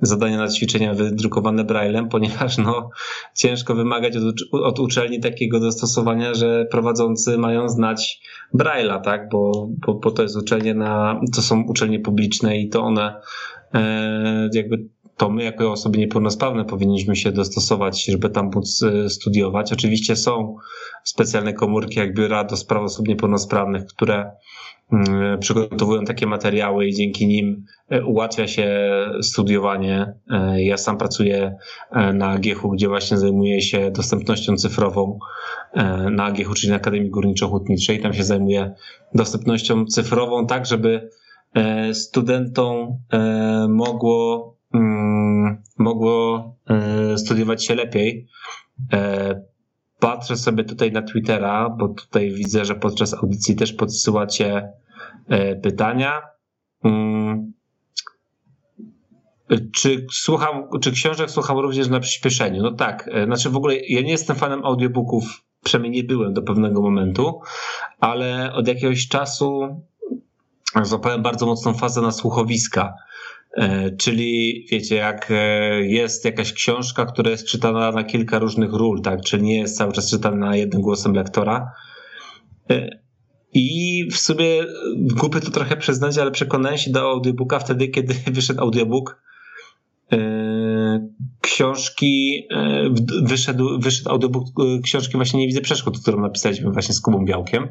zadania 0.00 0.38
na 0.38 0.48
ćwiczenia 0.48 0.94
wydrukowane 0.94 1.64
braillem, 1.64 2.08
ponieważ 2.08 2.58
no, 2.58 2.90
ciężko 3.36 3.74
wymagać 3.74 4.16
od, 4.16 4.34
od 4.52 4.80
uczelni 4.80 5.20
takiego 5.20 5.60
dostosowania, 5.60 6.34
że 6.34 6.66
prowadzący 6.70 7.38
mają 7.38 7.68
znać 7.68 8.20
braille'a, 8.54 9.00
tak? 9.00 9.28
Bo, 9.28 9.68
bo, 9.86 9.94
bo 9.94 10.10
to 10.10 10.22
jest 10.22 10.36
uczelnie 10.36 10.74
na, 10.74 11.20
to 11.34 11.42
są 11.42 11.64
uczelnie 11.68 12.00
publiczne 12.00 12.58
i 12.58 12.68
to 12.68 12.82
one 12.82 13.20
jakby 14.52 14.88
to 15.16 15.30
my 15.30 15.44
jako 15.44 15.72
osoby 15.72 15.98
niepełnosprawne 15.98 16.64
powinniśmy 16.64 17.16
się 17.16 17.32
dostosować, 17.32 18.04
żeby 18.04 18.30
tam 18.30 18.50
móc 18.54 18.82
e, 18.82 19.10
studiować. 19.10 19.72
Oczywiście 19.72 20.16
są 20.16 20.56
specjalne 21.04 21.52
komórki, 21.52 21.98
jak 21.98 22.14
biura 22.14 22.44
do 22.44 22.56
spraw 22.56 22.82
osób 22.82 23.08
niepełnosprawnych, 23.08 23.86
które 23.86 24.30
mm, 24.92 25.38
przygotowują 25.40 26.04
takie 26.04 26.26
materiały 26.26 26.86
i 26.86 26.94
dzięki 26.94 27.26
nim 27.26 27.64
e, 27.88 28.04
ułatwia 28.04 28.48
się 28.48 28.88
studiowanie. 29.22 30.14
E, 30.30 30.62
ja 30.62 30.76
sam 30.76 30.98
pracuję 30.98 31.56
na 32.14 32.28
AGH-u, 32.28 32.70
gdzie 32.70 32.88
właśnie 32.88 33.18
zajmuję 33.18 33.62
się 33.62 33.90
dostępnością 33.90 34.56
cyfrową 34.56 35.18
na 36.10 36.24
AGH-u, 36.24 36.54
czyli 36.54 36.70
na 36.70 36.76
Akademii 36.76 37.10
Górniczo-Hutniczej. 37.10 38.02
Tam 38.02 38.14
się 38.14 38.24
zajmuję 38.24 38.74
dostępnością 39.14 39.86
cyfrową, 39.86 40.46
tak 40.46 40.66
żeby 40.66 41.10
studentom 41.92 42.98
mogło 43.68 44.53
mogło 45.78 46.54
e, 46.70 47.18
studiować 47.18 47.64
się 47.64 47.74
lepiej. 47.74 48.26
E, 48.92 49.42
patrzę 49.98 50.36
sobie 50.36 50.64
tutaj 50.64 50.92
na 50.92 51.02
Twittera, 51.02 51.70
bo 51.70 51.88
tutaj 51.88 52.30
widzę, 52.30 52.64
że 52.64 52.74
podczas 52.74 53.14
audycji 53.14 53.56
też 53.56 53.72
podsyłacie 53.72 54.72
e, 55.28 55.56
pytania. 55.56 56.22
Mm, 56.84 57.52
czy 59.72 60.06
słucham, 60.12 60.64
czy 60.80 60.92
książek 60.92 61.30
słucham 61.30 61.58
również 61.58 61.88
na 61.88 62.00
przyspieszeniu? 62.00 62.62
No 62.62 62.72
tak, 62.72 63.10
znaczy 63.24 63.50
w 63.50 63.56
ogóle 63.56 63.76
ja 63.76 64.00
nie 64.00 64.10
jestem 64.10 64.36
fanem 64.36 64.64
audiobooków, 64.64 65.44
przynajmniej 65.64 66.02
nie 66.02 66.08
byłem 66.08 66.34
do 66.34 66.42
pewnego 66.42 66.82
momentu, 66.82 67.40
ale 68.00 68.52
od 68.52 68.68
jakiegoś 68.68 69.08
czasu 69.08 69.80
złapałem 70.82 71.22
bardzo 71.22 71.46
mocną 71.46 71.74
fazę 71.74 72.00
na 72.00 72.10
słuchowiska. 72.10 72.94
E, 73.56 73.90
czyli 73.90 74.66
wiecie, 74.70 74.96
jak 74.96 75.30
e, 75.30 75.80
jest 75.82 76.24
jakaś 76.24 76.52
książka, 76.52 77.06
która 77.06 77.30
jest 77.30 77.46
czytana 77.46 77.92
na 77.92 78.04
kilka 78.04 78.38
różnych 78.38 78.72
ról, 78.72 79.02
tak? 79.02 79.20
Czyli 79.20 79.42
nie 79.42 79.58
jest 79.58 79.76
cały 79.76 79.92
czas 79.92 80.10
czytana 80.10 80.36
na 80.36 80.56
jednym 80.56 80.82
głosem 80.82 81.14
lektora. 81.14 81.72
E, 82.70 82.88
I 83.54 84.08
w 84.12 84.16
sumie 84.16 84.46
głupy 84.96 85.40
to 85.40 85.50
trochę 85.50 85.76
przyznać, 85.76 86.18
ale 86.18 86.30
przekonałem 86.30 86.78
się 86.78 86.90
do 86.90 87.00
audiobooka 87.00 87.58
wtedy, 87.58 87.88
kiedy 87.88 88.14
wyszedł 88.32 88.60
audiobook 88.60 89.22
książki, 91.54 92.46
wyszedł, 93.22 93.78
wyszedł 93.80 94.10
audiobook 94.10 94.44
książki 94.82 95.16
właśnie 95.16 95.40
Nie 95.40 95.46
widzę 95.46 95.60
przeszkód, 95.60 96.00
którą 96.02 96.20
napisaliśmy 96.20 96.70
właśnie 96.70 96.94
z 96.94 97.00
Kubą 97.00 97.24
Białkiem. 97.24 97.68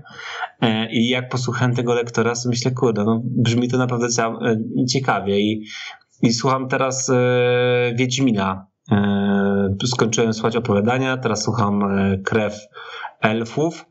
E, 0.61 0.91
I 0.91 1.09
jak 1.09 1.29
posłuchałem 1.29 1.75
tego 1.75 1.93
lektora, 1.93 2.33
to 2.33 2.49
myślę, 2.49 2.71
kurde, 2.71 3.03
no 3.03 3.21
brzmi 3.23 3.67
to 3.67 3.77
naprawdę 3.77 4.07
e, 4.17 4.85
ciekawie. 4.85 5.39
I, 5.39 5.65
i 6.21 6.33
słucham 6.33 6.67
teraz 6.67 7.09
e, 7.09 7.93
Wiedźmina. 7.95 8.67
Skończyłem 9.85 10.33
słuchać 10.33 10.55
opowiadania, 10.55 11.17
teraz 11.17 11.43
słucham 11.43 11.81
Krew 12.25 12.59
Elfów. 13.21 13.85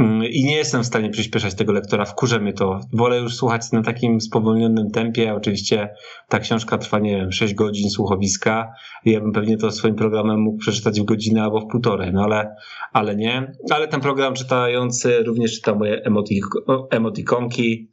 Mm, 0.00 0.24
I 0.24 0.44
nie 0.44 0.56
jestem 0.56 0.82
w 0.82 0.86
stanie 0.86 1.10
przyspieszać 1.10 1.54
tego 1.54 1.72
lektora, 1.72 2.04
wkurza 2.04 2.38
mnie 2.38 2.52
to. 2.52 2.80
Wolę 2.92 3.18
już 3.18 3.36
słuchać 3.36 3.72
na 3.72 3.82
takim 3.82 4.20
spowolnionym 4.20 4.90
tempie. 4.90 5.34
Oczywiście 5.34 5.94
ta 6.28 6.38
książka 6.38 6.78
trwa, 6.78 6.98
nie 6.98 7.16
wiem, 7.16 7.32
6 7.32 7.54
godzin 7.54 7.90
słuchowiska. 7.90 8.72
Ja 9.04 9.20
bym 9.20 9.32
pewnie 9.32 9.56
to 9.56 9.70
swoim 9.70 9.94
programem 9.94 10.40
mógł 10.40 10.58
przeczytać 10.58 11.00
w 11.00 11.04
godzinę 11.04 11.42
albo 11.42 11.60
w 11.60 11.66
półtorej, 11.66 12.12
no 12.12 12.22
ale, 12.22 12.54
ale 12.92 13.16
nie. 13.16 13.52
Ale 13.70 13.88
ten 13.88 14.00
program 14.00 14.34
czytający 14.34 15.22
również 15.22 15.54
czyta 15.54 15.74
moje 15.74 16.02
emotik 16.04 16.44
emotikonki, 16.90 17.88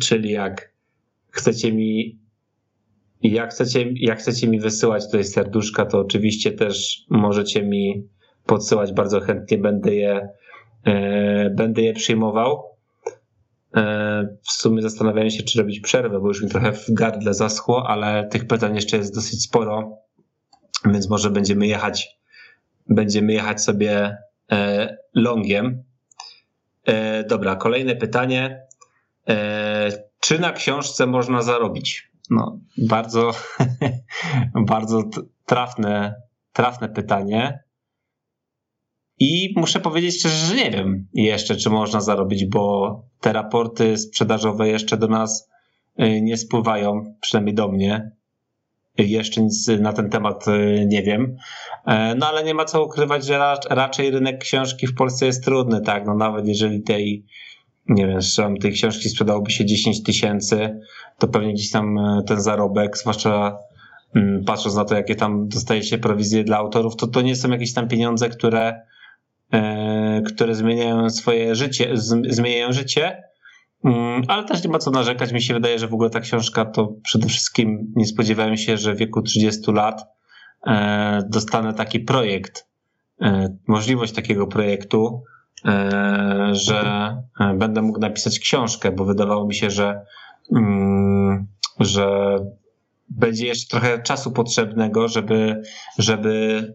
czyli 0.00 0.30
jak 0.30 0.72
chcecie 1.30 1.72
mi 1.72 2.22
jak 3.22 3.50
chcecie, 3.50 3.92
jak 3.96 4.18
chcecie 4.18 4.48
mi 4.48 4.60
wysyłać 4.60 5.06
tutaj 5.06 5.24
serduszka, 5.24 5.86
to 5.86 5.98
oczywiście 5.98 6.52
też 6.52 7.04
możecie 7.10 7.62
mi 7.62 8.08
podsyłać 8.46 8.92
bardzo 8.92 9.20
chętnie, 9.20 9.58
będę 9.58 9.94
je 9.94 10.28
będę 11.50 11.82
je 11.82 11.94
przyjmował. 11.94 12.72
E, 13.76 14.36
w 14.42 14.52
sumie 14.52 14.82
zastanawiałem 14.82 15.30
się, 15.30 15.42
czy 15.42 15.58
robić 15.58 15.80
przerwę, 15.80 16.20
bo 16.20 16.28
już 16.28 16.42
mi 16.42 16.50
trochę 16.50 16.72
w 16.72 16.90
gardle 16.90 17.34
zaschło, 17.34 17.88
ale 17.88 18.28
tych 18.28 18.46
pytań 18.46 18.74
jeszcze 18.74 18.96
jest 18.96 19.14
dosyć 19.14 19.42
sporo, 19.42 19.98
więc 20.84 21.10
może 21.10 21.30
będziemy 21.30 21.66
jechać, 21.66 22.18
będziemy 22.88 23.32
jechać 23.32 23.62
sobie 23.62 24.16
e, 24.52 24.96
longiem. 25.14 25.82
Dobra, 27.28 27.56
kolejne 27.56 27.96
pytanie. 27.96 28.66
Czy 30.20 30.38
na 30.38 30.52
książce 30.52 31.06
można 31.06 31.42
zarobić? 31.42 32.10
No, 32.30 32.58
bardzo, 32.78 33.30
bardzo 34.72 35.02
trafne, 35.46 36.14
trafne 36.52 36.88
pytanie. 36.88 37.62
I 39.24 39.54
muszę 39.56 39.80
powiedzieć 39.80 40.18
szczerze, 40.18 40.46
że 40.46 40.54
nie 40.64 40.70
wiem 40.70 41.06
jeszcze, 41.14 41.56
czy 41.56 41.70
można 41.70 42.00
zarobić, 42.00 42.44
bo 42.44 43.02
te 43.20 43.32
raporty 43.32 43.98
sprzedażowe 43.98 44.68
jeszcze 44.68 44.96
do 44.96 45.08
nas 45.08 45.50
y, 46.00 46.20
nie 46.20 46.36
spływają, 46.36 47.14
przynajmniej 47.20 47.54
do 47.54 47.68
mnie. 47.68 48.10
Jeszcze 48.98 49.42
nic 49.42 49.68
na 49.68 49.92
ten 49.92 50.10
temat 50.10 50.48
y, 50.48 50.86
nie 50.88 51.02
wiem. 51.02 51.36
E, 51.86 52.14
no 52.14 52.26
ale 52.26 52.44
nie 52.44 52.54
ma 52.54 52.64
co 52.64 52.84
ukrywać, 52.84 53.26
że 53.26 53.56
raczej 53.70 54.10
rynek 54.10 54.38
książki 54.38 54.86
w 54.86 54.94
Polsce 54.94 55.26
jest 55.26 55.44
trudny, 55.44 55.80
tak? 55.80 56.06
No 56.06 56.14
nawet 56.14 56.46
jeżeli 56.46 56.82
tej, 56.82 57.24
nie 57.88 58.06
wiem, 58.06 58.22
strzelam, 58.22 58.56
tej 58.56 58.72
książki 58.72 59.08
sprzedałoby 59.08 59.50
się 59.50 59.64
10 59.64 60.02
tysięcy, 60.02 60.80
to 61.18 61.28
pewnie 61.28 61.52
gdzieś 61.52 61.70
tam 61.70 61.98
e, 61.98 62.22
ten 62.26 62.40
zarobek, 62.40 62.98
zwłaszcza 62.98 63.58
mm, 64.14 64.44
patrząc 64.44 64.76
na 64.76 64.84
to, 64.84 64.94
jakie 64.94 65.14
tam 65.14 65.48
dostaje 65.48 65.82
się 65.82 65.98
prowizje 65.98 66.44
dla 66.44 66.56
autorów, 66.56 66.96
to 66.96 67.06
to 67.06 67.20
nie 67.20 67.36
są 67.36 67.50
jakieś 67.50 67.72
tam 67.72 67.88
pieniądze, 67.88 68.28
które 68.28 68.91
które 70.26 70.54
zmieniają 70.54 71.10
swoje 71.10 71.54
życie, 71.54 71.90
zmieniają 72.28 72.72
życie, 72.72 73.22
mm, 73.84 74.22
ale 74.28 74.44
też 74.44 74.64
nie 74.64 74.70
ma 74.70 74.78
co 74.78 74.90
narzekać. 74.90 75.32
Mi 75.32 75.42
się 75.42 75.54
wydaje, 75.54 75.78
że 75.78 75.88
w 75.88 75.94
ogóle 75.94 76.10
ta 76.10 76.20
książka 76.20 76.64
to 76.64 76.94
przede 77.04 77.28
wszystkim 77.28 77.92
nie 77.96 78.06
spodziewałem 78.06 78.56
się, 78.56 78.76
że 78.76 78.94
w 78.94 78.98
wieku 78.98 79.22
30 79.22 79.72
lat 79.72 80.04
e, 80.66 81.22
dostanę 81.28 81.74
taki 81.74 82.00
projekt, 82.00 82.66
e, 83.20 83.56
możliwość 83.68 84.12
takiego 84.12 84.46
projektu, 84.46 85.24
że 86.52 87.16
będę 87.54 87.82
mógł 87.82 88.00
napisać 88.00 88.38
książkę, 88.38 88.92
bo 88.92 89.04
wydawało 89.04 89.46
mi 89.46 89.54
się, 89.54 89.70
że, 89.70 90.00
mm, 90.52 91.46
że 91.80 92.36
będzie 93.08 93.46
jeszcze 93.46 93.70
trochę 93.70 94.02
czasu 94.02 94.32
potrzebnego, 94.32 95.08
żeby, 95.08 95.62
żeby 95.98 96.74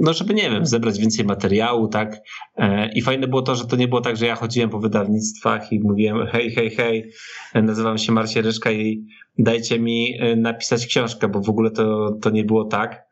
no 0.00 0.12
żeby, 0.12 0.34
nie 0.34 0.50
wiem, 0.50 0.66
zebrać 0.66 0.98
więcej 0.98 1.24
materiału, 1.24 1.88
tak? 1.88 2.16
E, 2.56 2.92
I 2.92 3.02
fajne 3.02 3.28
było 3.28 3.42
to, 3.42 3.54
że 3.54 3.66
to 3.66 3.76
nie 3.76 3.88
było 3.88 4.00
tak, 4.00 4.16
że 4.16 4.26
ja 4.26 4.34
chodziłem 4.34 4.70
po 4.70 4.80
wydawnictwach 4.80 5.72
i 5.72 5.80
mówiłem 5.80 6.26
hej, 6.26 6.50
hej, 6.50 6.70
hej, 6.70 7.10
nazywam 7.54 7.98
się 7.98 8.12
Marcia 8.12 8.40
Ryszka 8.40 8.72
i 8.72 9.06
dajcie 9.38 9.80
mi 9.80 10.18
napisać 10.36 10.86
książkę, 10.86 11.28
bo 11.28 11.40
w 11.40 11.48
ogóle 11.50 11.70
to, 11.70 12.16
to 12.22 12.30
nie 12.30 12.44
było 12.44 12.64
tak. 12.64 13.06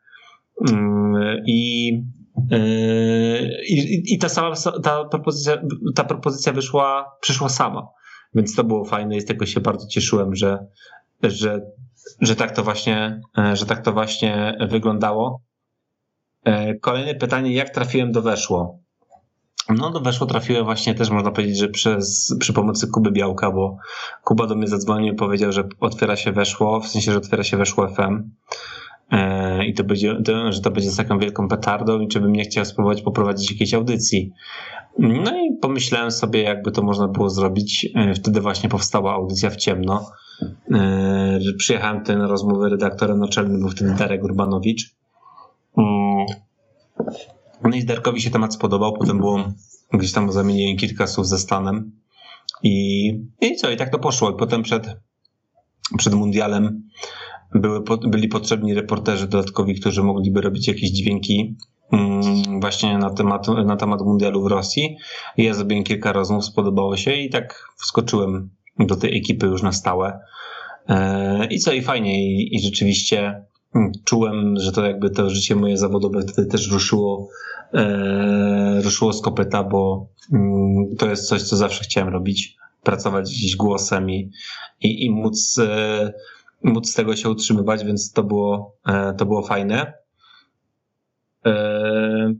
Mm, 0.71 1.43
I, 1.47 1.87
i, 3.69 4.13
i 4.13 4.17
ta 4.17 4.29
sama 4.29 4.55
ta 4.83 5.05
propozycja, 5.05 5.57
ta 5.95 6.03
propozycja 6.03 6.53
wyszła, 6.53 7.11
przyszła 7.21 7.49
sama. 7.49 7.87
Więc 8.35 8.55
to 8.55 8.63
było 8.63 8.85
fajne 8.85 9.17
i 9.17 9.21
z 9.21 9.25
tego 9.25 9.45
się 9.45 9.59
bardzo 9.59 9.87
cieszyłem, 9.87 10.35
że, 10.35 10.65
że, 11.23 11.61
że 12.21 12.35
tak 12.35 12.51
to 12.51 12.63
właśnie, 12.63 13.21
że 13.53 13.65
tak 13.65 13.81
to 13.81 13.93
właśnie 13.93 14.57
wyglądało. 14.69 15.41
Kolejne 16.81 17.15
pytanie, 17.15 17.53
jak 17.53 17.69
trafiłem 17.69 18.11
do 18.11 18.21
Weszło? 18.21 18.79
No 19.69 19.91
do 19.91 19.99
Weszło 19.99 20.27
trafiłem 20.27 20.65
właśnie 20.65 20.95
też 20.95 21.09
można 21.09 21.31
powiedzieć, 21.31 21.57
że 21.57 21.67
przez, 21.67 22.35
przy 22.39 22.53
pomocy 22.53 22.87
Kuby 22.87 23.11
Białka, 23.11 23.51
bo 23.51 23.77
Kuba 24.23 24.47
do 24.47 24.55
mnie 24.55 24.67
zadzwonił 24.67 25.13
i 25.13 25.15
powiedział, 25.15 25.51
że 25.51 25.63
otwiera 25.79 26.15
się 26.15 26.31
Weszło, 26.31 26.79
w 26.79 26.87
sensie, 26.87 27.11
że 27.11 27.17
otwiera 27.17 27.43
się 27.43 27.57
Weszło 27.57 27.87
FM 27.87 28.29
e, 29.11 29.65
i 29.65 29.73
to 29.73 29.83
będzie, 29.83 30.15
to, 30.25 30.51
że 30.51 30.61
to 30.61 30.71
będzie 30.71 30.91
z 30.91 30.97
taką 30.97 31.19
wielką 31.19 31.47
petardą 31.47 31.99
i 31.99 32.07
czy 32.07 32.19
bym 32.19 32.31
nie 32.31 32.43
chciał 32.43 32.65
spróbować 32.65 33.01
poprowadzić 33.01 33.51
jakiejś 33.51 33.73
audycji. 33.73 34.31
No 34.99 35.37
i 35.37 35.57
pomyślałem 35.61 36.11
sobie, 36.11 36.41
jakby 36.41 36.71
to 36.71 36.81
można 36.81 37.07
było 37.07 37.29
zrobić. 37.29 37.87
E, 37.95 38.13
wtedy 38.13 38.41
właśnie 38.41 38.69
powstała 38.69 39.13
audycja 39.13 39.49
w 39.49 39.55
ciemno. 39.55 40.11
E, 40.71 41.39
przyjechałem 41.57 41.99
tutaj 41.99 42.17
na 42.17 42.27
rozmowę, 42.27 42.69
redaktorem 42.69 43.19
naczelnym 43.19 43.59
był 43.59 43.69
wtedy 43.69 43.93
Darek 43.93 44.23
Urbanowicz. 44.23 44.95
No 47.63 47.75
i 47.75 47.85
Darkowi 47.85 48.21
się 48.21 48.29
temat 48.29 48.53
spodobał, 48.53 48.93
potem 48.93 49.17
było 49.17 49.43
gdzieś 49.93 50.11
tam 50.11 50.31
zamieniłem 50.31 50.77
kilka 50.77 51.07
słów 51.07 51.27
ze 51.27 51.39
Stanem 51.39 51.91
i, 52.63 53.07
i 53.41 53.55
co, 53.55 53.71
i 53.71 53.77
tak 53.77 53.91
to 53.91 53.99
poszło. 53.99 54.31
I 54.31 54.37
potem 54.37 54.63
przed, 54.63 54.87
przed 55.97 56.13
mundialem 56.13 56.89
były, 57.55 57.83
byli 58.07 58.27
potrzebni 58.27 58.73
reporterzy 58.73 59.27
dodatkowi, 59.27 59.75
którzy 59.75 60.03
mogliby 60.03 60.41
robić 60.41 60.67
jakieś 60.67 60.89
dźwięki 60.91 61.55
mm, 61.91 62.61
właśnie 62.61 62.97
na 62.97 63.09
temat, 63.09 63.47
na 63.47 63.77
temat 63.77 64.01
mundialu 64.01 64.43
w 64.43 64.47
Rosji. 64.47 64.97
Ja 65.37 65.53
zrobiłem 65.53 65.83
kilka 65.83 66.13
rozmów, 66.13 66.45
spodobało 66.45 66.97
się 66.97 67.13
i 67.13 67.29
tak 67.29 67.69
wskoczyłem 67.77 68.49
do 68.79 68.95
tej 68.95 69.17
ekipy 69.17 69.45
już 69.45 69.61
na 69.61 69.71
stałe. 69.71 70.19
E, 70.89 71.47
I 71.49 71.59
co, 71.59 71.73
i 71.73 71.81
fajnie, 71.81 72.25
i, 72.25 72.55
i 72.55 72.59
rzeczywiście 72.59 73.45
czułem, 74.05 74.57
że 74.57 74.71
to 74.71 74.85
jakby 74.85 75.09
to 75.09 75.29
życie 75.29 75.55
moje 75.55 75.77
zawodowe 75.77 76.21
wtedy 76.21 76.47
też 76.47 76.71
ruszyło 76.71 77.29
e, 77.73 78.81
ruszyło 78.83 79.13
z 79.13 79.21
kopyta, 79.21 79.63
bo 79.63 80.07
mm, 80.33 80.95
to 80.97 81.09
jest 81.09 81.27
coś, 81.27 81.43
co 81.43 81.55
zawsze 81.55 81.83
chciałem 81.83 82.09
robić. 82.09 82.57
Pracować 82.83 83.29
gdzieś 83.29 83.55
głosem 83.55 84.11
i, 84.11 84.31
i, 84.81 85.05
i 85.05 85.11
móc, 85.11 85.59
e, 85.59 86.13
móc 86.63 86.89
z 86.89 86.93
tego 86.93 87.15
się 87.15 87.29
utrzymywać, 87.29 87.83
więc 87.83 88.11
to 88.11 88.23
było, 88.23 88.75
e, 88.87 89.13
to 89.13 89.25
było 89.25 89.41
fajne. 89.41 89.93
E, 91.45 92.33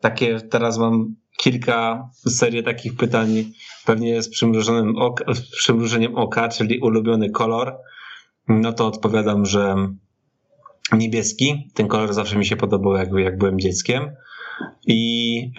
takie 0.00 0.40
teraz 0.40 0.78
mam 0.78 1.14
kilka 1.38 2.08
serii 2.28 2.62
takich 2.64 2.96
pytań, 2.96 3.44
pewnie 3.86 4.22
z 4.22 4.28
przymrużonym 4.28 4.96
oka, 4.96 5.34
z 5.34 5.40
przymrużeniem 5.40 6.14
oka, 6.16 6.48
czyli 6.48 6.80
ulubiony 6.80 7.30
kolor. 7.30 7.76
No 8.48 8.72
to 8.72 8.86
odpowiadam, 8.86 9.46
że 9.46 9.76
niebieski. 10.92 11.70
Ten 11.74 11.88
kolor 11.88 12.14
zawsze 12.14 12.38
mi 12.38 12.46
się 12.46 12.56
podobał, 12.56 12.94
jak, 12.94 13.08
jak 13.12 13.38
byłem 13.38 13.60
dzieckiem. 13.60 14.10
I 14.86 15.52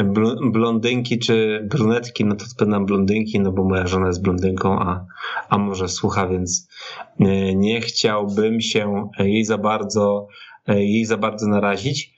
blondynki 0.52 1.20
czy 1.20 1.68
brunetki, 1.72 2.26
no 2.26 2.36
to 2.36 2.46
spędzam 2.46 2.86
blondynki, 2.86 3.40
no 3.40 3.52
bo 3.52 3.64
moja 3.64 3.88
żona 3.88 4.08
jest 4.08 4.22
blondynką, 4.22 4.80
a, 4.80 5.06
a 5.50 5.58
może 5.58 5.88
słucha, 5.88 6.28
więc 6.28 6.68
e, 7.20 7.56
nie 7.56 7.82
chciałbym 7.82 8.62
się 8.62 9.10
jej 9.20 9.46
za 9.46 9.58
bardzo, 9.58 10.28
e, 10.68 10.84
jej 10.84 11.06
za 11.06 11.18
bardzo 11.18 11.48
narazić. 11.48 12.14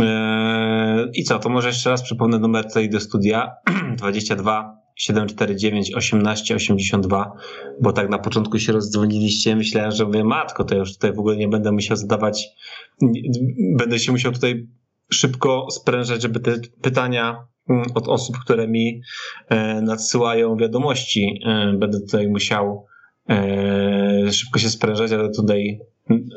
E, 0.00 1.08
I 1.14 1.24
co, 1.24 1.38
to 1.38 1.48
może 1.48 1.68
jeszcze 1.68 1.90
raz 1.90 2.02
przypomnę 2.02 2.38
numer 2.38 2.66
tutaj 2.66 2.90
do 2.90 3.00
studia 3.00 3.54
22 3.96 4.78
749 4.98 5.94
18 5.94 6.54
82, 6.54 7.32
bo 7.80 7.92
tak 7.92 8.10
na 8.10 8.18
początku 8.18 8.58
się 8.58 8.72
rozdzwoniliście, 8.72 9.56
myślałem, 9.56 9.90
że 9.90 10.04
mówię, 10.04 10.24
matko, 10.24 10.64
to 10.64 10.74
ja 10.74 10.80
już 10.80 10.94
tutaj 10.94 11.12
w 11.12 11.18
ogóle 11.18 11.36
nie 11.36 11.48
będę 11.48 11.72
musiał 11.72 11.96
zadawać, 11.96 12.48
będę 13.76 13.98
się 13.98 14.12
musiał 14.12 14.32
tutaj 14.32 14.66
szybko 15.12 15.66
sprężać, 15.70 16.22
żeby 16.22 16.40
te 16.40 16.60
pytania 16.82 17.46
mm, 17.70 17.84
od 17.94 18.08
osób, 18.08 18.38
które 18.38 18.68
mi 18.68 19.00
e, 19.48 19.80
nadsyłają 19.82 20.56
wiadomości, 20.56 21.40
e, 21.46 21.72
będę 21.78 22.00
tutaj 22.00 22.28
musiał 22.28 22.86
e, 23.28 24.32
szybko 24.32 24.58
się 24.58 24.70
sprężać, 24.70 25.12
ale 25.12 25.30
tutaj 25.30 25.80
mm, 26.10 26.28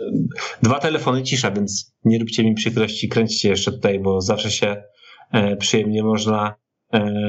dwa 0.64 0.80
telefony 0.80 1.24
cisza, 1.24 1.52
więc 1.52 1.96
nie 2.06 2.20
róbcie 2.20 2.44
mi 2.44 2.54
przykrości, 2.54 3.10
kręćcie 3.10 3.50
jeszcze 3.50 3.72
tutaj, 3.72 4.00
bo 4.00 4.22
zawsze 4.22 4.52
się 4.52 4.84
przyjemnie 5.60 6.04
można 6.04 6.56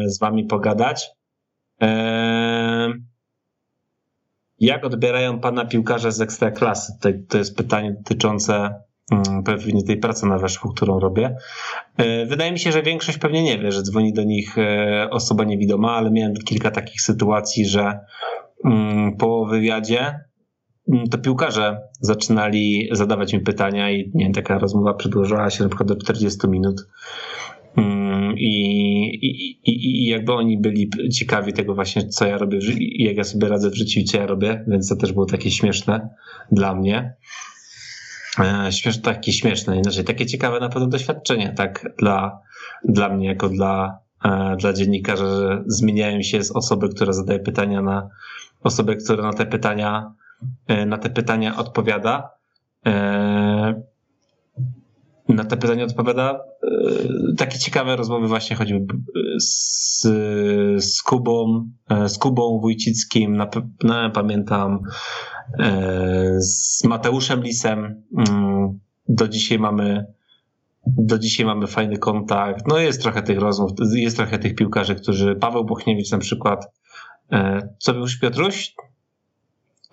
z 0.07 0.19
wami 0.19 0.45
pogadać. 0.45 1.11
Jak 4.63 4.85
odbierają 4.85 5.41
pana 5.41 5.65
piłkarze 5.65 6.13
z 6.13 6.21
ekstraklasy? 6.21 6.93
To, 7.29 7.39
jest 7.39 7.57
pytanie 7.57 7.93
dotyczące 7.93 8.75
mm, 9.13 9.43
pewnie 9.43 9.85
tej 9.85 9.97
pracy 9.97 10.27
na 10.27 10.39
weszłu, 10.39 10.71
którą 10.71 11.01
robię. 11.01 11.37
E, 11.97 12.27
wydaje 12.27 12.53
mi 12.53 12.59
się, 12.59 12.73
że 12.73 12.83
większość 12.83 13.19
pewnie 13.19 13.43
nie 13.43 13.59
wie, 13.59 13.73
że 13.73 13.83
dzwoni 13.83 14.13
do 14.13 14.23
nich 14.23 14.59
e, 14.59 15.09
osoba 15.11 15.45
niewidoma, 15.45 15.97
ale 15.97 16.11
miałem 16.11 16.35
kilka 16.35 16.71
takich 16.71 17.01
sytuacji, 17.01 17.67
że 17.67 18.01
mm, 18.65 19.17
po 19.17 19.47
wywiadzie 19.47 20.21
mm, 20.93 21.09
to 21.09 21.19
piłkarze 21.19 21.81
zaczynali 22.01 22.89
zadawać 22.93 23.33
mi 23.33 23.41
pytania 23.41 23.91
i 23.91 24.11
nie 24.15 24.25
wiem, 24.25 24.33
taka 24.33 24.59
rozmowa 24.59 24.95
przedłużała 24.95 25.51
się 25.51 25.63
na 25.63 25.69
przykład 25.69 25.89
do 25.89 25.97
40 25.97 26.49
minut. 26.49 26.87
Mm, 27.77 28.39
I, 28.39 28.51
i, 29.65 30.03
i, 30.05 30.07
jakby 30.07 30.33
oni 30.33 30.59
byli 30.59 30.91
ciekawi 31.13 31.53
tego 31.53 31.75
właśnie, 31.75 32.09
co 32.09 32.27
ja 32.27 32.39
robię 32.39 32.59
jak 32.99 33.17
ja 33.17 33.25
sobie 33.25 33.49
radzę 33.49 33.71
w 33.71 33.75
życiu 33.75 34.01
i 34.01 34.05
co 34.05 34.19
ja 34.19 34.27
robię, 34.27 34.65
więc 34.69 34.89
to 34.89 34.97
też 34.97 35.13
było 35.13 35.27
takie 35.27 35.51
śmieszne 35.51 36.09
dla 36.53 36.75
mnie. 36.75 37.15
E, 38.39 38.73
śmieszne, 38.73 39.03
takie 39.03 39.33
śmieszne, 39.33 39.77
inaczej, 39.77 40.05
takie 40.05 40.27
ciekawe 40.27 40.61
na 40.61 40.69
pewno 40.69 40.89
doświadczenie, 40.89 41.53
tak, 41.57 41.95
dla, 41.99 42.41
dla 42.85 43.09
mnie, 43.09 43.27
jako 43.27 43.49
dla, 43.49 43.99
e, 44.25 44.57
dla 44.57 44.73
dziennikarza, 44.73 45.27
że 45.27 45.65
zmieniają 45.67 46.23
się 46.23 46.45
z 46.45 46.51
osoby, 46.51 46.89
która 46.89 47.13
zadaje 47.13 47.39
pytania 47.39 47.83
na 47.83 48.09
osobę, 48.63 48.97
która 48.97 49.23
na 49.23 49.33
te 49.33 49.47
pytania, 49.47 50.13
e, 50.67 50.87
na 50.87 50.99
te 50.99 51.11
pytania 51.11 51.57
odpowiada 51.57 52.31
na 55.29 55.45
te 55.45 55.57
pytania 55.57 55.85
odpowiada. 55.85 56.41
E, 56.63 57.37
takie 57.37 57.59
ciekawe 57.59 57.97
rozmowy 57.97 58.29
właśnie 58.29 58.57
choćby 58.57 58.95
z, 59.41 60.03
z 60.85 61.03
Kubą, 61.03 61.69
e, 61.89 62.09
z 62.09 62.19
Kubą 62.19 62.61
Wójcickim, 62.61 63.37
na, 63.37 63.51
na, 63.85 64.11
pamiętam, 64.11 64.83
e, 65.59 66.37
z 66.39 66.85
Mateuszem 66.85 67.43
Lisem. 67.43 68.03
Mm, 68.19 68.79
do 69.09 69.29
dzisiaj 69.29 69.59
mamy 69.59 70.07
do 70.87 71.19
dzisiaj 71.19 71.47
mamy 71.47 71.67
fajny 71.67 71.99
kontakt. 71.99 72.65
No 72.69 72.79
jest 72.79 73.03
trochę 73.03 73.23
tych 73.23 73.39
rozmów, 73.39 73.71
jest 73.95 74.17
trochę 74.17 74.39
tych 74.39 74.55
piłkarzy, 74.55 74.95
którzy, 74.95 75.37
Paweł 75.37 75.65
Bochniewicz 75.65 76.11
na 76.11 76.19
przykład, 76.19 76.73
co 77.79 77.95
już 77.95 78.19
Piotruś? 78.19 78.75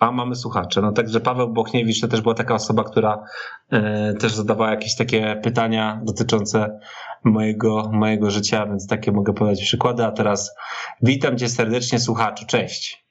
A 0.00 0.12
mamy 0.12 0.34
słuchacze. 0.34 0.80
No 0.80 0.92
także 0.92 1.20
Paweł 1.20 1.48
Bochniewicz 1.48 2.00
to 2.00 2.08
też 2.08 2.20
była 2.20 2.34
taka 2.34 2.54
osoba, 2.54 2.84
która 2.84 3.24
e, 3.72 4.14
też 4.20 4.32
zadawała 4.32 4.70
jakieś 4.70 4.96
takie 4.96 5.40
pytania 5.42 6.00
dotyczące 6.02 6.80
mojego, 7.24 7.90
mojego 7.92 8.30
życia, 8.30 8.66
więc 8.66 8.88
takie 8.88 9.12
mogę 9.12 9.32
podać 9.32 9.62
przykłady. 9.62 10.04
A 10.04 10.10
teraz 10.10 10.56
witam 11.02 11.38
cię 11.38 11.48
serdecznie, 11.48 11.98
słuchaczu. 11.98 12.46
Cześć. 12.46 13.04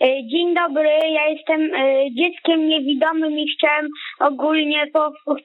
E, 0.00 0.06
dzień 0.26 0.54
dobry, 0.54 0.88
ja 0.88 1.28
jestem 1.28 1.74
e, 1.74 2.04
dzieckiem 2.14 2.68
niewidomym 2.68 3.38
i 3.38 3.46
chciałem 3.56 3.88
ogólnie 4.20 4.86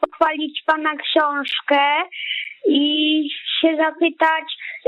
pochwalić 0.02 0.64
Pana 0.66 0.92
książkę 0.96 1.80
i 2.68 3.24
się 3.62 3.78
zapytać, 3.78 4.44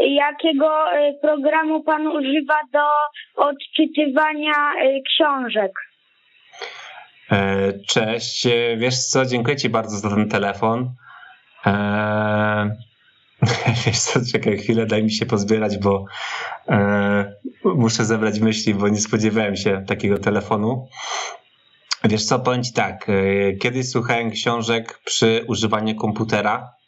jakiego 0.08 0.94
e, 0.94 1.14
programu 1.22 1.84
Pan 1.84 2.08
używa 2.08 2.60
do 2.74 2.86
odczytywania 3.36 4.74
książek. 5.06 5.72
Cześć, 7.88 8.48
wiesz 8.78 8.98
co, 8.98 9.26
dziękuję 9.26 9.56
Ci 9.56 9.70
bardzo 9.70 9.98
za 9.98 10.10
ten 10.10 10.30
telefon. 10.30 10.90
Wiesz 13.86 14.00
co, 14.00 14.20
czekaj 14.32 14.58
chwilę, 14.58 14.86
daj 14.86 15.04
mi 15.04 15.12
się 15.12 15.26
pozbierać, 15.26 15.78
bo 15.78 16.06
e, 16.70 17.34
muszę 17.64 18.06
zebrać 18.06 18.40
myśli, 18.40 18.74
bo 18.74 18.90
nie 18.90 18.98
spodziewałem 19.00 19.56
się 19.56 19.84
takiego 19.88 20.18
telefonu. 20.18 20.88
Wiesz 22.04 22.26
co, 22.26 22.40
powiem 22.40 22.64
ci 22.64 22.74
tak, 22.74 23.10
e, 23.10 23.54
kiedyś 23.54 23.90
słuchałem 23.90 24.32
książek 24.32 25.00
przy 25.06 25.46
używaniu 25.48 25.96
komputera 25.96 26.72
e, 26.74 26.79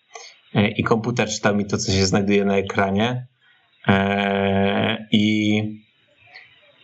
i 0.54 0.84
komputer 0.84 1.30
czytał 1.30 1.56
mi 1.56 1.66
to, 1.66 1.78
co 1.78 1.92
się 1.92 2.06
znajduje 2.06 2.46
na 2.46 2.58
ekranie 2.58 3.28
e, 3.88 5.08
i 5.12 5.62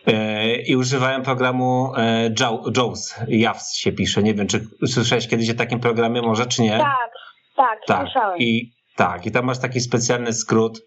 E, 0.08 0.56
I 0.56 0.76
używałem 0.76 1.22
programu 1.22 1.92
e, 1.96 2.30
JAWS, 2.76 3.14
JAWS 3.28 3.74
się 3.74 3.92
pisze. 3.92 4.22
Nie 4.22 4.34
wiem, 4.34 4.46
czy 4.46 4.60
słyszałeś 4.86 5.28
kiedyś 5.28 5.50
o 5.50 5.54
takim 5.54 5.80
programie 5.80 6.22
może, 6.22 6.46
czy 6.46 6.62
nie? 6.62 6.78
Tak, 6.78 7.12
tak, 7.56 7.78
Tak, 7.86 8.06
słyszałem. 8.06 8.38
i, 8.38 8.72
tak, 8.96 9.26
i 9.26 9.30
tam 9.30 9.44
masz 9.44 9.58
taki 9.58 9.80
specjalny 9.80 10.32
skrót 10.32 10.80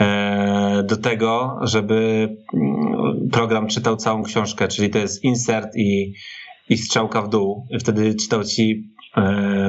e, 0.00 0.82
do 0.82 0.96
tego, 0.96 1.58
żeby 1.62 2.28
mm, 2.54 3.28
program 3.32 3.66
czytał 3.66 3.96
całą 3.96 4.22
książkę, 4.22 4.68
czyli 4.68 4.90
to 4.90 4.98
jest 4.98 5.24
insert 5.24 5.76
i, 5.76 6.12
i 6.68 6.76
strzałka 6.76 7.22
w 7.22 7.28
dół. 7.28 7.66
Wtedy 7.80 8.14
czytał 8.14 8.44
ci 8.44 8.72
e, 8.72 8.91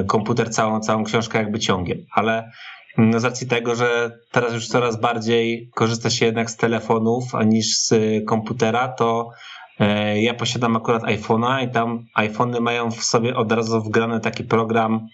komputer 0.06 0.50
całą, 0.50 0.80
całą 0.80 1.04
książkę 1.04 1.38
jakby 1.38 1.58
ciągiem. 1.58 1.98
Ale 2.12 2.50
no 2.98 3.20
z 3.20 3.24
racji 3.24 3.46
tego, 3.46 3.74
że 3.74 4.18
teraz 4.30 4.54
już 4.54 4.68
coraz 4.68 5.00
bardziej 5.00 5.70
korzysta 5.74 6.10
się 6.10 6.26
jednak 6.26 6.50
z 6.50 6.56
telefonów 6.56 7.24
niż 7.46 7.78
z 7.78 7.94
komputera, 8.26 8.88
to 8.88 9.30
e, 9.80 10.22
ja 10.22 10.34
posiadam 10.34 10.76
akurat 10.76 11.02
iPhone'a 11.02 11.64
i 11.64 11.72
tam 11.72 12.04
iPhony 12.14 12.60
mają 12.60 12.90
w 12.90 13.04
sobie 13.04 13.36
od 13.36 13.52
razu 13.52 13.82
wgrany 13.82 14.20
taki 14.20 14.44
program 14.44 15.06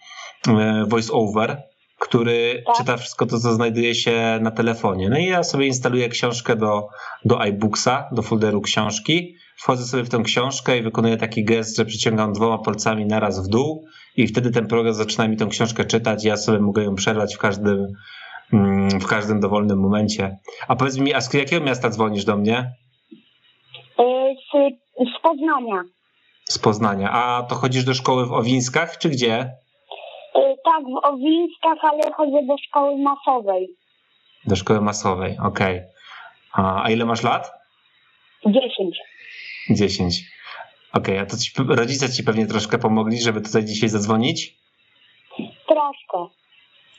e, 0.48 0.84
voice 0.88 1.12
over, 1.12 1.62
który 2.00 2.62
Tak. 2.66 2.76
czyta 2.76 2.96
wszystko 2.96 3.26
to, 3.26 3.38
co 3.38 3.52
znajduje 3.52 3.94
się 3.94 4.38
na 4.42 4.50
telefonie. 4.50 5.08
No 5.08 5.18
i 5.18 5.26
ja 5.26 5.42
sobie 5.42 5.66
instaluję 5.66 6.08
książkę 6.08 6.56
do, 6.56 6.88
do 7.24 7.40
iBooksa, 7.40 8.08
do 8.12 8.22
folderu 8.22 8.60
książki, 8.60 9.36
wchodzę 9.56 9.84
sobie 9.84 10.04
w 10.04 10.08
tę 10.08 10.22
książkę 10.24 10.78
i 10.78 10.82
wykonuję 10.82 11.16
taki 11.16 11.44
gest, 11.44 11.76
że 11.76 11.84
przyciągam 11.84 12.32
dwoma 12.32 12.58
palcami 12.58 13.06
naraz 13.06 13.46
w 13.46 13.48
dół 13.48 13.84
i 14.16 14.26
wtedy 14.26 14.50
ten 14.50 14.66
program 14.66 14.94
zaczyna 14.94 15.28
mi 15.28 15.36
tę 15.36 15.46
książkę 15.46 15.84
czytać, 15.84 16.24
ja 16.24 16.36
sobie 16.36 16.58
mogę 16.58 16.84
ją 16.84 16.94
przerwać 16.94 17.34
w 17.34 17.38
każdym, 17.38 17.86
mm, 18.52 19.00
w 19.00 19.06
każdym 19.06 19.40
dowolnym 19.40 19.78
momencie. 19.80 20.38
A 20.68 20.76
powiedz 20.76 20.98
mi, 20.98 21.14
a 21.14 21.20
z 21.20 21.34
jakiego 21.34 21.64
miasta 21.64 21.90
dzwonisz 21.90 22.24
do 22.24 22.36
mnie? 22.36 22.72
E, 23.98 24.34
z, 24.34 24.74
z 25.18 25.22
Poznania. 25.22 25.82
Z 26.44 26.58
Poznania. 26.58 27.10
A 27.12 27.42
to 27.42 27.54
chodzisz 27.54 27.84
do 27.84 27.94
szkoły 27.94 28.26
w 28.26 28.32
Owińskach, 28.32 28.98
czy 28.98 29.08
gdzie? 29.08 29.50
Tak, 30.64 30.84
w 30.84 31.04
Owińskach, 31.06 31.78
ale 31.82 32.12
chodzę 32.12 32.46
do 32.46 32.58
szkoły 32.58 32.98
masowej. 32.98 33.68
Do 34.46 34.56
szkoły 34.56 34.80
masowej, 34.80 35.36
okej. 35.42 35.82
A, 36.52 36.82
a 36.82 36.90
ile 36.90 37.04
masz 37.04 37.22
lat? 37.22 37.52
10. 38.46 38.98
10. 39.70 40.14
Okej, 40.92 41.18
a 41.18 41.26
to 41.26 41.36
ci, 41.36 41.50
rodzice 41.68 42.10
ci 42.10 42.24
pewnie 42.24 42.46
troszkę 42.46 42.78
pomogli, 42.78 43.20
żeby 43.20 43.40
tutaj 43.40 43.64
dzisiaj 43.64 43.88
zadzwonić? 43.88 44.54
Troszkę. 45.68 46.34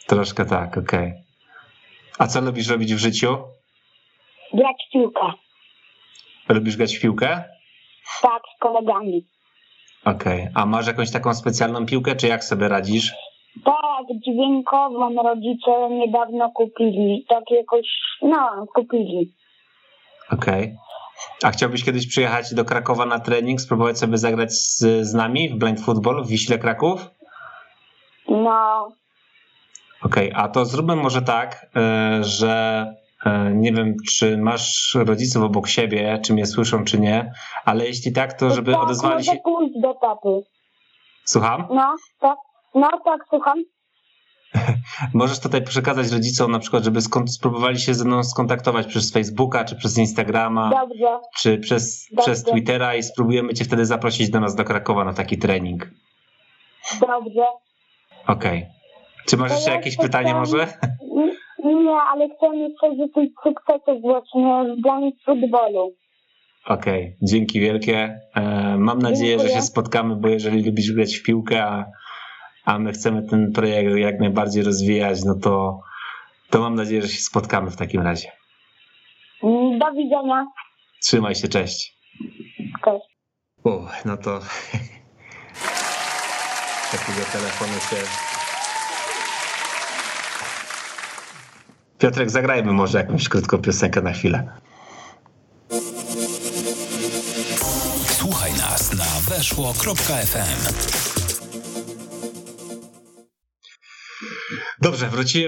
Troszkę 0.08 0.46
tak, 0.46 0.78
okej. 0.78 1.14
A 2.20 2.28
co 2.28 2.42
lubisz 2.42 2.68
robić 2.68 2.94
w 2.94 2.98
życiu? 2.98 3.38
Grać 4.54 4.76
w 4.90 4.92
piłkę. 4.94 5.32
Lubisz 6.50 6.78
grać 6.78 6.98
w 6.98 7.02
piłkę? 7.02 7.44
Tak, 8.22 8.42
z 8.56 8.60
kolegami. 8.60 9.26
Okej. 10.06 10.48
A 10.56 10.66
masz 10.66 10.88
jakąś 10.88 11.12
taką 11.12 11.34
specjalną 11.34 11.86
piłkę, 11.86 12.16
czy 12.16 12.28
jak 12.28 12.44
sobie 12.44 12.68
radzisz? 12.68 13.14
Tak, 13.66 14.06
dźwiękową 14.26 15.24
rodzice 15.24 15.90
niedawno 15.90 16.52
kupili. 16.52 17.26
Tak 17.30 17.44
jakoś, 17.52 17.88
no, 18.22 18.66
kupili. 18.76 19.34
Okej. 20.32 20.76
A 21.44 21.52
chciałbyś 21.52 21.84
kiedyś 21.84 22.08
przyjechać 22.08 22.54
do 22.54 22.66
Krakowa 22.66 23.06
na 23.06 23.20
trening, 23.20 23.62
spróbować 23.62 24.00
sobie 24.00 24.18
zagrać 24.18 24.54
z, 24.54 24.80
z 25.08 25.14
nami 25.14 25.50
w 25.50 25.58
Blind 25.58 25.82
Football 25.82 26.24
w 26.24 26.28
Wiśle 26.28 26.58
Kraków? 26.58 27.10
No, 28.28 28.88
Okej, 30.06 30.32
a 30.36 30.48
to 30.48 30.66
zróbmy 30.66 30.96
może 30.96 31.22
tak, 31.22 31.66
e, 31.76 32.24
że 32.24 32.86
e, 33.26 33.52
nie 33.54 33.74
wiem, 33.74 33.96
czy 34.10 34.38
masz 34.38 34.98
rodziców 35.06 35.44
obok 35.44 35.68
siebie, 35.68 36.20
czy 36.26 36.34
mnie 36.34 36.46
słyszą, 36.46 36.84
czy 36.86 37.00
nie, 37.00 37.32
ale 37.66 37.86
jeśli 37.86 38.12
tak, 38.12 38.34
to 38.34 38.50
żeby 38.50 38.72
tak, 38.72 38.82
odezwali 38.82 39.24
się... 39.24 39.38
pójść 39.44 39.74
do 39.82 39.94
taty. 39.94 40.42
Słucham? 41.26 41.68
No, 41.70 41.96
tak, 42.20 42.38
no 42.76 42.90
tak, 43.06 43.22
słucham. 43.30 43.64
Możesz 45.14 45.40
tutaj 45.40 45.64
przekazać 45.64 46.12
rodzicom 46.12 46.52
na 46.52 46.60
przykład, 46.60 46.84
żeby 46.84 47.00
spróbowali 47.28 47.80
się 47.80 47.94
ze 47.94 48.06
mną 48.06 48.24
skontaktować 48.24 48.88
przez 48.88 49.14
Facebooka, 49.14 49.66
czy 49.66 49.76
przez 49.76 49.98
Instagrama, 49.98 50.70
Dobrze, 50.70 51.20
czy 51.38 51.58
przez, 51.58 52.08
Dobrze. 52.12 52.24
przez 52.24 52.44
Twittera 52.44 52.96
i 52.96 53.04
spróbujemy 53.04 53.54
cię 53.54 53.66
wtedy 53.66 53.86
zaprosić 53.86 54.30
do 54.30 54.40
nas 54.40 54.56
do 54.56 54.64
Krakowa 54.64 55.04
na 55.06 55.14
taki 55.14 55.38
trening. 55.38 55.88
dobrze. 57.02 57.46
Okej. 58.28 58.66
Czy 59.28 59.38
masz 59.38 59.52
jeszcze 59.52 59.70
ja 59.70 59.76
jakieś 59.76 59.94
chcę 59.94 60.04
pytanie 60.04 60.34
może? 60.34 60.68
Nie, 61.64 61.92
ale 62.14 62.28
chcę 62.30 62.58
jeszcze 62.58 62.88
życzyć 62.96 63.34
sukcesów 63.44 64.02
właśnie 64.02 64.76
w 64.78 64.82
danym 64.82 65.12
futbolu. 65.26 65.94
Okej, 66.68 67.18
dzięki 67.22 67.60
wielkie. 67.60 68.22
E, 68.36 68.78
mam 68.78 69.00
nadzieję, 69.00 69.32
że 69.32 69.38
Dziękuję. 69.38 69.56
się 69.56 69.62
spotkamy, 69.62 70.16
bo 70.16 70.28
jeżeli 70.28 70.64
lubisz 70.64 70.92
grać 70.94 71.16
w 71.16 71.24
piłkę, 71.24 71.64
a, 71.64 71.86
a 72.66 72.80
my 72.80 72.92
chcemy 72.92 73.24
ten 73.30 73.52
projekt 73.52 73.96
jak 73.98 74.20
najbardziej 74.20 74.64
rozwijać, 74.64 75.24
no 75.24 75.36
to, 75.36 75.82
to 76.50 76.60
mam 76.60 76.76
nadzieję, 76.76 77.02
że 77.02 77.08
się 77.08 77.22
spotkamy 77.22 77.72
w 77.72 77.76
takim 77.76 78.02
razie. 78.02 78.32
Mm, 79.44 79.80
Do 79.80 79.92
widzenia. 79.92 80.46
Trzymaj 81.02 81.36
się, 81.36 81.48
cześć. 81.48 81.98
Cześć. 82.86 83.06
O, 83.64 83.88
no 84.06 84.18
to 84.18 84.40
takiego 86.92 87.26
telefonu 87.32 87.74
się. 87.90 87.96
Piotrek, 92.00 92.30
zagrajmy 92.30 92.72
może 92.74 92.98
jakąś 92.98 93.30
krótką 93.30 93.58
piosenkę 93.58 94.02
na 94.02 94.12
chwilę. 94.14 94.48
Słuchaj 98.08 98.52
nas 98.54 98.94
na 98.94 99.36
weszło.fm. 99.36 101.11
Dobrze, 104.92 105.10
wróci. 105.10 105.48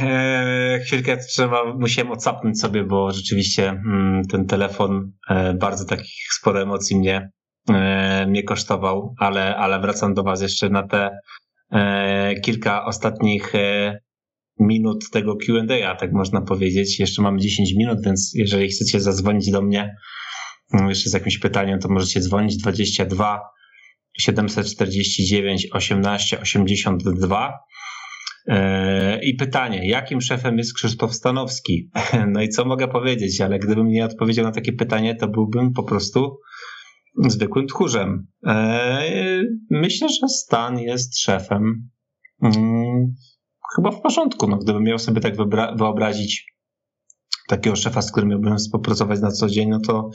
E, 0.00 0.80
chwilkę 0.86 1.16
trzeba, 1.16 1.74
musiałem 1.74 2.12
odsapnąć 2.12 2.60
sobie, 2.60 2.84
bo 2.84 3.12
rzeczywiście 3.12 3.68
mm, 3.68 4.22
ten 4.24 4.46
telefon 4.46 5.12
e, 5.28 5.54
bardzo 5.54 5.84
takich 5.84 6.32
sporo 6.40 6.62
emocji 6.62 6.96
mnie, 6.96 7.30
e, 7.68 8.26
mnie 8.26 8.42
kosztował, 8.42 9.14
ale, 9.18 9.56
ale 9.56 9.80
wracam 9.80 10.14
do 10.14 10.22
Was 10.22 10.42
jeszcze 10.42 10.68
na 10.68 10.88
te 10.88 11.10
e, 11.72 12.34
kilka 12.40 12.84
ostatnich 12.84 13.54
e, 13.54 13.98
minut 14.60 15.10
tego 15.10 15.36
Q&A, 15.36 15.94
tak 15.94 16.12
można 16.12 16.40
powiedzieć. 16.40 17.00
Jeszcze 17.00 17.22
mamy 17.22 17.38
10 17.38 17.74
minut, 17.78 17.98
więc 18.04 18.32
jeżeli 18.34 18.68
chcecie 18.68 19.00
zadzwonić 19.00 19.50
do 19.50 19.62
mnie 19.62 19.94
mm, 20.74 20.88
jeszcze 20.88 21.10
z 21.10 21.12
jakimś 21.12 21.38
pytaniem, 21.38 21.80
to 21.80 21.88
możecie 21.88 22.20
dzwonić 22.20 22.56
22 22.56 23.40
749 24.18 25.68
18 25.72 26.40
82. 26.40 27.52
E, 28.48 29.20
I 29.24 29.34
pytanie, 29.34 29.88
jakim 29.88 30.20
szefem 30.20 30.58
jest 30.58 30.74
Krzysztof 30.74 31.14
Stanowski? 31.14 31.90
No 32.32 32.42
i 32.42 32.48
co 32.48 32.64
mogę 32.64 32.88
powiedzieć, 32.88 33.40
ale 33.40 33.58
gdybym 33.58 33.88
nie 33.88 34.04
odpowiedział 34.04 34.44
na 34.44 34.52
takie 34.52 34.72
pytanie, 34.72 35.14
to 35.14 35.28
byłbym 35.28 35.72
po 35.72 35.82
prostu 35.82 36.38
zwykłym 37.28 37.66
tchórzem. 37.66 38.26
E, 38.46 39.42
Myślę, 39.70 40.08
że 40.08 40.28
Stan 40.28 40.78
jest 40.78 41.18
szefem 41.18 41.88
mm, 42.42 43.14
chyba 43.76 43.90
w 43.90 44.00
porządku. 44.00 44.46
No, 44.46 44.56
gdybym 44.56 44.82
miał 44.82 44.98
sobie 44.98 45.20
tak 45.20 45.34
wyobrazić 45.78 46.46
takiego 47.48 47.76
szefa, 47.76 48.02
z 48.02 48.12
którym 48.12 48.28
miałbym 48.30 48.56
współpracować 48.56 49.20
na 49.20 49.30
co 49.30 49.48
dzień, 49.48 49.68
no 49.68 49.80
to 49.80 50.10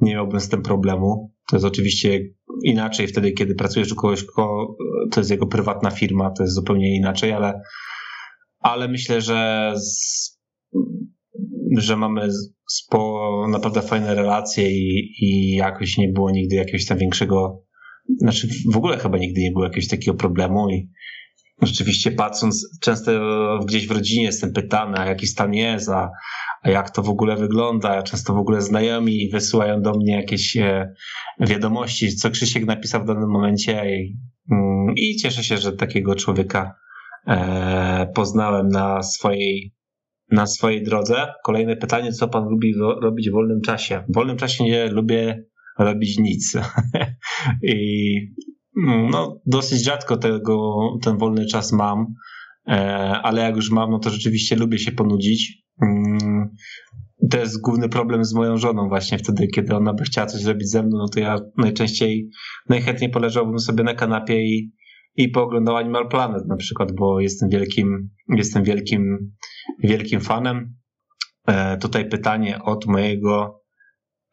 nie 0.00 0.14
miałbym 0.14 0.40
z 0.40 0.48
tym 0.48 0.62
problemu. 0.62 1.32
To 1.50 1.56
jest 1.56 1.66
oczywiście 1.66 2.20
inaczej 2.64 3.06
wtedy, 3.06 3.32
kiedy 3.32 3.54
pracujesz 3.54 3.92
u 3.92 3.96
kogoś, 3.96 4.24
kogo, 4.24 4.76
to 5.10 5.20
jest 5.20 5.30
jego 5.30 5.46
prywatna 5.46 5.90
firma, 5.90 6.30
to 6.30 6.42
jest 6.42 6.54
zupełnie 6.54 6.96
inaczej, 6.96 7.32
ale, 7.32 7.60
ale 8.60 8.88
myślę, 8.88 9.20
że, 9.20 9.72
z, 9.76 10.38
że 11.76 11.96
mamy 11.96 12.28
spo, 12.70 13.46
naprawdę 13.50 13.82
fajne 13.82 14.14
relacje 14.14 14.70
i, 14.70 15.14
i 15.18 15.54
jakoś 15.54 15.98
nie 15.98 16.08
było 16.08 16.30
nigdy 16.30 16.56
jakiegoś 16.56 16.86
tam 16.86 16.98
większego, 16.98 17.62
znaczy 18.18 18.48
w 18.72 18.76
ogóle 18.76 18.98
chyba 18.98 19.18
nigdy 19.18 19.40
nie 19.40 19.52
było 19.52 19.64
jakiegoś 19.64 19.88
takiego 19.88 20.16
problemu 20.16 20.70
i 20.70 20.90
rzeczywiście 21.62 22.10
patrząc, 22.10 22.78
często 22.80 23.12
gdzieś 23.66 23.86
w 23.86 23.90
rodzinie 23.90 24.24
jestem 24.24 24.52
pytany, 24.52 24.98
a 24.98 25.06
jaki 25.06 25.26
stan 25.26 25.54
jest, 25.54 25.88
a, 25.88 26.10
jak 26.64 26.90
to 26.90 27.02
w 27.02 27.08
ogóle 27.08 27.36
wygląda. 27.36 28.02
Często 28.02 28.34
w 28.34 28.38
ogóle 28.38 28.60
znajomi 28.60 29.28
wysyłają 29.32 29.82
do 29.82 29.92
mnie 29.92 30.16
jakieś 30.16 30.56
e, 30.56 30.94
wiadomości, 31.40 32.16
co 32.16 32.30
Krzysiek 32.30 32.66
napisał 32.66 33.02
w 33.02 33.06
danym 33.06 33.30
momencie 33.30 33.96
i, 33.96 34.16
mm, 34.52 34.94
cieszę 35.22 35.44
się, 35.44 35.56
że 35.56 35.72
takiego 35.72 36.14
człowieka 36.14 36.74
e, 37.26 38.12
poznałem 38.14 38.68
na 38.68 39.02
swojej, 39.02 39.74
na 40.30 40.46
swojej 40.46 40.82
drodze. 40.82 41.26
Kolejne 41.44 41.76
pytanie, 41.76 42.12
co 42.12 42.28
pan 42.28 42.44
lubi 42.48 42.74
robić 43.02 43.30
w 43.30 43.32
wolnym 43.32 43.60
czasie? 43.60 44.04
W 44.08 44.14
wolnym 44.14 44.36
czasie 44.36 44.64
nie 44.64 44.86
lubię 44.86 45.44
robić 45.78 46.18
nic. 46.18 46.56
I 47.62 48.16
mm, 48.84 49.10
no, 49.10 49.40
dosyć 49.46 49.84
rzadko 49.84 50.16
tego, 50.16 50.78
ten 51.02 51.18
wolny 51.18 51.46
czas 51.46 51.72
mam, 51.72 52.06
e, 52.68 52.74
ale 53.22 53.42
jak 53.42 53.56
już 53.56 53.70
mam, 53.70 53.90
no 53.90 53.98
to 53.98 54.10
rzeczywiście 54.10 54.56
lubię 54.56 54.78
się 54.78 54.92
ponudzić. 54.92 55.62
To 57.30 57.38
jest 57.38 57.60
główny 57.60 57.88
problem 57.88 58.24
z 58.24 58.34
moją 58.34 58.56
żoną 58.56 58.88
właśnie 58.88 59.18
wtedy, 59.18 59.46
kiedy 59.46 59.76
ona 59.76 59.94
by 59.94 60.04
chciała 60.04 60.26
coś 60.26 60.40
zrobić 60.40 60.70
ze 60.70 60.82
mną, 60.82 60.98
no 60.98 61.08
to 61.08 61.20
ja 61.20 61.38
najczęściej, 61.56 62.28
najchętniej 62.68 63.10
poleżałbym 63.10 63.58
sobie 63.58 63.84
na 63.84 63.94
kanapie 63.94 64.42
i, 64.42 64.72
i 65.16 65.28
pooglądał 65.28 65.76
Animal 65.76 66.08
Planet 66.08 66.46
na 66.48 66.56
przykład, 66.56 66.92
bo 66.92 67.20
jestem 67.20 67.48
wielkim, 67.48 68.10
jestem 68.28 68.62
wielkim, 68.62 69.32
wielkim 69.82 70.20
fanem. 70.20 70.74
E, 71.46 71.76
tutaj 71.76 72.08
pytanie 72.08 72.62
od 72.62 72.86
mojego 72.86 73.62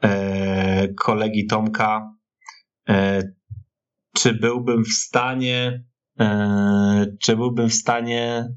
e, 0.03 0.87
kolegi 0.87 1.45
Tomka. 1.45 2.13
E, 2.89 3.23
czy 4.15 4.33
byłbym 4.33 4.83
w 4.83 4.93
stanie, 4.93 5.83
e, 6.19 7.05
czy 7.21 7.35
byłbym 7.35 7.69
w 7.69 7.73
stanie, 7.73 8.47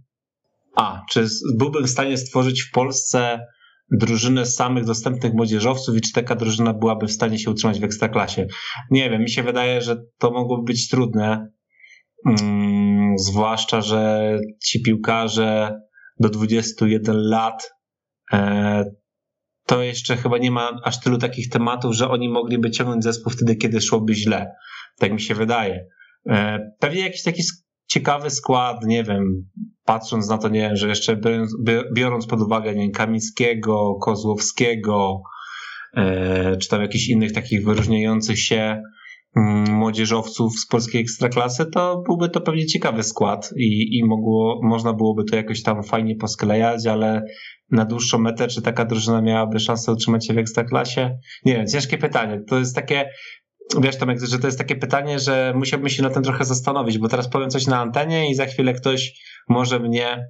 a, 0.77 1.03
czy 1.11 1.27
byłbym 1.57 1.85
w 1.85 1.91
stanie 1.91 2.17
stworzyć 2.17 2.63
w 2.63 2.71
Polsce 2.71 3.47
drużynę 3.93 4.47
samych 4.47 4.85
dostępnych 4.85 5.35
młodzieżowców 5.35 5.97
i 5.97 6.01
czy 6.01 6.13
taka 6.13 6.37
drużyna 6.37 6.75
byłaby 6.75 7.07
w 7.07 7.13
stanie 7.13 7.39
się 7.39 7.51
utrzymać 7.51 7.81
w 7.81 7.85
ekstraklasie? 7.85 8.47
Nie 8.91 9.11
wiem, 9.11 9.23
mi 9.23 9.31
się 9.31 9.43
wydaje, 9.43 9.81
że 9.81 9.97
to 10.19 10.31
mogłoby 10.31 10.65
być 10.65 10.89
trudne, 10.89 11.49
mm, 12.27 13.19
zwłaszcza, 13.19 13.81
że 13.81 14.33
ci 14.65 14.83
piłkarze 14.83 15.81
do 16.21 16.29
21 16.29 17.17
lat 17.17 17.71
e, 18.33 18.85
to 19.67 19.83
jeszcze 19.83 20.17
chyba 20.17 20.39
nie 20.39 20.51
ma 20.51 20.81
aż 20.85 21.01
tylu 21.01 21.19
takich 21.19 21.49
tematów, 21.49 21.95
że 21.95 22.09
oni 22.09 22.29
mogliby 22.29 22.71
ciągnąć 22.71 23.05
zespół 23.05 23.33
wtedy, 23.33 23.57
kiedy 23.57 23.81
szłoby 23.81 24.15
źle. 24.15 24.53
Tak 24.99 25.13
mi 25.13 25.21
się 25.21 25.35
wydaje. 25.35 25.87
E, 26.29 26.59
pewnie 26.79 27.01
jakiś 27.01 27.23
taki 27.23 27.43
ciekawy 27.93 28.31
skład, 28.31 28.85
nie 28.85 29.05
wiem, 29.05 29.49
patrząc 29.85 30.29
na 30.29 30.39
to, 30.39 30.49
nie 30.49 30.61
wiem, 30.61 30.77
że 30.77 30.89
jeszcze 30.89 31.21
biorąc 31.95 32.27
pod 32.27 32.41
uwagę, 32.41 32.75
nie 32.75 32.91
Kamińskiego, 32.91 33.95
Kozłowskiego, 34.03 35.23
e, 35.97 36.57
czy 36.57 36.69
tam 36.69 36.83
jakichś 36.83 37.09
innych 37.09 37.33
takich 37.33 37.65
wyróżniających 37.65 38.41
się 38.41 38.83
mm, 39.37 39.73
młodzieżowców 39.73 40.59
z 40.59 40.67
polskiej 40.67 41.03
ekstraklasy, 41.03 41.67
to 41.67 42.03
byłby 42.07 42.29
to 42.29 42.41
pewnie 42.41 42.67
ciekawy 42.67 43.03
skład 43.03 43.51
i, 43.57 43.99
i 43.99 44.05
mogło, 44.05 44.61
można 44.63 44.93
byłoby 44.93 45.25
to 45.25 45.37
jakoś 45.37 45.63
tam 45.63 45.83
fajnie 45.83 46.17
posklejać, 46.17 46.87
ale 46.87 47.23
na 47.71 47.85
dłuższą 47.85 48.19
metę, 48.19 48.49
czy 48.49 48.63
taka 48.63 48.85
drużyna 48.85 49.23
miałaby 49.23 49.61
szansę 49.61 49.93
utrzymać 49.93 50.27
się 50.27 50.35
w 50.35 50.39
ekstraklasie? 50.39 51.19
Nie 51.45 51.53
wiem, 51.53 51.67
ciężkie 51.67 51.99
pytanie. 51.99 52.41
To 52.49 52.59
jest 52.59 52.77
takie, 52.77 53.11
wiesz 53.81 53.97
Tomek, 53.97 54.19
że 54.27 54.39
to 54.39 54.47
jest 54.47 54.59
takie 54.59 54.77
pytanie, 54.77 55.19
że 55.19 55.53
musiałbym 55.57 55.89
się 55.89 56.03
na 56.03 56.11
tym 56.11 56.23
trochę 56.23 56.45
zastanowić, 56.45 56.99
bo 56.99 57.09
teraz 57.09 57.29
powiem 57.29 57.51
coś 57.51 57.67
na 57.67 57.81
antenie 57.81 58.31
i 58.31 58.35
za 58.35 58.47
chwilę 58.47 58.75
ktoś 58.75 59.21
może 59.49 59.81
mnie 59.81 60.27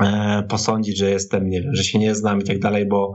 e, 0.00 0.42
posądzić, 0.48 0.98
że 0.98 1.10
jestem, 1.10 1.48
nie 1.48 1.62
wiem, 1.62 1.74
że 1.74 1.84
się 1.84 1.98
nie 1.98 2.14
znam 2.14 2.40
i 2.40 2.44
tak 2.44 2.58
dalej, 2.58 2.88
bo, 2.88 3.12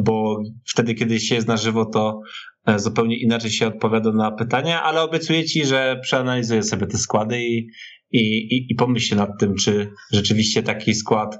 bo 0.00 0.42
wtedy, 0.68 0.94
kiedy 0.94 1.20
się 1.20 1.34
jest 1.34 1.48
na 1.48 1.56
żywo, 1.56 1.84
to 1.86 2.20
e, 2.66 2.78
zupełnie 2.78 3.16
inaczej 3.16 3.50
się 3.50 3.66
odpowiada 3.66 4.12
na 4.12 4.30
pytania, 4.30 4.82
ale 4.82 5.02
obiecuję 5.02 5.44
ci, 5.44 5.64
że 5.64 5.98
przeanalizuję 6.02 6.62
sobie 6.62 6.86
te 6.86 6.98
składy 6.98 7.42
i, 7.42 7.68
i, 8.10 8.18
i, 8.56 8.66
i 8.70 8.74
pomyślę 8.74 9.16
nad 9.16 9.30
tym, 9.40 9.54
czy 9.54 9.90
rzeczywiście 10.12 10.62
taki 10.62 10.94
skład 10.94 11.38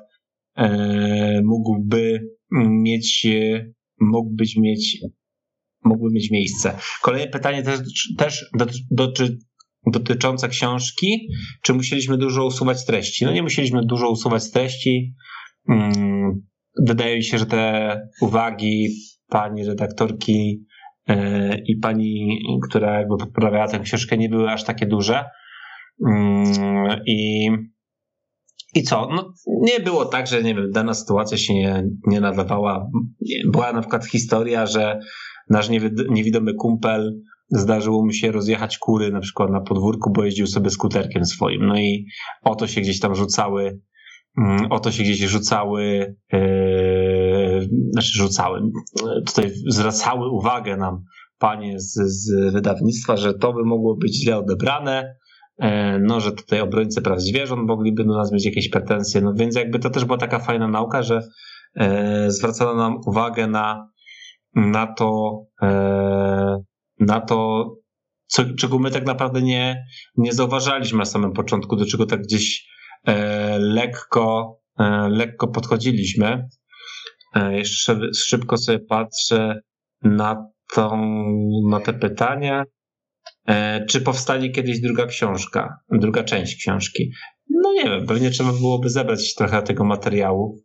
e, 0.56 1.40
mógłby 1.44 2.20
mieć, 2.82 3.26
mógłbyś 4.00 4.56
mieć 4.56 4.98
mogły 5.84 6.10
mieć 6.12 6.30
miejsce. 6.30 6.78
Kolejne 7.02 7.30
pytanie 7.30 7.62
też, 7.62 7.80
też 8.18 8.50
dotyczy, 8.90 9.38
książki. 10.50 11.28
Czy 11.62 11.74
musieliśmy 11.74 12.18
dużo 12.18 12.46
usuwać 12.46 12.84
treści? 12.84 13.24
No 13.24 13.32
nie 13.32 13.42
musieliśmy 13.42 13.80
dużo 13.84 14.10
usuwać 14.10 14.50
treści. 14.50 15.14
Mm, 15.68 16.42
wydaje 16.86 17.16
mi 17.16 17.24
się, 17.24 17.38
że 17.38 17.46
te 17.46 18.00
uwagi 18.20 18.88
pani 19.28 19.64
redaktorki 19.64 20.64
e, 21.08 21.56
i 21.66 21.76
pani, 21.76 22.38
która 22.68 22.98
jakby 22.98 23.16
podprawiała 23.16 23.68
tę 23.68 23.78
książkę, 23.78 24.18
nie 24.18 24.28
były 24.28 24.50
aż 24.50 24.64
takie 24.64 24.86
duże. 24.86 25.24
Mm, 26.06 27.00
I, 27.06 27.48
i 28.74 28.82
co? 28.82 29.08
No, 29.10 29.32
nie 29.46 29.80
było 29.80 30.04
tak, 30.04 30.26
że 30.26 30.42
nie 30.42 30.54
wiem, 30.54 30.70
dana 30.70 30.94
sytuacja 30.94 31.38
się 31.38 31.54
nie, 31.54 31.84
nie 32.06 32.20
nadawała. 32.20 32.90
Była 33.52 33.72
na 33.72 33.80
przykład 33.80 34.06
historia, 34.06 34.66
że 34.66 35.00
nasz 35.50 35.68
niewidomy 36.10 36.54
kumpel 36.54 37.20
zdarzyło 37.52 38.04
mu 38.04 38.12
się 38.12 38.32
rozjechać 38.32 38.78
kury 38.78 39.10
na 39.10 39.20
przykład 39.20 39.50
na 39.50 39.60
podwórku, 39.60 40.12
bo 40.12 40.24
jeździł 40.24 40.46
sobie 40.46 40.70
skuterkiem 40.70 41.24
swoim. 41.24 41.66
No 41.66 41.78
i 41.78 42.06
o 42.42 42.54
to 42.54 42.66
się 42.66 42.80
gdzieś 42.80 43.00
tam 43.00 43.14
rzucały, 43.14 43.80
mm, 44.38 44.72
o 44.72 44.80
to 44.80 44.92
się 44.92 45.02
gdzieś 45.02 45.18
rzucały, 45.18 46.16
yy, 46.32 47.68
znaczy 47.92 48.18
rzucały, 48.18 48.60
tutaj 49.26 49.50
zwracały 49.68 50.28
uwagę 50.28 50.76
nam 50.76 51.04
panie 51.38 51.80
z, 51.80 51.94
z 51.94 52.52
wydawnictwa, 52.52 53.16
że 53.16 53.34
to 53.34 53.52
by 53.52 53.64
mogło 53.64 53.96
być 53.96 54.22
źle 54.22 54.38
odebrane, 54.38 55.14
e, 55.58 55.98
no, 55.98 56.20
że 56.20 56.32
tutaj 56.32 56.60
obrońcy 56.60 57.02
praw 57.02 57.20
zwierząt 57.20 57.66
mogliby 57.66 58.04
do 58.04 58.16
nas 58.16 58.32
mieć 58.32 58.46
jakieś 58.46 58.68
pretensje, 58.68 59.20
no 59.20 59.32
więc 59.34 59.56
jakby 59.56 59.78
to 59.78 59.90
też 59.90 60.04
była 60.04 60.18
taka 60.18 60.38
fajna 60.38 60.68
nauka, 60.68 61.02
że 61.02 61.20
e, 61.76 62.30
zwracano 62.30 62.74
nam 62.74 62.96
uwagę 63.06 63.46
na 63.46 63.91
na 64.54 64.86
to, 64.86 65.40
e, 65.62 66.62
na 67.00 67.20
to, 67.20 67.68
co, 68.26 68.44
czego 68.58 68.78
my 68.78 68.90
tak 68.90 69.06
naprawdę 69.06 69.42
nie, 69.42 69.84
nie 70.16 70.32
zauważaliśmy 70.32 70.98
na 70.98 71.04
samym 71.04 71.32
początku, 71.32 71.76
do 71.76 71.86
czego 71.86 72.06
tak 72.06 72.22
gdzieś 72.22 72.68
e, 73.06 73.58
lekko, 73.58 74.56
e, 74.78 75.08
lekko 75.08 75.48
podchodziliśmy. 75.48 76.48
Jeszcze 77.50 78.00
szybko 78.16 78.56
sobie 78.56 78.78
patrzę 78.78 79.60
na, 80.02 80.46
tą, 80.74 81.02
na 81.68 81.80
te 81.80 81.92
pytania. 81.92 82.64
Czy 83.88 84.00
powstanie 84.00 84.50
kiedyś 84.50 84.80
druga 84.80 85.06
książka, 85.06 85.76
druga 85.90 86.24
część 86.24 86.56
książki? 86.56 87.10
No 87.50 87.72
nie 87.72 87.84
wiem, 87.84 88.06
pewnie 88.06 88.30
trzeba 88.30 88.52
byłoby 88.52 88.90
zebrać 88.90 89.34
trochę 89.34 89.62
tego 89.62 89.84
materiału. 89.84 90.62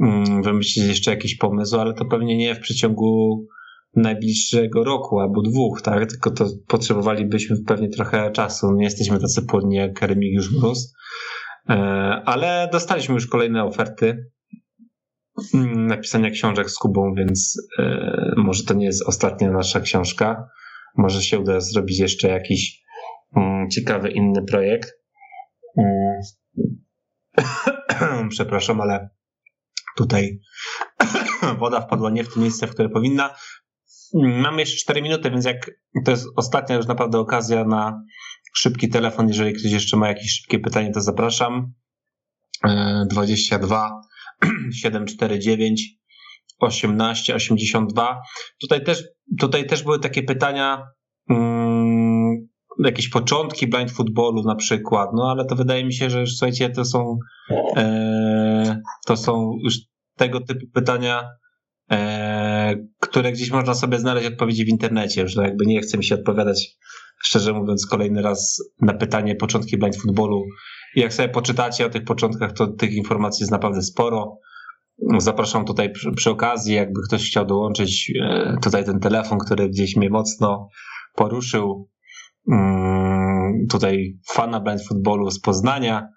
Mm, 0.00 0.42
wymyślić 0.42 0.86
jeszcze 0.86 1.10
jakiś 1.10 1.36
pomysł, 1.36 1.80
ale 1.80 1.94
to 1.94 2.04
pewnie 2.04 2.36
nie 2.36 2.54
w 2.54 2.60
przeciągu 2.60 3.44
najbliższego 3.96 4.84
roku 4.84 5.20
albo 5.20 5.42
dwóch, 5.42 5.82
tak? 5.82 6.10
Tylko 6.10 6.30
to 6.30 6.46
potrzebowalibyśmy 6.68 7.56
pewnie 7.66 7.88
trochę 7.88 8.30
czasu. 8.30 8.72
Nie 8.72 8.84
jesteśmy 8.84 9.20
tacy 9.20 9.42
płodni 9.42 9.76
jak 9.76 10.02
Remigiusz 10.02 10.52
Mróz. 10.52 10.94
E, 11.68 11.74
ale 12.26 12.68
dostaliśmy 12.72 13.14
już 13.14 13.26
kolejne 13.26 13.64
oferty 13.64 14.30
mm, 15.54 15.86
napisania 15.86 16.30
książek 16.30 16.70
z 16.70 16.78
Kubą, 16.78 17.14
więc 17.14 17.68
e, 17.78 18.34
może 18.36 18.64
to 18.64 18.74
nie 18.74 18.86
jest 18.86 19.08
ostatnia 19.08 19.50
nasza 19.50 19.80
książka. 19.80 20.48
Może 20.96 21.22
się 21.22 21.38
uda 21.38 21.60
zrobić 21.60 21.98
jeszcze 21.98 22.28
jakiś 22.28 22.82
mm, 23.36 23.70
ciekawy 23.70 24.10
inny 24.10 24.42
projekt. 24.42 24.92
Przepraszam, 28.30 28.80
ale 28.80 29.08
tutaj 29.96 30.40
woda 31.60 31.80
wpadła 31.80 32.10
nie 32.10 32.24
w 32.24 32.34
to 32.34 32.40
miejsce, 32.40 32.66
w 32.66 32.70
które 32.70 32.88
powinna. 32.88 33.34
Mamy 34.14 34.60
jeszcze 34.60 34.76
4 34.76 35.02
minuty, 35.02 35.30
więc 35.30 35.44
jak 35.44 35.70
to 36.04 36.10
jest 36.10 36.26
ostatnia 36.36 36.76
już 36.76 36.86
naprawdę 36.86 37.18
okazja 37.18 37.64
na 37.64 38.02
szybki 38.54 38.88
telefon, 38.88 39.28
jeżeli 39.28 39.52
ktoś 39.52 39.72
jeszcze 39.72 39.96
ma 39.96 40.08
jakieś 40.08 40.32
szybkie 40.32 40.58
pytanie, 40.58 40.90
to 40.92 41.00
zapraszam. 41.00 41.72
22 43.10 44.00
749 44.72 46.02
18 46.58 47.34
82. 47.34 48.22
Tutaj 48.60 48.84
też, 48.84 49.04
tutaj 49.40 49.66
też 49.66 49.82
były 49.82 50.00
takie 50.00 50.22
pytania, 50.22 50.86
um, 51.28 51.61
jakieś 52.78 53.08
początki 53.08 53.66
blind 53.66 53.92
footballu 53.92 54.42
na 54.42 54.54
przykład, 54.54 55.10
no 55.14 55.30
ale 55.30 55.44
to 55.44 55.56
wydaje 55.56 55.84
mi 55.84 55.94
się, 55.94 56.10
że 56.10 56.20
już 56.20 56.36
słuchajcie, 56.36 56.70
to 56.70 56.84
są 56.84 57.18
e, 57.76 58.80
to 59.06 59.16
są 59.16 59.56
już 59.64 59.74
tego 60.16 60.40
typu 60.40 60.66
pytania, 60.74 61.28
e, 61.90 62.76
które 63.00 63.32
gdzieś 63.32 63.50
można 63.50 63.74
sobie 63.74 63.98
znaleźć 63.98 64.26
odpowiedzi 64.26 64.64
w 64.64 64.68
internecie, 64.68 65.28
że 65.28 65.42
jakby 65.42 65.66
nie 65.66 65.80
chce 65.80 65.98
mi 65.98 66.04
się 66.04 66.14
odpowiadać, 66.14 66.76
szczerze 67.22 67.52
mówiąc, 67.52 67.86
kolejny 67.86 68.22
raz 68.22 68.62
na 68.80 68.94
pytanie 68.94 69.36
początki 69.36 69.78
blind 69.78 69.96
footballu. 69.96 70.44
I 70.96 71.00
jak 71.00 71.14
sobie 71.14 71.28
poczytacie 71.28 71.86
o 71.86 71.90
tych 71.90 72.04
początkach, 72.04 72.52
to 72.52 72.66
tych 72.66 72.92
informacji 72.92 73.42
jest 73.42 73.52
naprawdę 73.52 73.82
sporo. 73.82 74.38
Zapraszam 75.18 75.64
tutaj 75.64 75.92
przy, 75.92 76.12
przy 76.12 76.30
okazji, 76.30 76.74
jakby 76.74 77.00
ktoś 77.08 77.30
chciał 77.30 77.46
dołączyć 77.46 78.12
e, 78.22 78.56
tutaj 78.62 78.84
ten 78.84 79.00
telefon, 79.00 79.38
który 79.38 79.68
gdzieś 79.68 79.96
mnie 79.96 80.10
mocno 80.10 80.68
poruszył. 81.14 81.88
Mm, 82.48 83.66
tutaj 83.70 84.18
fana 84.34 84.60
blind 84.60 84.82
footballu 84.88 85.30
z 85.30 85.40
Poznania 85.40 86.08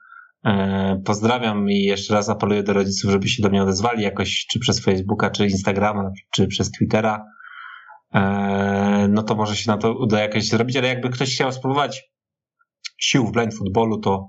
E, 0.45 1.01
pozdrawiam 1.05 1.69
i 1.69 1.83
jeszcze 1.83 2.13
raz 2.13 2.29
apeluję 2.29 2.63
do 2.63 2.73
rodziców, 2.73 3.11
żeby 3.11 3.27
się 3.27 3.43
do 3.43 3.49
mnie 3.49 3.63
odezwali 3.63 4.03
jakoś, 4.03 4.45
czy 4.51 4.59
przez 4.59 4.79
Facebooka, 4.79 5.29
czy 5.29 5.47
Instagrama, 5.47 6.11
czy 6.33 6.47
przez 6.47 6.71
Twittera. 6.71 7.25
E, 8.13 9.07
no 9.09 9.23
to 9.23 9.35
może 9.35 9.55
się 9.55 9.71
na 9.71 9.77
to 9.77 9.97
uda 9.97 10.21
jakoś 10.21 10.47
zrobić, 10.47 10.77
ale 10.77 10.87
jakby 10.87 11.09
ktoś 11.09 11.35
chciał 11.35 11.51
spróbować 11.51 12.11
sił 12.97 13.27
w 13.27 13.31
blind 13.31 13.55
footballu, 13.55 13.99
to, 13.99 14.27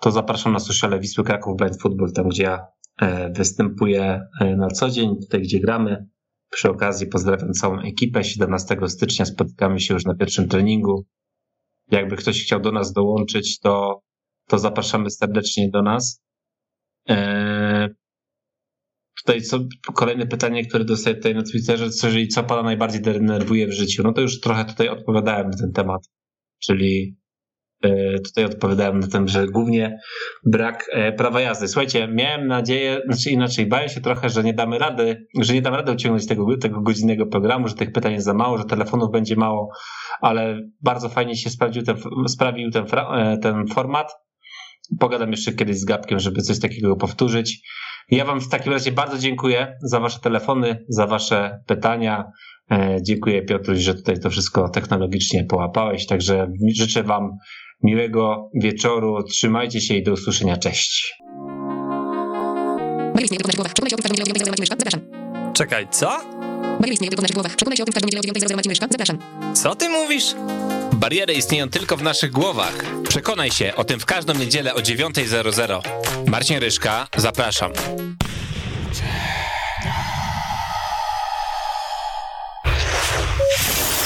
to 0.00 0.10
zapraszam 0.10 0.52
na 0.52 0.58
sociale 0.58 1.00
Wisły 1.00 1.24
Kraków 1.24 1.56
Blind 1.56 1.82
Football, 1.82 2.12
tam 2.12 2.28
gdzie 2.28 2.42
ja 2.42 2.66
e, 3.00 3.32
występuję 3.32 4.20
na 4.56 4.68
co 4.68 4.90
dzień, 4.90 5.16
tutaj 5.20 5.42
gdzie 5.42 5.60
gramy. 5.60 6.06
Przy 6.50 6.70
okazji 6.70 7.06
pozdrawiam 7.06 7.52
całą 7.52 7.80
ekipę. 7.80 8.24
17 8.24 8.76
stycznia 8.86 9.24
spotykamy 9.24 9.80
się 9.80 9.94
już 9.94 10.04
na 10.04 10.14
pierwszym 10.14 10.48
treningu. 10.48 11.06
Jakby 11.90 12.16
ktoś 12.16 12.42
chciał 12.42 12.60
do 12.60 12.72
nas 12.72 12.92
dołączyć, 12.92 13.58
to, 13.58 14.00
to 14.48 14.58
zapraszamy 14.58 15.10
serdecznie 15.10 15.70
do 15.70 15.82
nas. 15.82 16.22
Eee, 17.06 17.88
tutaj 19.24 19.42
co, 19.42 19.58
kolejne 19.94 20.26
pytanie, 20.26 20.66
które 20.66 20.84
dostaję 20.84 21.16
tutaj 21.16 21.34
na 21.34 21.42
Twitterze, 21.42 21.90
co, 21.90 22.06
jeżeli 22.06 22.28
co 22.28 22.44
pana 22.44 22.62
najbardziej 22.62 23.02
denerwuje 23.02 23.66
w 23.66 23.72
życiu? 23.72 24.02
No 24.02 24.12
to 24.12 24.20
już 24.20 24.40
trochę 24.40 24.64
tutaj 24.64 24.88
odpowiadałem 24.88 25.50
na 25.50 25.56
ten 25.56 25.72
temat, 25.72 26.10
czyli 26.58 27.16
tutaj 28.24 28.44
odpowiadałem 28.44 29.00
na 29.00 29.06
tym, 29.06 29.28
że 29.28 29.46
głównie 29.46 29.98
brak 30.46 30.86
e, 30.92 31.12
prawa 31.12 31.40
jazdy. 31.40 31.68
Słuchajcie, 31.68 32.08
miałem 32.08 32.46
nadzieję, 32.46 33.00
znaczy 33.06 33.30
inaczej, 33.30 33.66
baję 33.66 33.88
się 33.88 34.00
trochę, 34.00 34.28
że 34.28 34.42
nie 34.42 34.54
damy 34.54 34.78
rady, 34.78 35.26
że 35.40 35.54
nie 35.54 35.62
dam 35.62 35.74
rady 35.74 35.92
uciągnąć 35.92 36.26
tego, 36.26 36.56
tego 36.56 36.80
godzinnego 36.80 37.26
programu, 37.26 37.68
że 37.68 37.74
tych 37.74 37.92
pytań 37.92 38.12
jest 38.12 38.26
za 38.26 38.34
mało, 38.34 38.58
że 38.58 38.64
telefonów 38.64 39.10
będzie 39.12 39.36
mało, 39.36 39.68
ale 40.20 40.60
bardzo 40.80 41.08
fajnie 41.08 41.36
się 41.36 41.50
sprawdził 41.50 41.82
ten, 41.82 41.96
sprawił 42.28 42.70
ten, 42.70 42.84
e, 42.94 43.38
ten 43.38 43.66
format. 43.66 44.12
Pogadam 45.00 45.30
jeszcze 45.30 45.52
kiedyś 45.52 45.76
z 45.76 45.84
Gabkiem, 45.84 46.18
żeby 46.18 46.42
coś 46.42 46.60
takiego 46.60 46.96
powtórzyć. 46.96 47.60
Ja 48.10 48.24
Wam 48.24 48.40
w 48.40 48.48
takim 48.48 48.72
razie 48.72 48.92
bardzo 48.92 49.18
dziękuję 49.18 49.76
za 49.82 50.00
Wasze 50.00 50.20
telefony, 50.20 50.84
za 50.88 51.06
Wasze 51.06 51.58
pytania. 51.66 52.24
E, 52.70 52.96
dziękuję 53.02 53.42
Piotruś, 53.42 53.78
że 53.78 53.94
tutaj 53.94 54.20
to 54.20 54.30
wszystko 54.30 54.68
technologicznie 54.68 55.44
połapałeś. 55.44 56.06
Także 56.06 56.52
życzę 56.76 57.02
Wam 57.02 57.30
miłego 57.84 58.50
wieczoru. 58.54 59.22
Trzymajcie 59.22 59.80
się 59.80 59.94
i 59.94 60.02
do 60.02 60.12
usłyszenia. 60.12 60.56
Cześć. 60.56 61.14
Maria 63.14 63.24
istnieje 63.24 63.40
tylko 63.40 63.62
w 63.62 63.62
naszych 63.62 63.64
głowach. 63.64 63.72
Przekonaj 63.74 63.90
się 63.90 63.94
o 63.94 63.96
tym 63.96 64.02
w 64.02 64.02
każdą 64.02 64.14
niedzielę 64.14 64.24
o 64.24 64.38
9.00 64.38 64.46
Marcin 64.46 64.60
Myszka. 64.60 64.76
Zapraszam. 64.76 65.00
Czekaj, 65.54 65.88
co? 65.90 66.20
Maria 66.80 66.92
istnieje 66.92 67.10
tylko 67.10 67.20
w 67.20 67.22
naszych 67.22 67.34
głowach. 67.34 67.56
Przekonaj 67.56 67.76
się 67.76 67.82
o 67.82 67.86
tym 67.86 67.92
w 67.92 67.94
każdą 67.94 68.06
niedzielę 68.06 68.22
o 68.22 68.34
9.00 68.34 68.56
Marcin 68.56 68.70
Myszka. 68.70 68.86
Zapraszam. 68.90 69.18
Co 69.54 69.74
ty 69.74 69.88
mówisz? 69.88 70.34
Bariery 70.92 71.34
istnieją 71.34 71.70
tylko 71.70 71.96
w 71.96 72.02
naszych 72.02 72.30
głowach. 72.30 72.84
Przekonaj 73.08 73.50
się 73.50 73.74
o 73.76 73.84
tym 73.84 74.00
w 74.00 74.06
każdą 74.06 74.34
niedzielę 74.34 74.74
o 74.74 74.78
9.00. 74.78 75.80
Marcin 76.26 76.58
Ryszka, 76.58 77.08
zapraszam. 77.16 77.72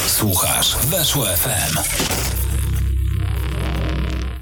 Słuchasz 0.07 0.77
Weszło 0.77 1.25
FM. 1.27 2.38